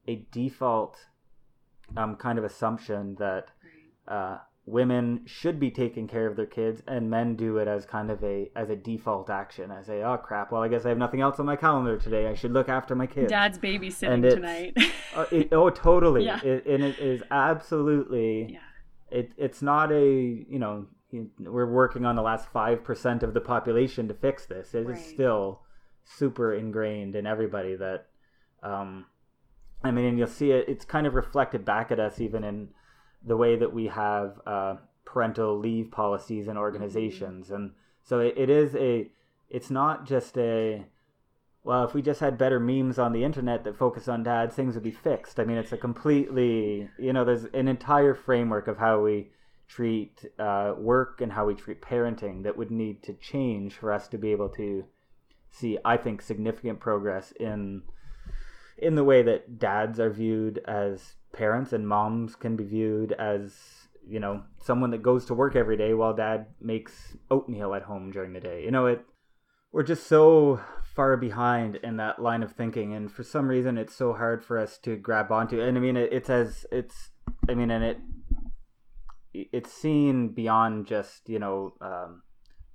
a 0.07 0.25
default 0.31 0.97
um, 1.97 2.15
kind 2.15 2.37
of 2.37 2.45
assumption 2.45 3.15
that 3.19 3.49
uh, 4.07 4.37
women 4.67 5.21
should 5.25 5.59
be 5.59 5.69
taking 5.69 6.07
care 6.07 6.25
of 6.25 6.35
their 6.35 6.45
kids 6.45 6.81
and 6.87 7.09
men 7.09 7.35
do 7.35 7.57
it 7.57 7.67
as 7.67 7.85
kind 7.85 8.09
of 8.09 8.23
a 8.23 8.49
as 8.55 8.69
a 8.71 8.75
default 8.75 9.29
action 9.29 9.69
i 9.69 9.81
say 9.83 10.01
oh 10.01 10.17
crap 10.17 10.51
well 10.51 10.63
i 10.63 10.67
guess 10.67 10.85
i 10.85 10.89
have 10.89 10.97
nothing 10.97 11.21
else 11.21 11.39
on 11.39 11.45
my 11.45 11.55
calendar 11.55 11.97
today 11.97 12.27
i 12.27 12.33
should 12.33 12.51
look 12.51 12.67
after 12.67 12.95
my 12.95 13.05
kids 13.05 13.29
dad's 13.29 13.59
babysitting 13.59 14.27
tonight 14.27 14.75
uh, 15.15 15.25
it, 15.31 15.49
oh 15.51 15.69
totally 15.69 16.25
yeah. 16.25 16.41
It, 16.41 16.65
and 16.65 16.83
it 16.83 16.97
is 16.97 17.21
absolutely 17.29 18.53
yeah. 18.53 19.19
it, 19.19 19.31
it's 19.37 19.61
not 19.61 19.91
a 19.91 20.03
you 20.03 20.59
know 20.59 20.87
we're 21.39 21.71
working 21.71 22.03
on 22.03 22.17
the 22.17 22.21
last 22.21 22.51
5% 22.51 23.23
of 23.23 23.33
the 23.33 23.39
population 23.39 24.07
to 24.07 24.13
fix 24.15 24.47
this 24.47 24.73
it 24.73 24.87
right. 24.87 24.97
is 24.97 25.05
still 25.05 25.61
super 26.03 26.53
ingrained 26.53 27.15
in 27.15 27.27
everybody 27.27 27.75
that 27.75 28.07
um 28.63 29.05
i 29.83 29.91
mean 29.91 30.05
and 30.05 30.17
you'll 30.17 30.27
see 30.27 30.51
it 30.51 30.65
it's 30.67 30.85
kind 30.85 31.05
of 31.05 31.13
reflected 31.13 31.63
back 31.63 31.91
at 31.91 31.99
us 31.99 32.19
even 32.19 32.43
in 32.43 32.69
the 33.25 33.37
way 33.37 33.55
that 33.55 33.73
we 33.73 33.87
have 33.87 34.39
uh, 34.45 34.75
parental 35.03 35.57
leave 35.57 35.91
policies 35.91 36.47
and 36.47 36.57
organizations, 36.57 37.51
and 37.51 37.71
so 38.03 38.19
it, 38.19 38.33
it 38.37 38.49
is 38.49 38.75
a. 38.75 39.09
It's 39.49 39.69
not 39.69 40.05
just 40.05 40.37
a. 40.37 40.85
Well, 41.63 41.83
if 41.83 41.95
we 41.95 42.03
just 42.03 42.19
had 42.19 42.37
better 42.37 42.59
memes 42.59 42.99
on 42.99 43.11
the 43.11 43.23
internet 43.23 43.63
that 43.63 43.77
focus 43.77 44.07
on 44.07 44.21
dads, 44.21 44.55
things 44.55 44.75
would 44.75 44.83
be 44.83 44.91
fixed. 44.91 45.39
I 45.39 45.45
mean, 45.45 45.57
it's 45.57 45.71
a 45.71 45.77
completely, 45.77 46.87
you 46.99 47.11
know, 47.11 47.25
there's 47.25 47.45
an 47.45 47.67
entire 47.67 48.13
framework 48.13 48.67
of 48.67 48.77
how 48.77 49.01
we 49.01 49.31
treat 49.67 50.25
uh, 50.37 50.75
work 50.77 51.21
and 51.21 51.31
how 51.31 51.47
we 51.47 51.55
treat 51.55 51.81
parenting 51.81 52.43
that 52.43 52.55
would 52.55 52.69
need 52.69 53.01
to 53.03 53.13
change 53.13 53.73
for 53.73 53.91
us 53.91 54.07
to 54.09 54.17
be 54.19 54.31
able 54.31 54.49
to 54.49 54.85
see, 55.49 55.77
I 55.83 55.97
think, 55.97 56.21
significant 56.21 56.79
progress 56.79 57.31
in 57.39 57.83
in 58.77 58.95
the 58.95 59.03
way 59.03 59.21
that 59.23 59.57
dads 59.57 59.99
are 59.99 60.09
viewed 60.09 60.59
as 60.67 61.15
parents 61.35 61.73
and 61.73 61.87
moms 61.87 62.35
can 62.35 62.55
be 62.55 62.63
viewed 62.63 63.11
as 63.13 63.53
you 64.07 64.19
know 64.19 64.43
someone 64.63 64.91
that 64.91 65.01
goes 65.01 65.25
to 65.25 65.33
work 65.33 65.55
every 65.55 65.77
day 65.77 65.93
while 65.93 66.13
dad 66.13 66.47
makes 66.61 67.17
oatmeal 67.29 67.73
at 67.73 67.83
home 67.83 68.11
during 68.11 68.33
the 68.33 68.39
day. 68.39 68.63
You 68.63 68.71
know 68.71 68.85
it 68.87 69.05
we're 69.71 69.83
just 69.83 70.07
so 70.07 70.61
far 70.95 71.17
behind 71.17 71.75
in 71.83 71.97
that 71.97 72.21
line 72.21 72.41
of 72.41 72.53
thinking 72.53 72.93
and 72.93 73.11
for 73.11 73.23
some 73.23 73.47
reason 73.47 73.77
it's 73.77 73.93
so 73.93 74.13
hard 74.13 74.43
for 74.45 74.57
us 74.57 74.77
to 74.79 74.95
grab 74.95 75.31
onto. 75.31 75.61
And 75.61 75.77
i 75.77 75.81
mean 75.81 75.97
it, 75.97 76.13
it's 76.13 76.29
as 76.29 76.65
it's 76.71 77.11
i 77.49 77.53
mean 77.53 77.71
and 77.71 77.83
it 77.83 77.97
it's 79.33 79.73
seen 79.73 80.29
beyond 80.29 80.87
just 80.87 81.27
you 81.27 81.39
know 81.39 81.73
um, 81.81 82.21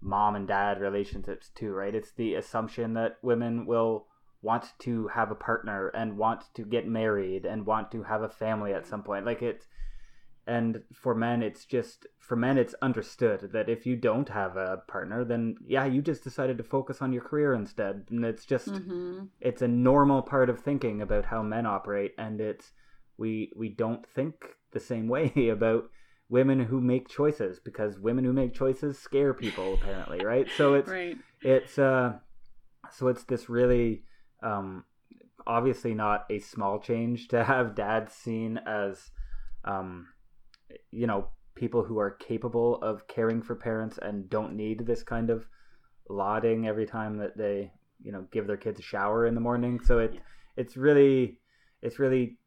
mom 0.02 0.36
and 0.36 0.46
dad 0.46 0.80
relationships 0.80 1.50
too 1.54 1.72
right? 1.72 1.94
It's 1.94 2.12
the 2.12 2.34
assumption 2.34 2.94
that 2.94 3.16
women 3.22 3.66
will 3.66 4.06
want 4.42 4.72
to 4.78 5.08
have 5.08 5.30
a 5.30 5.34
partner 5.34 5.88
and 5.88 6.16
want 6.16 6.44
to 6.54 6.64
get 6.64 6.86
married 6.86 7.44
and 7.44 7.66
want 7.66 7.90
to 7.92 8.02
have 8.02 8.22
a 8.22 8.28
family 8.28 8.72
at 8.72 8.86
some 8.86 9.02
point 9.02 9.26
like 9.26 9.42
it 9.42 9.66
and 10.46 10.82
for 10.92 11.14
men 11.14 11.42
it's 11.42 11.64
just 11.64 12.06
for 12.18 12.36
men 12.36 12.56
it's 12.56 12.74
understood 12.80 13.50
that 13.52 13.68
if 13.68 13.84
you 13.84 13.96
don't 13.96 14.30
have 14.30 14.56
a 14.56 14.78
partner 14.88 15.24
then 15.24 15.54
yeah 15.66 15.84
you 15.84 16.00
just 16.00 16.24
decided 16.24 16.56
to 16.56 16.64
focus 16.64 17.02
on 17.02 17.12
your 17.12 17.22
career 17.22 17.52
instead 17.52 18.06
and 18.10 18.24
it's 18.24 18.46
just 18.46 18.68
mm-hmm. 18.68 19.24
it's 19.40 19.62
a 19.62 19.68
normal 19.68 20.22
part 20.22 20.48
of 20.48 20.58
thinking 20.58 21.02
about 21.02 21.26
how 21.26 21.42
men 21.42 21.66
operate 21.66 22.12
and 22.16 22.40
it's 22.40 22.72
we 23.18 23.52
we 23.54 23.68
don't 23.68 24.06
think 24.06 24.56
the 24.72 24.80
same 24.80 25.08
way 25.08 25.48
about 25.52 25.84
women 26.30 26.60
who 26.60 26.80
make 26.80 27.08
choices 27.08 27.58
because 27.58 27.98
women 27.98 28.24
who 28.24 28.32
make 28.32 28.54
choices 28.54 28.98
scare 28.98 29.34
people 29.34 29.74
apparently, 29.74 30.24
right? 30.24 30.46
So 30.56 30.74
it's 30.74 30.88
right. 31.00 31.18
it's 31.42 31.78
uh 31.78 32.14
so 32.92 33.08
it's 33.08 33.24
this 33.24 33.50
really 33.50 34.04
um 34.42 34.84
obviously 35.46 35.94
not 35.94 36.26
a 36.30 36.38
small 36.38 36.78
change 36.78 37.28
to 37.28 37.44
have 37.44 37.74
dads 37.74 38.12
seen 38.12 38.58
as 38.66 39.10
um 39.64 40.06
you 40.90 41.06
know 41.06 41.28
people 41.54 41.82
who 41.84 41.98
are 41.98 42.10
capable 42.12 42.76
of 42.76 43.06
caring 43.08 43.42
for 43.42 43.54
parents 43.54 43.98
and 44.00 44.30
don't 44.30 44.54
need 44.54 44.86
this 44.86 45.02
kind 45.02 45.30
of 45.30 45.46
lauding 46.08 46.66
every 46.66 46.86
time 46.86 47.18
that 47.18 47.36
they 47.36 47.70
you 48.02 48.12
know 48.12 48.26
give 48.32 48.46
their 48.46 48.56
kids 48.56 48.78
a 48.78 48.82
shower 48.82 49.26
in 49.26 49.34
the 49.34 49.40
morning 49.40 49.80
so 49.80 49.98
it 49.98 50.12
Yeah. 50.14 50.20
it's 50.56 50.76
really 50.76 51.38
it's 51.82 51.98
really 51.98 52.38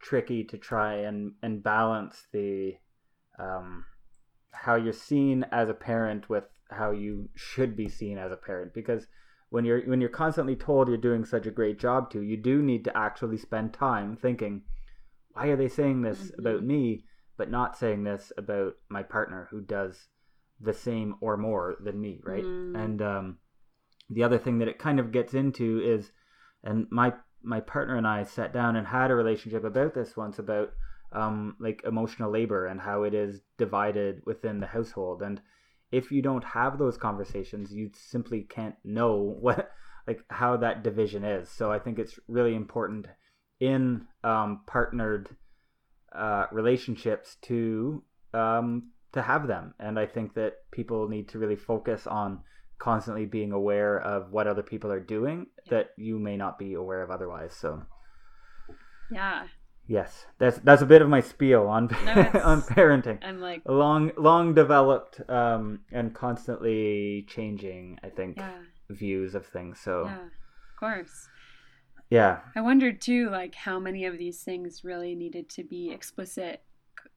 tricky 0.00 0.44
to 0.44 0.58
try 0.58 0.94
and 0.94 1.32
and 1.42 1.62
balance 1.62 2.26
the 2.32 2.74
um 3.38 3.84
how 4.52 4.76
you're 4.76 4.92
seen 4.92 5.44
as 5.52 5.68
a 5.68 5.74
parent 5.74 6.28
with 6.28 6.44
how 6.70 6.90
you 6.90 7.28
should 7.34 7.76
be 7.76 7.88
seen 7.88 8.18
as 8.18 8.32
a 8.32 8.36
parent 8.36 8.74
because 8.74 9.06
when 9.50 9.64
you're 9.64 9.82
when 9.82 10.00
you're 10.00 10.10
constantly 10.10 10.56
told 10.56 10.88
you're 10.88 10.96
doing 10.96 11.24
such 11.24 11.46
a 11.46 11.50
great 11.50 11.78
job 11.78 12.10
to 12.10 12.20
you 12.20 12.36
do 12.36 12.62
need 12.62 12.84
to 12.84 12.96
actually 12.96 13.36
spend 13.36 13.72
time 13.72 14.16
thinking 14.16 14.62
why 15.32 15.46
are 15.46 15.56
they 15.56 15.68
saying 15.68 16.02
this 16.02 16.30
Mhm. 16.30 16.38
about 16.38 16.62
me 16.62 17.04
but 17.36 17.50
not 17.50 17.76
saying 17.76 18.04
this 18.04 18.32
about 18.36 18.74
my 18.88 19.02
partner 19.02 19.48
who 19.50 19.60
does 19.60 20.08
the 20.60 20.72
same 20.72 21.14
or 21.20 21.36
more 21.36 21.76
than 21.80 22.00
me 22.00 22.20
right 22.24 22.44
Mm. 22.44 22.84
and 22.84 23.02
um 23.02 23.38
the 24.10 24.22
other 24.22 24.38
thing 24.38 24.58
that 24.58 24.68
it 24.68 24.78
kind 24.78 24.98
of 24.98 25.12
gets 25.12 25.34
into 25.34 25.80
is 25.80 26.12
and 26.62 26.86
my 26.90 27.14
my 27.42 27.60
partner 27.60 27.94
and 27.96 28.06
I 28.06 28.24
sat 28.24 28.52
down 28.52 28.74
and 28.74 28.86
had 28.86 29.10
a 29.10 29.14
relationship 29.14 29.62
about 29.64 29.94
this 29.94 30.16
once 30.16 30.38
about 30.38 30.72
um 31.12 31.56
like 31.60 31.82
emotional 31.84 32.30
labor 32.30 32.66
and 32.66 32.80
how 32.80 33.04
it 33.04 33.14
is 33.14 33.40
divided 33.56 34.22
within 34.26 34.58
the 34.60 34.66
household 34.66 35.22
and 35.22 35.40
if 35.90 36.10
you 36.10 36.22
don't 36.22 36.44
have 36.44 36.78
those 36.78 36.96
conversations 36.96 37.72
you 37.72 37.90
simply 37.94 38.42
can't 38.42 38.76
know 38.84 39.16
what 39.40 39.70
like 40.06 40.20
how 40.30 40.56
that 40.56 40.82
division 40.82 41.24
is. 41.24 41.50
So 41.50 41.70
i 41.70 41.78
think 41.78 41.98
it's 41.98 42.18
really 42.28 42.54
important 42.54 43.06
in 43.60 44.06
um 44.24 44.62
partnered 44.66 45.28
uh 46.14 46.46
relationships 46.52 47.36
to 47.42 48.02
um 48.32 48.90
to 49.12 49.22
have 49.22 49.46
them. 49.46 49.74
And 49.78 49.98
i 49.98 50.06
think 50.06 50.34
that 50.34 50.54
people 50.70 51.08
need 51.08 51.28
to 51.30 51.38
really 51.38 51.56
focus 51.56 52.06
on 52.06 52.40
constantly 52.78 53.26
being 53.26 53.52
aware 53.52 54.00
of 54.00 54.30
what 54.30 54.46
other 54.46 54.62
people 54.62 54.92
are 54.92 55.00
doing 55.00 55.46
that 55.68 55.90
you 55.96 56.18
may 56.18 56.36
not 56.36 56.58
be 56.58 56.74
aware 56.74 57.02
of 57.02 57.10
otherwise. 57.10 57.52
So 57.52 57.82
Yeah. 59.10 59.46
Yes 59.88 60.26
that's 60.38 60.58
that's 60.58 60.82
a 60.82 60.86
bit 60.86 61.00
of 61.02 61.08
my 61.08 61.20
spiel 61.20 61.66
on 61.66 61.88
No, 62.04 62.12
on 62.44 62.62
parenting 62.62 63.18
I'm 63.24 63.40
like, 63.40 63.62
long 63.66 64.12
long 64.16 64.54
developed 64.54 65.20
um 65.28 65.80
and 65.90 66.14
constantly 66.14 67.24
changing 67.26 67.98
i 68.04 68.08
think 68.08 68.36
yeah, 68.36 68.58
views 68.90 69.34
of 69.34 69.46
things 69.46 69.80
so 69.80 70.04
yeah, 70.04 70.24
of 70.26 70.76
course. 70.78 71.28
yeah 72.10 72.40
I 72.54 72.60
wondered 72.60 73.00
too, 73.00 73.30
like 73.30 73.54
how 73.54 73.78
many 73.80 74.04
of 74.04 74.18
these 74.18 74.42
things 74.42 74.84
really 74.84 75.14
needed 75.14 75.48
to 75.50 75.64
be 75.64 75.90
explicit, 75.90 76.62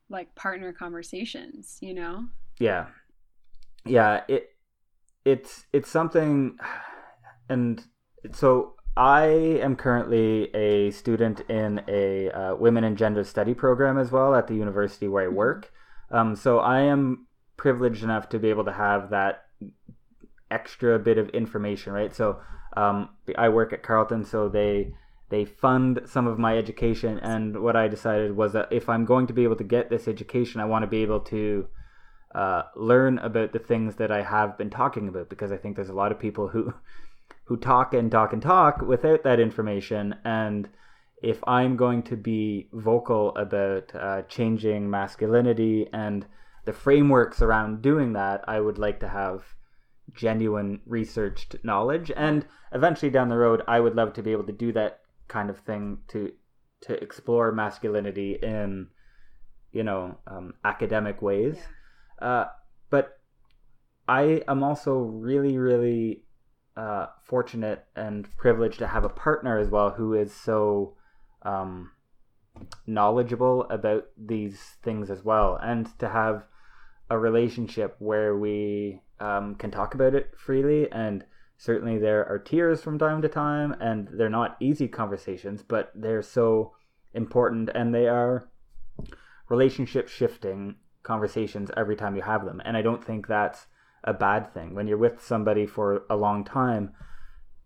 like 0.10 0.34
partner 0.36 0.74
conversations. 0.74 1.78
You 1.82 1.94
know? 1.94 2.26
yeah 2.60 2.88
yeah 3.86 4.22
it 4.28 4.50
it's 5.26 5.66
it's 5.74 5.90
something 5.90 6.58
and 7.50 7.84
so 8.34 8.76
i 8.98 9.24
am 9.26 9.76
currently 9.76 10.54
a 10.56 10.92
student 10.92 11.42
in 11.50 11.82
a 11.88 12.30
uh, 12.32 12.56
women 12.56 12.84
and 12.84 12.98
gender 12.98 13.24
study 13.24 13.54
program 13.54 13.98
as 13.98 14.12
well 14.12 14.36
at 14.36 14.48
the 14.48 14.56
university 14.56 15.08
where 15.08 15.28
i 15.28 15.32
Mhm. 15.32 15.36
work. 15.36 15.72
Um, 16.10 16.36
so 16.36 16.60
i 16.60 16.80
am 16.82 17.28
privileged 17.58 18.04
enough 18.04 18.28
to 18.30 18.40
be 18.40 18.50
able 18.50 18.66
to 18.66 18.72
have 18.74 19.10
that 19.12 19.46
extra 20.50 21.00
bit 21.00 21.18
of 21.18 21.30
information 21.30 21.94
right? 21.94 22.14
So 22.14 22.40
um, 22.76 23.10
i 23.38 23.48
work 23.50 23.74
at 23.74 23.84
carleton 23.84 24.24
so 24.24 24.50
they 24.50 24.94
they 25.30 25.46
fund 25.46 26.02
some 26.06 26.28
of 26.28 26.38
my 26.38 26.58
education. 26.58 27.18
And 27.20 27.62
what 27.62 27.76
i 27.78 27.88
decided 27.88 28.36
was 28.36 28.52
that 28.54 28.68
if 28.72 28.90
i'm 28.90 29.06
going 29.06 29.28
to 29.28 29.34
be 29.34 29.44
able 29.44 29.56
to 29.58 29.64
get 29.64 29.90
this 29.90 30.08
education 30.08 30.60
i 30.60 30.66
want 30.66 30.84
to 30.84 30.88
be 30.88 31.02
able 31.02 31.22
to 31.22 31.68
uh, 32.36 32.64
learn 32.76 33.18
about 33.20 33.52
the 33.52 33.60
things 33.60 33.98
that 33.98 34.10
I 34.10 34.22
have 34.22 34.58
been 34.58 34.70
talking 34.70 35.10
about 35.10 35.28
because 35.30 35.52
I 35.52 35.58
think 35.58 35.76
there's 35.76 35.90
a 35.90 35.94
lot 35.94 36.14
of 36.14 36.20
people 36.20 36.48
who 36.48 36.74
who 37.46 37.58
talk 37.58 37.94
and 37.94 38.12
talk 38.12 38.34
and 38.34 38.42
talk 38.42 38.82
without 38.82 39.24
that 39.24 39.40
information. 39.40 40.16
And 40.24 40.70
if 41.22 41.44
I'm 41.48 41.76
going 41.76 42.04
to 42.04 42.16
be 42.16 42.70
vocal 42.72 43.36
about 43.36 43.94
uh, 43.94 44.22
changing 44.24 44.90
masculinity 44.90 45.88
and 45.94 46.26
the 46.66 46.74
frameworks 46.74 47.42
around 47.42 47.82
doing 47.82 48.14
that, 48.14 48.44
I 48.48 48.60
would 48.60 48.78
like 48.78 49.00
to 49.02 49.10
have 49.10 49.44
genuine 50.14 50.82
researched 50.86 51.56
knowledge. 51.64 52.12
And 52.16 52.46
eventually 52.72 53.12
down 53.12 53.30
the 53.30 53.38
road 53.38 53.62
I 53.68 53.80
would 53.80 53.96
love 53.96 54.14
to 54.14 54.24
be 54.24 54.32
able 54.32 54.46
to 54.46 54.54
do 54.54 54.72
that 54.74 55.02
kind 55.28 55.50
of 55.50 55.60
thing 55.60 56.00
to 56.10 56.32
to 56.82 57.02
explore 57.02 57.52
masculinity 57.52 58.40
in 58.42 58.88
you 59.72 59.84
know 59.84 60.18
um, 60.28 60.54
academic 60.66 61.22
ways. 61.22 61.58
Uh, 62.22 62.46
but 62.90 63.20
I 64.08 64.44
am 64.48 64.64
also 64.64 64.98
really, 64.98 65.58
really 65.58 66.24
uh, 66.78 67.08
fortunate 67.24 67.86
and 67.96 68.28
privileged 68.38 68.80
to 68.80 68.88
have 68.88 69.04
a 69.04 69.10
partner 69.10 69.58
as 69.58 69.70
well 69.70 69.92
who 69.92 70.14
is 70.14 70.34
so 70.34 70.96
um, 71.42 71.92
knowledgeable 72.88 73.64
about 73.70 74.08
these 74.18 74.60
things 74.84 75.10
as 75.10 75.24
well, 75.24 75.60
and 75.62 75.98
to 76.00 76.10
have 76.10 76.46
a 77.10 77.18
relationship 77.18 77.96
where 78.00 78.38
we 78.38 79.02
um, 79.20 79.56
can 79.56 79.70
talk 79.72 79.94
about 79.94 80.16
it 80.16 80.34
freely. 80.38 80.90
And 80.92 81.26
certainly 81.58 81.98
there 81.98 82.26
are 82.26 82.40
tears 82.40 82.82
from 82.82 82.98
time 82.98 83.22
to 83.22 83.30
time, 83.30 83.76
and 83.82 84.08
they're 84.14 84.30
not 84.30 84.58
easy 84.60 84.88
conversations, 84.88 85.64
but 85.64 85.92
they're 85.94 86.22
so 86.22 86.74
important, 87.14 87.70
and 87.76 87.94
they 87.94 88.08
are 88.08 88.48
relationship 89.50 90.08
shifting 90.08 90.76
conversations 91.04 91.70
every 91.76 91.96
time 91.96 92.16
you 92.16 92.22
have 92.22 92.46
them. 92.46 92.62
And 92.64 92.78
I 92.78 92.82
don't 92.82 93.04
think 93.04 93.28
that's 93.28 93.68
a 94.04 94.14
bad 94.14 94.54
thing. 94.54 94.74
When 94.74 94.88
you're 94.88 94.98
with 94.98 95.24
somebody 95.24 95.66
for 95.66 96.04
a 96.10 96.16
long 96.16 96.44
time, 96.44 96.94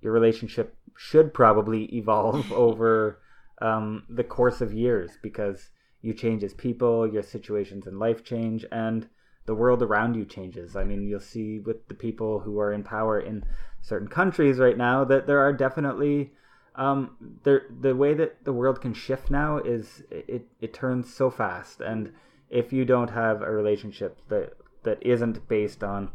your 0.01 0.13
relationship 0.13 0.75
should 0.97 1.33
probably 1.33 1.85
evolve 1.95 2.51
over 2.51 3.19
um, 3.61 4.03
the 4.09 4.23
course 4.23 4.61
of 4.61 4.73
years 4.73 5.11
because 5.21 5.69
you 6.01 6.13
change 6.13 6.43
as 6.43 6.53
people, 6.53 7.11
your 7.11 7.23
situations 7.23 7.87
in 7.87 7.97
life 7.97 8.23
change, 8.23 8.65
and 8.71 9.09
the 9.45 9.55
world 9.55 9.81
around 9.81 10.15
you 10.15 10.25
changes. 10.25 10.75
I 10.75 10.83
mean, 10.83 11.07
you'll 11.07 11.19
see 11.19 11.59
with 11.59 11.87
the 11.87 11.93
people 11.93 12.39
who 12.39 12.59
are 12.59 12.73
in 12.73 12.83
power 12.83 13.19
in 13.19 13.43
certain 13.81 14.07
countries 14.07 14.57
right 14.57 14.77
now 14.77 15.03
that 15.05 15.27
there 15.27 15.39
are 15.39 15.53
definitely 15.53 16.31
um, 16.75 17.15
there 17.43 17.63
the 17.81 17.95
way 17.95 18.13
that 18.13 18.43
the 18.43 18.51
world 18.51 18.81
can 18.81 18.93
shift 18.93 19.31
now 19.31 19.59
is 19.59 20.03
it, 20.11 20.47
it 20.59 20.73
turns 20.73 21.13
so 21.13 21.29
fast 21.29 21.79
and 21.79 22.11
if 22.49 22.73
you 22.73 22.83
don't 22.83 23.11
have 23.11 23.41
a 23.41 23.51
relationship 23.51 24.19
that 24.27 24.53
that 24.85 24.97
isn't 25.05 25.47
based 25.47 25.83
on 25.83 26.09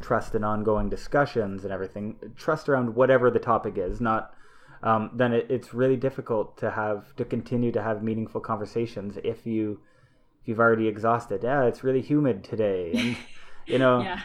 trust 0.00 0.34
and 0.34 0.44
ongoing 0.44 0.88
discussions 0.90 1.64
and 1.64 1.72
everything 1.72 2.16
trust 2.36 2.68
around 2.68 2.94
whatever 2.94 3.30
the 3.30 3.38
topic 3.38 3.78
is 3.78 4.00
not 4.00 4.34
um, 4.82 5.10
then 5.14 5.32
it, 5.32 5.46
it's 5.48 5.72
really 5.72 5.96
difficult 5.96 6.58
to 6.58 6.70
have 6.72 7.16
to 7.16 7.24
continue 7.24 7.72
to 7.72 7.82
have 7.82 8.02
meaningful 8.02 8.40
conversations 8.40 9.16
if 9.24 9.46
you 9.46 9.80
if 10.42 10.48
you've 10.48 10.60
already 10.60 10.86
exhausted. 10.86 11.40
Yeah 11.42 11.64
it's 11.64 11.82
really 11.82 12.02
humid 12.02 12.44
today. 12.44 12.92
And 12.94 13.16
you 13.68 13.78
know 13.78 14.02
Yeah. 14.02 14.20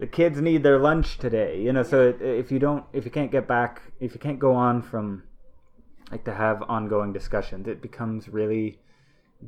the 0.00 0.06
kids 0.06 0.40
need 0.40 0.62
their 0.62 0.78
lunch 0.78 1.18
today 1.18 1.60
you 1.62 1.72
know 1.72 1.82
so 1.82 2.08
it, 2.08 2.20
if 2.20 2.50
you 2.52 2.58
don't 2.58 2.84
if 2.92 3.04
you 3.04 3.10
can't 3.10 3.30
get 3.30 3.46
back 3.48 3.82
if 4.00 4.12
you 4.14 4.20
can't 4.20 4.38
go 4.38 4.54
on 4.54 4.82
from 4.82 5.22
like 6.10 6.24
to 6.24 6.34
have 6.34 6.62
ongoing 6.68 7.12
discussions 7.12 7.66
it 7.66 7.80
becomes 7.80 8.28
really 8.28 8.78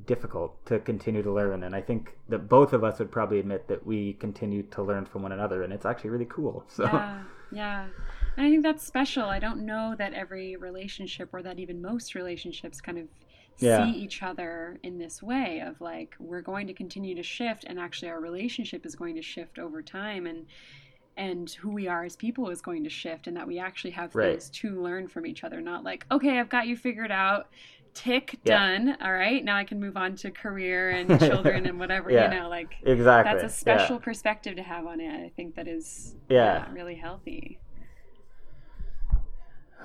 difficult 0.06 0.64
to 0.66 0.78
continue 0.80 1.22
to 1.22 1.32
learn 1.32 1.62
and 1.64 1.74
i 1.74 1.80
think 1.80 2.16
that 2.28 2.48
both 2.48 2.72
of 2.72 2.84
us 2.84 2.98
would 2.98 3.10
probably 3.12 3.38
admit 3.40 3.68
that 3.68 3.86
we 3.86 4.14
continue 4.14 4.62
to 4.62 4.82
learn 4.82 5.04
from 5.06 5.22
one 5.22 5.32
another 5.32 5.62
and 5.62 5.72
it's 5.72 5.86
actually 5.86 6.10
really 6.10 6.26
cool 6.26 6.64
so 6.68 6.88
Yeah, 6.92 7.24
yeah. 7.50 7.88
And 8.36 8.46
I 8.46 8.50
think 8.50 8.62
that's 8.62 8.84
special. 8.86 9.24
I 9.24 9.38
don't 9.38 9.64
know 9.64 9.94
that 9.98 10.12
every 10.12 10.56
relationship 10.56 11.30
or 11.32 11.42
that 11.42 11.58
even 11.58 11.80
most 11.80 12.14
relationships 12.14 12.80
kind 12.80 12.98
of 12.98 13.06
Yeah. 13.60 13.86
see 13.86 13.88
each 13.90 14.22
other 14.22 14.78
in 14.82 14.98
this 14.98 15.22
way 15.22 15.60
of 15.64 15.80
like 15.80 16.14
we're 16.18 16.42
going 16.42 16.66
to 16.66 16.74
continue 16.74 17.14
to 17.14 17.22
shift 17.22 17.64
and 17.64 17.78
actually 17.78 18.08
our 18.10 18.20
relationship 18.20 18.84
is 18.84 18.96
going 18.96 19.14
to 19.14 19.22
shift 19.22 19.60
over 19.60 19.80
time 19.80 20.26
and 20.26 20.46
and 21.16 21.50
who 21.60 21.70
we 21.70 21.86
are 21.86 22.04
as 22.04 22.16
people 22.16 22.50
is 22.50 22.60
going 22.60 22.84
to 22.84 22.90
shift 22.90 23.26
and 23.28 23.36
that 23.36 23.46
we 23.46 23.58
actually 23.58 23.92
have 23.92 24.14
Right. 24.14 24.42
things 24.42 24.50
to 24.50 24.82
learn 24.82 25.08
from 25.08 25.26
each 25.26 25.44
other 25.44 25.60
not 25.60 25.84
like 25.84 26.04
okay 26.10 26.38
I've 26.40 26.48
got 26.48 26.66
you 26.66 26.76
figured 26.76 27.12
out 27.12 27.46
tick 27.94 28.38
Yeah. 28.44 28.58
done 28.58 28.96
all 29.00 29.12
right 29.12 29.42
now 29.44 29.56
I 29.56 29.64
can 29.64 29.80
move 29.80 29.96
on 29.96 30.16
to 30.16 30.30
career 30.30 30.90
and 30.90 31.18
children 31.20 31.66
and 31.66 31.78
whatever 31.78 32.10
Yeah. 32.10 32.32
you 32.32 32.40
know 32.40 32.48
like 32.48 32.74
exactly 32.82 33.32
that's 33.32 33.42
a 33.42 33.46
Yeah. 33.46 33.76
special 33.78 33.98
perspective 33.98 34.56
to 34.56 34.62
have 34.62 34.86
on 34.86 35.00
it. 35.00 35.24
I 35.24 35.30
think 35.36 35.54
that 35.56 35.68
is 35.68 36.16
Yeah. 36.28 36.70
really 36.72 36.96
healthy. 36.96 37.58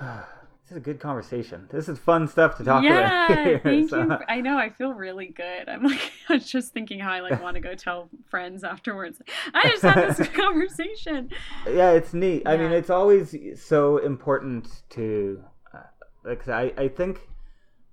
this 0.00 0.70
is 0.70 0.76
a 0.76 0.80
good 0.80 1.00
conversation. 1.00 1.66
This 1.70 1.88
is 1.88 1.98
fun 1.98 2.26
stuff 2.28 2.56
to 2.58 2.64
talk 2.64 2.82
yeah, 2.82 3.26
about. 3.26 3.38
Here, 3.46 3.60
thank 3.62 3.90
so. 3.90 4.02
you. 4.02 4.16
I 4.28 4.40
know. 4.40 4.56
I 4.56 4.70
feel 4.70 4.92
really 4.92 5.26
good. 5.26 5.68
I'm 5.68 5.82
like, 5.82 6.00
I 6.28 6.34
was 6.34 6.50
just 6.50 6.72
thinking 6.72 7.00
how 7.00 7.10
I 7.12 7.20
like 7.20 7.42
want 7.42 7.54
to 7.56 7.60
go 7.60 7.74
tell 7.74 8.08
friends 8.30 8.64
afterwards. 8.64 9.20
I 9.52 9.68
just 9.68 9.82
had 9.82 10.16
this 10.16 10.28
conversation. 10.28 11.30
Yeah, 11.66 11.90
it's 11.92 12.14
neat. 12.14 12.42
I 12.46 12.56
mean, 12.56 12.72
it's 12.72 12.90
always 12.90 13.34
so 13.62 13.98
important 13.98 14.82
to, 14.90 15.42
uh, 15.74 15.78
like, 16.24 16.48
I, 16.48 16.72
I 16.78 16.88
think, 16.88 17.20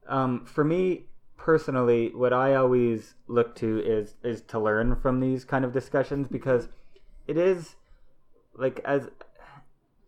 um, 0.08 0.46
for 0.46 0.64
me 0.64 1.06
personally, 1.38 2.12
what 2.14 2.34
I 2.34 2.56
always 2.56 3.16
look 3.28 3.56
to 3.56 3.80
is 3.80 4.16
is 4.24 4.42
to 4.44 4.60
learn 4.60 4.96
from 4.96 5.20
these 5.20 5.46
kind 5.46 5.64
of 5.64 5.72
discussions 5.74 6.28
because 6.28 6.70
it 7.28 7.38
is 7.38 7.76
like 8.56 8.80
as 8.84 9.10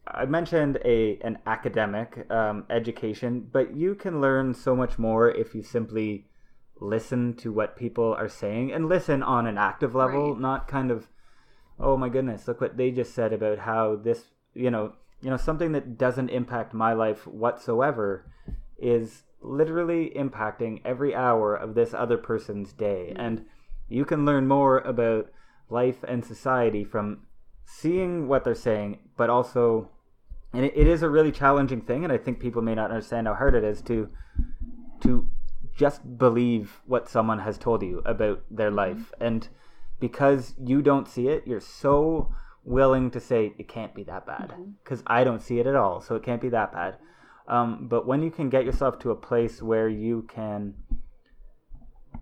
I 0.08 0.26
mentioned 0.26 0.80
a 0.84 1.20
an 1.22 1.38
academic 1.46 2.30
um, 2.32 2.66
education, 2.70 3.48
but 3.52 3.76
you 3.76 3.96
can 3.96 4.20
learn 4.22 4.54
so 4.54 4.76
much 4.76 4.98
more 4.98 5.30
if 5.30 5.54
you 5.54 5.62
simply 5.64 6.26
listen 6.82 7.34
to 7.36 7.52
what 7.52 7.76
people 7.76 8.14
are 8.14 8.30
saying 8.30 8.72
and 8.72 8.88
listen 8.88 9.22
on 9.22 9.46
an 9.46 9.58
active 9.58 9.94
level, 9.94 10.32
Right. 10.32 10.42
not 10.42 10.68
kind 10.68 10.92
of 10.92 11.08
oh 11.80 11.96
my 11.96 12.10
goodness, 12.10 12.48
look 12.48 12.60
what 12.60 12.76
they 12.76 12.92
just 12.92 13.14
said 13.14 13.32
about 13.32 13.60
how 13.60 13.96
this, 13.96 14.26
you 14.54 14.70
know, 14.70 14.94
you 15.22 15.30
know 15.30 15.38
something 15.38 15.72
that 15.72 15.98
doesn't 15.98 16.30
impact 16.30 16.74
my 16.74 16.92
life 16.94 17.26
whatsoever 17.28 18.26
is 18.78 19.24
literally 19.42 20.12
impacting 20.16 20.82
every 20.84 21.16
hour 21.16 21.56
of 21.56 21.76
this 21.76 21.94
other 21.94 22.18
person's 22.18 22.74
day. 22.74 23.10
Mm-hmm. 23.12 23.22
And 23.22 23.46
you 23.88 24.06
can 24.06 24.26
learn 24.26 24.48
more 24.48 24.80
about 24.80 25.30
life 25.70 26.04
and 26.08 26.26
society 26.26 26.84
from 26.84 27.26
seeing 27.66 28.28
what 28.28 28.44
they're 28.44 28.56
saying 28.56 28.98
but 29.16 29.30
also 29.30 29.88
and 30.52 30.66
it, 30.66 30.74
it 30.76 30.88
is 30.88 31.04
a 31.04 31.10
really 31.10 31.32
challenging 31.32 31.80
thing 31.80 32.04
and 32.04 32.12
i 32.12 32.18
think 32.18 32.40
people 32.40 32.64
may 32.64 32.74
not 32.74 32.90
understand 32.90 33.28
how 33.28 33.36
hard 33.36 33.54
it 33.54 33.64
is 33.64 33.80
to 33.80 34.10
to 35.00 35.30
just 35.78 36.18
believe 36.18 36.82
what 36.88 37.08
someone 37.08 37.40
has 37.40 37.60
told 37.60 37.84
you 37.84 38.02
about 38.04 38.44
their 38.52 38.68
mm-hmm. 38.68 38.78
life. 38.78 39.14
And 39.22 39.48
because 40.00 40.54
you 40.64 40.82
don't 40.82 41.08
see 41.08 41.28
it 41.28 41.44
you're 41.46 41.60
so 41.60 42.34
willing 42.64 43.12
to 43.12 43.20
say 43.20 43.54
it 43.58 43.68
can't 43.68 43.94
be 43.94 44.04
that 44.04 44.26
bad 44.26 44.50
mm-hmm. 44.50 44.72
because 44.84 45.04
i 45.08 45.24
don't 45.24 45.42
see 45.42 45.60
it 45.60 45.68
at 45.68 45.76
all 45.76 46.02
so 46.02 46.16
it 46.16 46.24
can't 46.24 46.42
be 46.42 46.50
that 46.50 46.72
bad 46.72 46.96
um, 47.50 47.88
but 47.90 48.06
when 48.06 48.22
you 48.22 48.32
can 48.32 48.50
get 48.50 48.64
yourself 48.66 49.00
to 49.00 49.12
a 49.12 49.16
place 49.16 49.62
where 49.62 49.90
you 49.90 50.24
can 50.30 50.76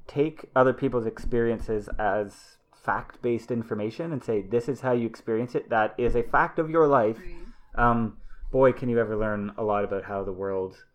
take 0.07 0.49
other 0.55 0.73
people's 0.73 1.05
experiences 1.05 1.89
as 1.99 2.57
fact 2.73 3.21
based 3.21 3.51
information 3.51 4.13
and 4.13 4.23
say 4.23 4.41
this 4.41 4.69
is 4.69 4.79
how 4.81 4.93
you 4.93 5.05
experience 5.05 5.53
it. 5.55 5.69
That 5.69 5.93
is 5.97 6.15
a 6.15 6.23
fact 6.23 6.57
of 6.57 6.69
your 6.69 6.87
life. 6.87 7.19
Um, 7.75 8.17
boy 8.51 8.71
can 8.71 8.87
you 8.87 8.99
ever 8.99 9.15
learn 9.17 9.51
a 9.57 9.63
lot 9.63 9.83
about 9.83 10.05
how 10.05 10.23
the 10.23 10.31
world 10.31 10.85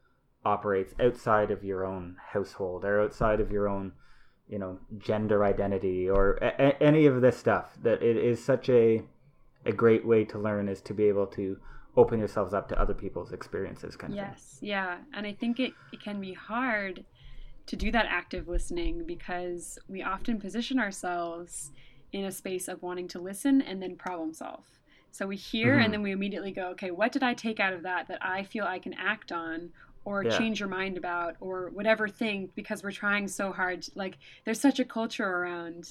operates 0.45 0.95
outside 0.99 1.51
of 1.51 1.63
your 1.63 1.85
own 1.85 2.17
household 2.33 2.85
or 2.85 3.01
outside 3.01 3.41
of 3.41 3.53
your 3.53 3.69
own 3.69 3.93
you 4.49 4.59
know 4.59 4.79
gender 4.99 5.45
identity 5.45 6.09
or 6.09 6.35
a- 6.37 6.83
any 6.83 7.07
of 7.07 7.21
this 7.21 7.37
stuff. 7.37 7.77
That 7.83 8.03
it 8.03 8.17
is 8.17 8.43
such 8.43 8.69
a 8.71 9.03
a 9.65 9.73
great 9.73 10.07
way 10.07 10.25
to 10.25 10.39
learn 10.39 10.69
is 10.69 10.81
to 10.83 10.95
be 10.95 11.05
able 11.05 11.27
to 11.27 11.59
open 11.97 12.19
yourselves 12.19 12.55
up 12.55 12.69
to 12.69 12.81
other 12.81 12.95
people's 12.95 13.33
experiences 13.33 13.97
kind 13.97 14.13
of 14.13 14.19
thing 14.19 14.29
Yes, 14.29 14.59
yeah. 14.61 14.99
And 15.15 15.27
I 15.27 15.33
think 15.33 15.61
it, 15.61 15.75
it 15.93 16.03
can 16.03 16.21
be 16.21 16.33
hard 16.33 17.05
to 17.67 17.77
do 17.77 17.93
that 17.93 18.07
active 18.09 18.49
listening 18.49 19.05
because 19.07 19.79
we 19.89 20.03
often 20.03 20.41
position 20.41 20.79
ourselves 20.79 21.71
in 22.13 22.25
a 22.25 22.33
space 22.33 22.69
of 22.69 22.83
wanting 22.83 23.09
to 23.09 23.21
listen 23.21 23.63
and 23.63 23.81
then 23.81 23.97
problem 23.97 24.35
solve. 24.35 24.65
So 25.13 25.27
we 25.27 25.37
hear 25.37 25.77
Mhm. 25.77 25.85
and 25.85 25.93
then 25.95 26.03
we 26.03 26.11
immediately 26.13 26.53
go, 26.53 26.69
okay, 26.71 26.91
what 26.91 27.13
did 27.13 27.23
I 27.23 27.35
take 27.35 27.61
out 27.61 27.73
of 27.73 27.83
that 27.85 28.09
that 28.09 28.25
I 28.25 28.45
feel 28.45 28.65
I 28.65 28.79
can 28.79 28.95
act 28.95 29.31
on 29.31 29.71
or 30.05 30.25
Yeah. 30.25 30.37
change 30.37 30.59
your 30.59 30.69
mind 30.69 30.97
about 30.99 31.37
or 31.41 31.71
whatever 31.71 32.09
thing 32.09 32.51
because 32.57 32.83
we're 32.83 32.91
trying 32.91 33.29
so 33.29 33.53
hard. 33.53 33.85
Like 33.95 34.19
there's 34.45 34.61
such 34.61 34.81
a 34.81 34.85
culture 34.85 35.25
around 35.27 35.85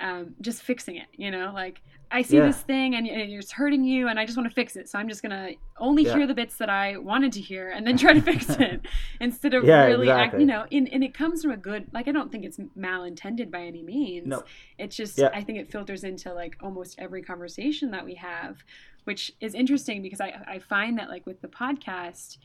um, 0.00 0.34
just 0.40 0.62
fixing 0.62 0.96
it, 0.96 1.08
you 1.16 1.30
know, 1.30 1.50
like 1.52 1.82
I 2.10 2.22
see 2.22 2.36
Yeah. 2.36 2.46
this 2.46 2.60
thing 2.62 2.94
and 2.94 3.06
and 3.06 3.30
it's 3.32 3.52
hurting 3.52 3.84
you 3.84 4.08
and 4.08 4.18
I 4.18 4.24
just 4.24 4.36
want 4.38 4.48
to 4.48 4.54
fix 4.54 4.76
it. 4.76 4.88
So 4.88 4.98
I'm 4.98 5.08
just 5.08 5.22
going 5.22 5.30
to 5.30 5.54
only 5.78 6.04
Yeah. 6.04 6.16
hear 6.16 6.26
the 6.26 6.34
bits 6.34 6.56
that 6.56 6.70
I 6.70 6.96
wanted 6.96 7.32
to 7.34 7.40
hear 7.40 7.68
and 7.70 7.86
then 7.86 7.98
try 7.98 8.14
to 8.14 8.22
fix 8.22 8.48
it 8.60 8.80
instead 9.20 9.52
of 9.54 9.64
Yeah, 9.64 9.84
really 9.84 10.10
act, 10.10 10.38
you 10.38 10.46
know, 10.46 10.64
and, 10.72 10.88
and 10.92 11.04
it 11.04 11.12
comes 11.12 11.42
from 11.42 11.52
a 11.52 11.56
good, 11.56 11.86
like, 11.92 12.08
I 12.08 12.12
don't 12.12 12.32
think 12.32 12.44
it's 12.44 12.58
malintended 12.78 13.50
by 13.50 13.60
any 13.62 13.82
means. 13.82 14.26
No. 14.26 14.42
It's 14.78 14.96
just. 14.96 15.20
I 15.20 15.42
think 15.42 15.58
it 15.58 15.70
filters 15.70 16.02
into 16.04 16.32
like 16.32 16.56
almost 16.62 16.96
every 16.98 17.22
conversation 17.22 17.90
that 17.90 18.04
we 18.04 18.14
have, 18.14 18.64
which 19.04 19.32
is 19.40 19.54
interesting 19.54 20.00
because 20.02 20.20
I, 20.20 20.40
I 20.46 20.58
find 20.60 20.98
that 20.98 21.08
like 21.08 21.26
with 21.26 21.40
the 21.42 21.48
podcast, 21.48 22.38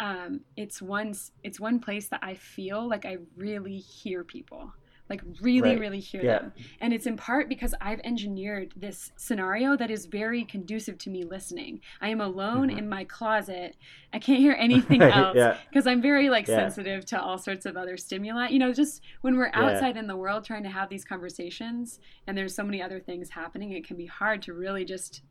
um, 0.00 0.40
it's 0.56 0.82
one, 0.82 1.14
it's 1.44 1.60
one 1.60 1.78
place 1.78 2.08
that 2.08 2.20
I 2.22 2.34
feel 2.34 2.88
like 2.88 3.04
I 3.06 3.18
really 3.36 3.76
hear 3.78 4.24
people. 4.24 4.72
Like 5.10 5.20
really, 5.42 5.70
Right. 5.72 5.80
really 5.80 6.00
hear 6.00 6.22
Yeah. 6.22 6.38
them. 6.38 6.52
And 6.80 6.94
it's 6.94 7.06
in 7.06 7.16
part 7.16 7.48
because 7.48 7.74
I've 7.80 8.00
engineered 8.04 8.72
this 8.74 9.12
scenario 9.16 9.76
that 9.76 9.90
is 9.90 10.06
very 10.06 10.44
conducive 10.44 10.96
to 10.98 11.10
me 11.10 11.24
listening. 11.24 11.80
I 12.00 12.08
am 12.08 12.22
alone 12.22 12.70
Mhm. 12.70 12.78
in 12.78 12.88
my 12.88 13.04
closet. 13.04 13.76
I 14.14 14.18
can't 14.18 14.38
hear 14.38 14.56
anything 14.58 15.02
else 15.02 15.36
yeah. 15.36 15.58
because 15.68 15.86
I'm 15.86 16.00
very 16.00 16.30
like 16.30 16.48
Yeah. 16.48 16.56
sensitive 16.56 17.04
to 17.06 17.20
all 17.20 17.36
sorts 17.36 17.66
of 17.66 17.76
other 17.76 17.98
stimuli. 17.98 18.48
You 18.48 18.58
know, 18.58 18.72
just 18.72 19.02
when 19.20 19.36
we're 19.36 19.48
Yeah. 19.48 19.60
outside 19.72 19.96
in 19.98 20.06
the 20.06 20.16
world 20.16 20.42
trying 20.44 20.62
to 20.62 20.70
have 20.70 20.88
these 20.88 21.04
conversations 21.04 22.00
and 22.26 22.36
there's 22.36 22.54
so 22.54 22.64
many 22.64 22.80
other 22.80 22.98
things 22.98 23.30
happening, 23.30 23.72
it 23.72 23.86
can 23.86 23.96
be 23.98 24.06
hard 24.06 24.40
to 24.42 24.54
really 24.54 24.86
just 24.86 25.22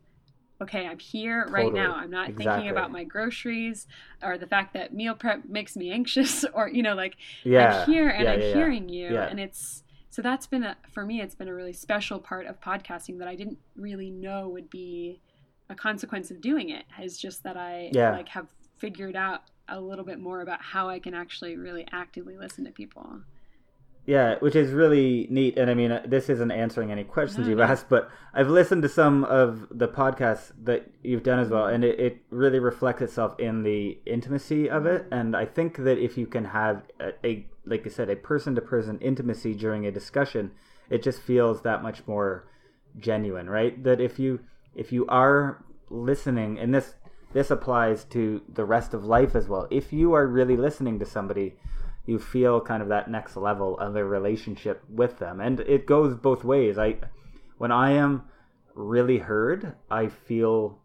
okay, 0.62 0.86
I'm 0.86 0.98
here 0.98 1.46
right 1.50 1.72
now. 1.72 1.96
I'm 1.96 2.10
not 2.10 2.28
Exactly. 2.28 2.54
thinking 2.54 2.70
about 2.70 2.92
my 2.92 3.04
groceries 3.04 3.86
or 4.22 4.38
the 4.38 4.46
fact 4.46 4.74
that 4.74 4.94
meal 4.94 5.14
prep 5.14 5.44
makes 5.48 5.76
me 5.76 5.90
anxious 5.98 6.44
or 6.54 6.68
you 6.68 6.82
know 6.82 6.94
like 6.94 7.16
yeah 7.44 7.80
I'm 7.80 7.86
here 7.86 8.08
and 8.08 8.24
yeah, 8.24 8.32
I'm 8.32 8.40
yeah, 8.40 8.54
hearing 8.54 8.88
you 8.88 9.08
and 9.16 9.40
it's 9.40 9.82
so 10.10 10.22
that's 10.22 10.46
been 10.46 10.62
a 10.62 10.76
for 10.92 11.04
me 11.04 11.20
it's 11.20 11.34
been 11.34 11.48
a 11.48 11.54
really 11.54 11.72
special 11.72 12.18
part 12.18 12.46
of 12.46 12.60
podcasting 12.60 13.18
that 13.18 13.28
I 13.28 13.34
didn't 13.34 13.58
really 13.76 14.10
know 14.10 14.48
would 14.48 14.70
be 14.70 15.20
a 15.68 15.74
consequence 15.74 16.30
of 16.30 16.40
doing 16.40 16.70
it 16.70 16.84
is 17.02 17.18
just 17.18 17.42
that 17.44 17.56
I 17.56 17.90
Yeah. 17.92 18.12
like 18.12 18.28
have 18.30 18.46
figured 18.78 19.16
out 19.16 19.42
a 19.68 19.80
little 19.80 20.04
bit 20.04 20.18
more 20.20 20.40
about 20.42 20.60
how 20.62 20.88
I 20.88 20.98
can 20.98 21.14
actually 21.14 21.56
really 21.56 21.86
actively 21.90 22.36
listen 22.36 22.64
to 22.66 22.70
people. 22.70 23.20
Yeah, 24.06 24.36
which 24.40 24.54
is 24.54 24.70
really 24.72 25.26
neat. 25.30 25.56
And 25.56 25.70
I 25.70 25.74
mean, 25.74 25.90
uh, 25.90 26.02
this 26.06 26.28
isn't 26.28 26.50
answering 26.50 26.92
any 26.92 27.04
questions 27.04 27.46
No, 27.46 27.50
you've 27.50 27.58
no. 27.58 27.64
asked, 27.64 27.88
but 27.88 28.10
I've 28.34 28.50
listened 28.50 28.82
to 28.82 28.88
some 28.88 29.24
of 29.24 29.66
the 29.70 29.88
podcasts 29.88 30.52
that 30.64 30.90
you've 31.02 31.22
done 31.22 31.38
as 31.38 31.48
well, 31.48 31.66
and 31.66 31.82
it, 31.84 31.98
it 31.98 32.18
really 32.30 32.58
reflects 32.58 33.00
itself 33.00 33.38
in 33.38 33.62
the 33.62 33.98
intimacy 34.04 34.68
of 34.68 34.84
it. 34.84 35.06
And 35.10 35.34
I 35.34 35.46
think 35.46 35.78
that 35.78 35.98
if 35.98 36.18
you 36.18 36.26
can 36.26 36.44
have 36.46 36.82
a, 37.00 37.12
a 37.26 37.46
like 37.64 37.86
I 37.86 37.90
said, 37.90 38.10
a 38.10 38.16
person 38.16 38.54
to 38.56 38.60
person 38.60 38.98
intimacy 39.00 39.54
during 39.54 39.86
a 39.86 39.90
discussion, 39.90 40.50
it 40.90 41.02
just 41.02 41.20
feels 41.22 41.62
that 41.62 41.82
much 41.82 42.06
more 42.06 42.46
genuine, 42.98 43.48
right? 43.48 43.82
That 43.82 44.00
if 44.02 44.18
you 44.18 44.40
if 44.74 44.92
you 44.92 45.06
are 45.06 45.64
listening, 45.88 46.58
and 46.58 46.74
this 46.74 46.94
this 47.32 47.50
applies 47.50 48.04
to 48.04 48.42
the 48.52 48.64
rest 48.64 48.92
of 48.92 49.04
life 49.04 49.34
as 49.34 49.48
well. 49.48 49.66
If 49.70 49.92
you 49.92 50.12
are 50.12 50.26
really 50.26 50.56
listening 50.56 50.98
to 50.98 51.06
somebody, 51.06 51.54
you 52.06 52.18
feel 52.18 52.60
kind 52.60 52.82
of 52.82 52.88
that 52.88 53.10
next 53.10 53.36
level 53.36 53.78
of 53.78 53.96
a 53.96 54.04
relationship 54.04 54.82
with 54.88 55.18
them, 55.18 55.40
and 55.40 55.60
it 55.60 55.86
goes 55.86 56.14
both 56.14 56.44
ways. 56.44 56.78
I 56.78 56.96
when 57.58 57.72
I 57.72 57.92
am 57.92 58.22
really 58.74 59.18
heard, 59.18 59.74
I 59.90 60.08
feel 60.08 60.80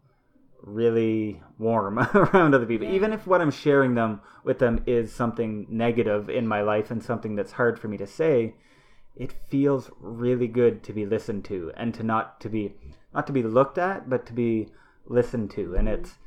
really 0.62 1.42
warm 1.58 1.98
around 2.14 2.54
other 2.54 2.66
people, 2.66 2.86
Yeah. 2.86 2.94
even 2.94 3.12
if 3.12 3.26
what 3.26 3.40
I'm 3.40 3.50
sharing 3.50 3.94
them 3.94 4.20
with 4.44 4.58
them 4.58 4.82
is 4.86 5.12
something 5.12 5.66
negative 5.68 6.28
in 6.28 6.46
my 6.46 6.60
life 6.62 6.90
and 6.90 7.02
something 7.02 7.34
that's 7.34 7.52
hard 7.52 7.78
for 7.78 7.88
me 7.88 7.96
to 7.96 8.06
say. 8.06 8.54
It 9.16 9.32
feels 9.48 9.90
really 10.00 10.46
good 10.46 10.82
to 10.84 10.92
be 10.92 11.04
listened 11.04 11.44
to 11.46 11.72
and 11.76 11.92
to 11.94 12.02
not 12.02 12.40
to 12.40 12.48
be 12.48 12.74
not 13.12 13.26
to 13.26 13.32
be 13.32 13.42
looked 13.42 13.76
at, 13.78 14.08
but 14.08 14.24
to 14.26 14.32
be 14.32 14.68
listened 15.06 15.50
to, 15.52 15.74
and 15.74 15.88
it's 15.88 16.18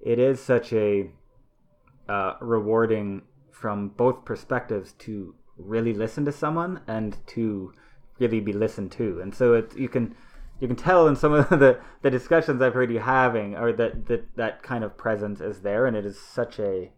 it 0.00 0.18
is 0.18 0.40
such 0.40 0.72
a 0.72 1.10
uh, 2.08 2.34
rewarding 2.40 3.22
from 3.58 3.88
both 3.88 4.24
perspectives 4.24 4.92
to 4.92 5.34
really 5.56 5.92
listen 5.92 6.24
to 6.24 6.32
someone 6.32 6.80
and 6.86 7.16
to 7.26 7.72
really 8.18 8.40
be 8.40 8.52
listened 8.52 8.92
to. 8.92 9.20
And 9.20 9.34
so 9.34 9.54
it 9.54 9.76
you 9.76 9.88
can 9.88 10.14
you 10.60 10.68
can 10.68 10.76
tell 10.76 11.08
in 11.08 11.16
some 11.16 11.32
of 11.42 11.48
the, 11.50 11.80
the 12.02 12.10
discussions 12.10 12.62
I've 12.62 12.74
heard 12.74 12.92
you 12.92 13.00
having 13.00 13.56
or 13.56 13.72
that, 13.72 14.06
that 14.06 14.36
that 14.36 14.62
kind 14.62 14.84
of 14.84 14.96
presence 14.96 15.40
is 15.40 15.60
there 15.60 15.86
and 15.86 15.96
it 15.96 16.06
is 16.06 16.18
such 16.20 16.58
a 16.58 16.90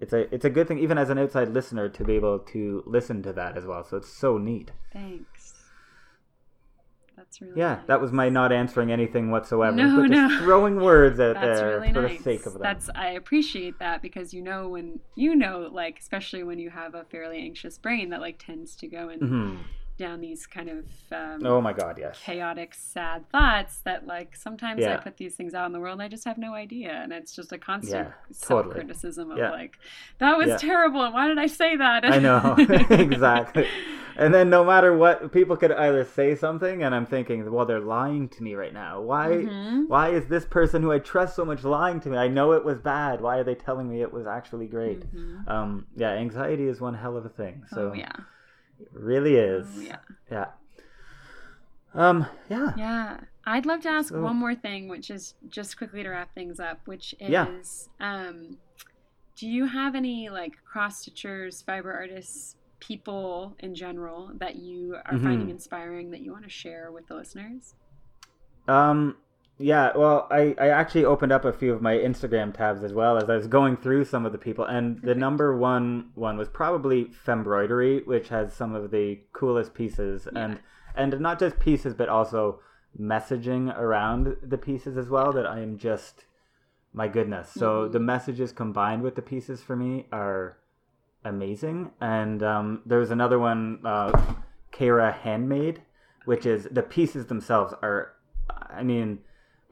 it's 0.00 0.12
a 0.12 0.34
it's 0.34 0.44
a 0.44 0.50
good 0.50 0.68
thing 0.68 0.78
even 0.78 0.98
as 0.98 1.10
an 1.10 1.18
outside 1.18 1.48
listener 1.48 1.88
to 1.88 2.04
be 2.04 2.14
able 2.14 2.38
to 2.38 2.82
listen 2.86 3.22
to 3.22 3.32
that 3.34 3.56
as 3.56 3.64
well. 3.64 3.84
So 3.84 3.98
it's 3.98 4.08
so 4.12 4.38
neat. 4.38 4.72
Thanks. 4.92 5.63
That's 7.34 7.40
really 7.40 7.60
Yeah, 7.60 7.74
nice. 7.76 7.86
that 7.86 8.00
was 8.00 8.12
my 8.12 8.28
not 8.28 8.52
answering 8.52 8.92
anything 8.92 9.30
whatsoever, 9.30 9.74
No, 9.76 10.02
but 10.02 10.10
just 10.10 10.42
throwing 10.42 10.76
words 10.76 11.18
out 11.18 11.40
there 11.40 11.78
really 11.80 11.92
for 11.92 12.02
nice. 12.02 12.18
the 12.18 12.22
sake 12.22 12.46
of 12.46 12.52
them. 12.52 12.62
That's 12.62 12.88
I 12.94 13.08
appreciate 13.10 13.78
that 13.80 14.02
because 14.02 14.32
you 14.32 14.40
know 14.42 14.68
when 14.68 15.00
you 15.16 15.34
know 15.34 15.68
like 15.72 15.98
especially 15.98 16.44
when 16.44 16.58
you 16.58 16.70
have 16.70 16.94
a 16.94 17.04
fairly 17.04 17.38
anxious 17.38 17.76
brain 17.78 18.10
that 18.10 18.20
like 18.20 18.38
tends 18.44 18.76
to 18.76 18.86
go 18.86 19.08
in 19.08 19.18
Mhm. 19.20 19.58
Down 19.96 20.20
these 20.20 20.46
kind 20.46 20.68
of 20.68 20.84
um, 21.12 21.46
oh 21.46 21.60
my 21.60 21.72
god, 21.72 21.98
yes, 21.98 22.18
chaotic, 22.24 22.74
sad 22.74 23.28
thoughts 23.30 23.80
that 23.84 24.06
like 24.06 24.34
sometimes 24.36 24.84
I 24.86 24.96
put 24.96 25.16
these 25.16 25.34
things 25.36 25.54
out 25.54 25.66
in 25.66 25.72
the 25.72 25.80
world 25.80 25.94
and 25.94 26.02
I 26.02 26.08
just 26.08 26.24
have 26.24 26.38
no 26.38 26.54
idea, 26.54 26.92
and 26.92 27.12
it's 27.12 27.34
just 27.34 27.52
a 27.52 27.58
constant 27.58 28.08
Yeah, 28.08 28.12
self 28.32 28.48
totally. 28.62 28.74
criticism 28.74 29.30
of 29.30 29.38
Yeah. 29.38 29.50
like 29.50 29.76
that 30.18 30.36
was 30.36 30.48
Yeah. 30.48 30.56
terrible. 30.58 31.02
and 31.02 31.14
Why 31.14 31.28
did 31.28 31.38
I 31.38 31.46
say 31.46 31.76
that? 31.76 32.04
I 32.04 32.18
know 32.18 32.56
exactly. 32.90 33.66
And 34.16 34.32
then 34.32 34.48
no 34.48 34.64
matter 34.64 34.96
what, 34.96 35.32
people 35.32 35.56
could 35.56 35.72
either 35.72 36.04
say 36.04 36.36
something, 36.36 36.84
and 36.84 36.94
I'm 36.94 37.06
thinking, 37.06 37.50
well, 37.50 37.66
they're 37.66 37.80
lying 37.80 38.28
to 38.30 38.42
me 38.44 38.54
right 38.54 38.72
now. 38.72 39.00
Why? 39.00 39.28
Mhm. 39.28 39.88
Why 39.88 40.10
is 40.10 40.26
this 40.26 40.44
person 40.44 40.82
who 40.82 40.92
I 40.92 41.00
trust 41.00 41.34
so 41.34 41.44
much 41.44 41.64
lying 41.64 41.98
to 42.00 42.08
me? 42.10 42.16
I 42.16 42.28
know 42.28 42.52
it 42.52 42.64
was 42.64 42.78
bad. 42.78 43.20
Why 43.20 43.38
are 43.38 43.44
they 43.44 43.56
telling 43.56 43.88
me 43.88 44.02
it 44.02 44.12
was 44.12 44.26
actually 44.26 44.66
great? 44.66 45.00
Mhm. 45.12 45.48
Um, 45.48 45.86
yeah, 45.96 46.10
anxiety 46.10 46.68
is 46.68 46.80
one 46.80 46.94
hell 46.94 47.16
of 47.16 47.24
a 47.26 47.28
thing. 47.28 47.64
So 47.68 47.90
oh 47.90 47.94
yeah, 47.94 48.12
it 48.84 48.98
really 49.00 49.36
is. 49.36 49.66
oh 49.76 49.80
yeah. 49.80 49.96
Yeah. 50.30 50.46
Um. 51.94 52.26
Yeah. 52.50 52.72
Yeah. 52.76 53.20
I'd 53.46 53.66
love 53.66 53.80
to 53.82 53.88
ask 53.88 54.08
So- 54.08 54.20
one 54.20 54.36
more 54.36 54.54
thing, 54.54 54.88
which 54.88 55.10
is 55.10 55.34
just 55.48 55.76
quickly 55.76 56.02
to 56.02 56.08
wrap 56.10 56.34
things 56.34 56.58
up, 56.58 56.80
which 56.86 57.14
is 57.20 57.30
Yeah. 57.30 57.46
um, 58.00 58.58
do 59.36 59.46
you 59.48 59.66
have 59.66 59.94
any 59.94 60.28
like 60.30 60.52
cross 60.64 61.04
stitchers, 61.04 61.64
fiber 61.64 61.92
artists, 61.92 62.56
people 62.80 63.54
in 63.60 63.74
general 63.74 64.30
that 64.38 64.56
you 64.56 64.96
are 65.04 65.18
finding 65.18 65.46
Mhm. 65.48 65.50
inspiring 65.52 66.10
that 66.10 66.20
you 66.20 66.32
want 66.32 66.44
to 66.44 66.50
share 66.50 66.90
with 66.92 67.06
the 67.06 67.14
listeners? 67.14 67.74
Um. 68.66 69.16
Yeah. 69.58 69.92
Well, 69.96 70.26
I 70.30 70.54
I 70.58 70.68
actually 70.68 71.04
opened 71.04 71.32
up 71.32 71.44
a 71.44 71.52
few 71.52 71.72
of 71.72 71.80
my 71.80 71.94
Instagram 71.94 72.52
tabs 72.52 72.82
as 72.82 72.92
well 72.92 73.16
as 73.16 73.30
I 73.30 73.36
was 73.36 73.46
going 73.46 73.76
through 73.76 74.04
some 74.04 74.26
of 74.26 74.32
the 74.32 74.38
people, 74.38 74.64
and 74.64 75.00
the 75.02 75.14
number 75.14 75.56
one 75.56 76.10
one 76.14 76.36
was 76.36 76.48
probably 76.48 77.04
Fembroidery, 77.24 78.02
which 78.04 78.28
has 78.30 78.52
some 78.52 78.74
of 78.74 78.90
the 78.90 79.20
coolest 79.32 79.74
pieces, 79.74 80.26
Yeah. 80.32 80.44
and 80.44 80.60
and 80.96 81.20
not 81.20 81.38
just 81.38 81.58
pieces, 81.58 81.94
but 81.94 82.08
also 82.08 82.60
messaging 83.00 83.76
around 83.76 84.36
the 84.42 84.58
pieces 84.58 84.96
as 84.96 85.08
well. 85.08 85.32
That 85.32 85.46
I 85.46 85.60
am 85.60 85.78
just 85.78 86.24
my 86.92 87.08
goodness. 87.08 87.50
So 87.50 87.88
Mhm. 87.88 87.92
the 87.92 88.00
messages 88.00 88.52
combined 88.52 89.02
with 89.02 89.14
the 89.16 89.22
pieces 89.22 89.62
for 89.62 89.74
me 89.76 90.06
are 90.12 90.58
amazing. 91.24 91.90
And 92.00 92.42
um, 92.42 92.82
was 92.86 93.10
another 93.10 93.38
one, 93.38 93.80
uh, 93.84 94.12
Kara 94.70 95.10
Handmade, 95.12 95.82
which 96.24 96.44
is 96.46 96.64
the 96.70 96.82
pieces 96.82 97.26
themselves 97.26 97.74
are. 97.82 98.12
I 98.68 98.82
mean, 98.82 99.20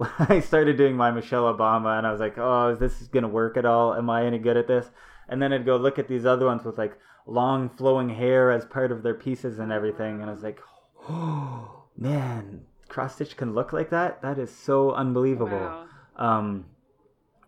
I 0.19 0.41
started 0.41 0.77
doing 0.77 0.97
my 0.97 1.11
Michelle 1.11 1.53
Obama, 1.53 1.99
and 1.99 2.07
I 2.07 2.11
was 2.11 2.21
like, 2.21 2.39
oh, 2.39 2.71
is 2.71 2.79
this 2.79 3.09
gonna 3.09 3.29
work 3.29 3.57
at 3.57 3.65
all? 3.65 3.95
Am 3.95 4.11
I 4.11 4.25
any 4.25 4.39
good 4.39 4.57
at 4.57 4.67
this? 4.67 4.91
And 5.29 5.41
then 5.41 5.53
I'd 5.53 5.67
go 5.67 5.77
look 5.77 5.99
at 5.99 6.09
these 6.09 6.27
other 6.27 6.47
ones 6.47 6.65
with 6.65 6.79
like 6.79 6.99
long 7.27 7.69
flowing 7.71 8.09
hair 8.09 8.51
as 8.51 8.65
part 8.65 8.91
of 8.91 9.03
their 9.03 9.15
pieces 9.15 9.59
and 9.59 9.73
everything, 9.73 10.21
and 10.21 10.31
I 10.31 10.33
was 10.33 10.43
like, 10.43 10.61
oh 11.09 11.85
man, 11.97 12.63
cross 12.89 13.15
stitch 13.15 13.37
can 13.37 13.55
look 13.55 13.73
like 13.73 13.91
that. 13.91 14.23
That 14.23 14.39
is 14.39 14.55
so 14.55 14.93
unbelievable. 14.93 15.59
Wow. 15.59 15.87
Um, 16.17 16.67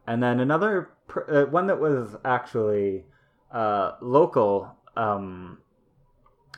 and 0.07 0.23
then 0.23 0.41
another 0.41 0.91
uh, 1.29 1.45
one 1.45 1.67
that 1.67 1.81
was 1.81 2.17
actually 2.25 3.05
uh, 3.53 3.93
local 4.01 4.77
um, 4.97 5.59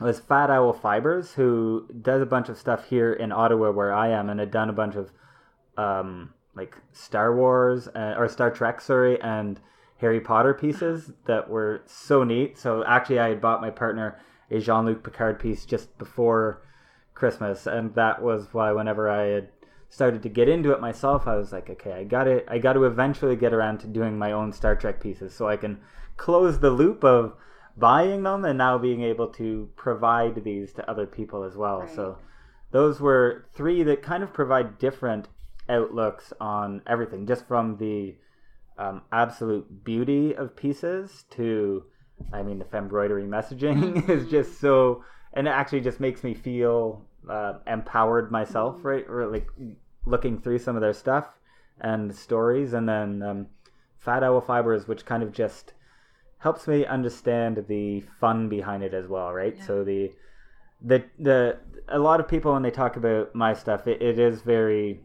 was 0.01 0.21
Fat 0.21 0.51
Owl 0.51 0.73
Fibers, 0.73 1.33
who 1.33 1.89
does 2.03 2.21
a 2.21 2.27
bunch 2.27 2.49
of 2.49 2.59
stuff 2.59 2.89
here 2.89 3.13
in 3.13 3.33
Ottawa 3.33 3.71
where 3.71 3.93
I 3.93 4.09
am, 4.09 4.29
and 4.29 4.41
had 4.41 4.51
done 4.51 4.69
a 4.69 4.75
bunch 4.75 4.95
of 4.95 5.11
um, 5.77 6.33
like 6.55 6.77
Star 6.93 7.35
Wars 7.35 7.89
uh, 7.89 8.15
or 8.17 8.29
Star 8.29 8.51
Trek, 8.51 8.81
sorry, 8.81 9.21
and 9.21 9.61
Harry 9.99 10.21
Potter 10.21 10.55
pieces 10.55 11.13
that 11.27 11.49
were 11.49 11.83
so 11.87 12.25
neat. 12.25 12.59
So 12.59 12.85
actually, 12.85 13.19
I 13.19 13.29
had 13.29 13.41
bought 13.41 13.61
my 13.61 13.71
partner 13.71 14.19
a 14.51 14.61
Jean 14.61 14.87
Luc 14.87 15.03
Picard 15.03 15.39
piece 15.39 15.65
just 15.65 15.97
before 15.99 16.63
Christmas, 17.15 17.67
and 17.67 17.95
that 17.95 18.23
was 18.23 18.49
why 18.53 18.73
whenever 18.73 19.09
I 19.09 19.27
had 19.27 19.49
started 19.89 20.23
to 20.23 20.29
get 20.29 20.49
into 20.49 20.73
it 20.73 20.81
myself, 20.81 21.27
I 21.27 21.37
was 21.37 21.53
like, 21.53 21.71
okay, 21.71 21.93
I 21.93 22.05
got 22.05 22.29
it. 22.29 22.47
I 22.49 22.59
got 22.59 22.75
to 22.75 22.85
eventually 22.85 23.37
get 23.37 23.55
around 23.55 23.79
to 23.79 23.87
doing 23.87 24.19
my 24.19 24.33
own 24.33 24.53
Star 24.53 24.77
Trek 24.77 25.01
pieces, 25.01 25.35
so 25.35 25.49
I 25.49 25.57
can 25.57 25.81
close 26.17 26.59
the 26.59 26.71
loop 26.71 27.05
of 27.05 27.35
buying 27.77 28.23
them 28.23 28.45
and 28.45 28.57
now 28.57 28.79
being 28.79 29.03
able 29.03 29.29
to 29.29 29.69
provide 29.77 30.43
these 30.45 30.73
to 30.75 30.91
other 30.91 31.07
people 31.07 31.43
as 31.43 31.57
well. 31.57 31.81
Right. 31.81 31.95
So 31.95 32.19
those 32.71 33.01
were 33.01 33.47
three 33.55 33.83
that 33.83 34.03
kind 34.03 34.23
of 34.23 34.33
provide 34.33 34.79
different 34.79 35.29
outlooks 35.69 36.33
on 36.41 36.83
everything, 36.87 37.27
just 37.27 37.47
from 37.47 37.77
the 37.79 38.15
um, 38.79 39.03
absolute 39.13 39.85
beauty 39.85 40.35
of 40.35 40.57
pieces 40.57 41.25
to, 41.31 41.85
I 42.33 42.43
mean, 42.43 42.59
the 42.59 42.65
fembroidery 42.65 43.25
messaging 43.25 44.09
is 44.11 44.29
just 44.29 44.61
so, 44.61 45.05
and 45.33 45.47
it 45.47 45.51
actually 45.51 45.81
just 45.81 46.01
makes 46.01 46.23
me 46.23 46.35
feel 46.35 47.03
uh, 47.29 47.55
empowered 47.67 48.31
myself, 48.31 48.85
right? 48.85 49.05
Or 49.09 49.27
like 49.27 49.49
looking 50.05 50.41
through 50.41 50.59
some 50.59 50.77
of 50.77 50.83
their 50.83 50.93
stuff 50.93 51.27
and 51.81 52.15
stories, 52.15 52.73
and 52.73 52.89
then 52.89 53.23
um, 53.23 53.47
Fat 53.97 54.23
Owl 54.23 54.41
Fibers, 54.41 54.87
which 54.87 55.05
kind 55.05 55.23
of 55.23 55.33
just 55.33 55.73
helps 56.39 56.69
me 56.69 56.87
understand 56.87 57.65
the 57.69 58.01
fun 58.21 58.49
behind 58.49 58.83
it 58.83 58.95
as 58.95 59.09
well, 59.09 59.33
right? 59.33 59.57
Yeah. 59.57 59.67
So 59.67 59.85
the 59.85 60.13
the 60.83 61.05
the 61.19 61.59
a 61.89 61.99
lot 61.99 62.21
of 62.21 62.29
people 62.29 62.53
when 62.53 62.63
they 62.63 62.71
talk 62.71 62.97
about 62.97 63.35
my 63.35 63.55
stuff, 63.55 63.87
it, 63.87 64.01
it 64.03 64.19
is 64.19 64.43
very 64.43 65.01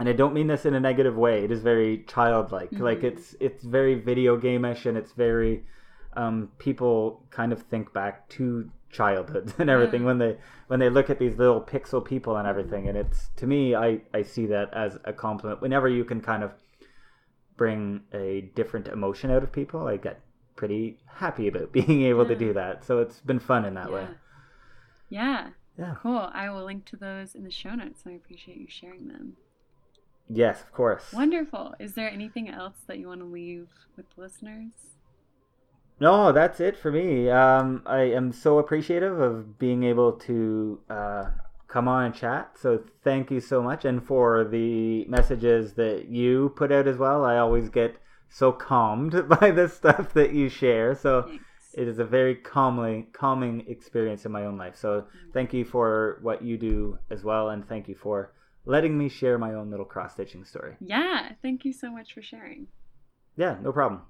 and 0.00 0.08
I 0.08 0.12
don't 0.12 0.34
mean 0.34 0.46
this 0.48 0.64
in 0.66 0.74
a 0.74 0.80
negative 0.80 1.16
way. 1.16 1.44
It 1.44 1.50
is 1.52 1.62
very 1.62 2.04
childlike. 2.08 2.72
Like 2.72 3.00
Mhm. 3.00 3.04
it's 3.12 3.36
it's 3.38 3.62
very 3.62 3.94
video 3.94 4.36
gameish 4.40 4.86
and 4.86 4.96
it's 4.98 5.12
very 5.12 5.64
um, 6.14 6.50
people 6.58 7.24
kind 7.30 7.52
of 7.52 7.62
think 7.62 7.92
back 7.92 8.28
to 8.30 8.68
childhood 8.90 9.52
and 9.58 9.70
everything 9.70 10.00
Yeah. 10.02 10.06
when 10.08 10.18
they 10.18 10.38
when 10.66 10.80
they 10.80 10.90
look 10.90 11.08
at 11.10 11.18
these 11.20 11.36
little 11.38 11.60
pixel 11.60 12.04
people 12.04 12.36
and 12.36 12.48
everything. 12.48 12.88
And 12.88 12.96
it's 12.98 13.28
to 13.36 13.46
me, 13.46 13.74
I 13.76 14.00
I 14.12 14.22
see 14.22 14.46
that 14.46 14.74
as 14.74 14.98
a 15.04 15.12
compliment. 15.12 15.60
Whenever 15.62 15.88
you 15.88 16.04
can 16.04 16.20
kind 16.20 16.42
of 16.42 16.50
bring 17.56 18.02
a 18.12 18.50
different 18.54 18.88
emotion 18.88 19.30
out 19.30 19.42
of 19.42 19.52
people, 19.52 19.86
I 19.86 19.96
get 19.98 20.20
pretty 20.56 20.98
happy 21.06 21.46
about 21.48 21.72
being 21.78 22.02
able 22.02 22.26
to 22.26 22.34
do 22.34 22.52
that. 22.54 22.84
So 22.84 22.98
it's 23.00 23.20
been 23.20 23.38
fun 23.38 23.64
in 23.64 23.74
that 23.74 23.88
yeah. 23.90 23.94
way. 23.94 24.06
Yeah. 25.08 25.48
Yeah. 25.78 25.94
Cool. 26.02 26.28
I 26.32 26.50
will 26.50 26.64
link 26.64 26.84
to 26.86 26.96
those 26.96 27.34
in 27.34 27.44
the 27.44 27.50
show 27.50 27.74
notes, 27.74 28.02
I 28.06 28.10
appreciate 28.12 28.58
you 28.58 28.66
sharing 28.68 29.08
them. 29.08 29.36
Yes, 30.32 30.62
of 30.62 30.72
course. 30.72 31.12
Wonderful. 31.12 31.74
Is 31.80 31.94
there 31.94 32.08
anything 32.08 32.48
else 32.48 32.76
that 32.86 32.98
you 32.98 33.08
want 33.08 33.20
to 33.20 33.26
leave 33.26 33.68
with 33.96 34.06
the 34.14 34.22
listeners? 34.22 34.72
No, 35.98 36.32
that's 36.32 36.60
it 36.60 36.78
for 36.78 36.92
me. 36.92 37.28
Um, 37.28 37.82
I 37.84 38.02
am 38.02 38.32
so 38.32 38.58
appreciative 38.58 39.20
of 39.20 39.58
being 39.58 39.82
able 39.82 40.12
to 40.12 40.80
uh, 40.88 41.24
come 41.66 41.88
on 41.88 42.04
and 42.04 42.14
chat. 42.14 42.52
So 42.58 42.84
thank 43.02 43.30
you 43.30 43.40
so 43.40 43.60
much, 43.60 43.84
and 43.84 44.02
for 44.02 44.44
the 44.44 45.04
messages 45.06 45.74
that 45.74 46.06
you 46.06 46.52
put 46.56 46.70
out 46.70 46.86
as 46.86 46.96
well. 46.96 47.24
I 47.24 47.36
always 47.36 47.68
get 47.68 47.96
so 48.28 48.52
calmed 48.52 49.28
by 49.40 49.50
the 49.50 49.68
stuff 49.68 50.14
that 50.14 50.32
you 50.32 50.48
share. 50.48 50.94
So 50.94 51.22
Thanks. 51.22 51.44
it 51.74 51.88
is 51.88 51.98
a 51.98 52.04
very 52.04 52.36
calmly 52.36 53.08
calming 53.12 53.64
experience 53.68 54.24
in 54.24 54.32
my 54.32 54.46
own 54.46 54.56
life. 54.56 54.76
So 54.76 55.06
thank 55.34 55.52
you 55.52 55.64
for 55.64 56.20
what 56.22 56.42
you 56.42 56.56
do 56.56 56.98
as 57.10 57.24
well, 57.24 57.50
and 57.50 57.68
thank 57.68 57.88
you 57.88 57.96
for 57.96 58.32
letting 58.70 58.96
me 58.96 59.08
share 59.08 59.36
my 59.36 59.52
own 59.52 59.68
little 59.68 59.84
cross 59.84 60.12
stitching 60.12 60.44
story. 60.44 60.76
Yeah. 60.80 61.32
Thank 61.42 61.64
you 61.64 61.72
so 61.72 61.90
much 61.90 62.14
for 62.14 62.22
sharing. 62.22 62.68
Yeah, 63.36 63.56
no 63.60 63.72
problem. 63.72 64.02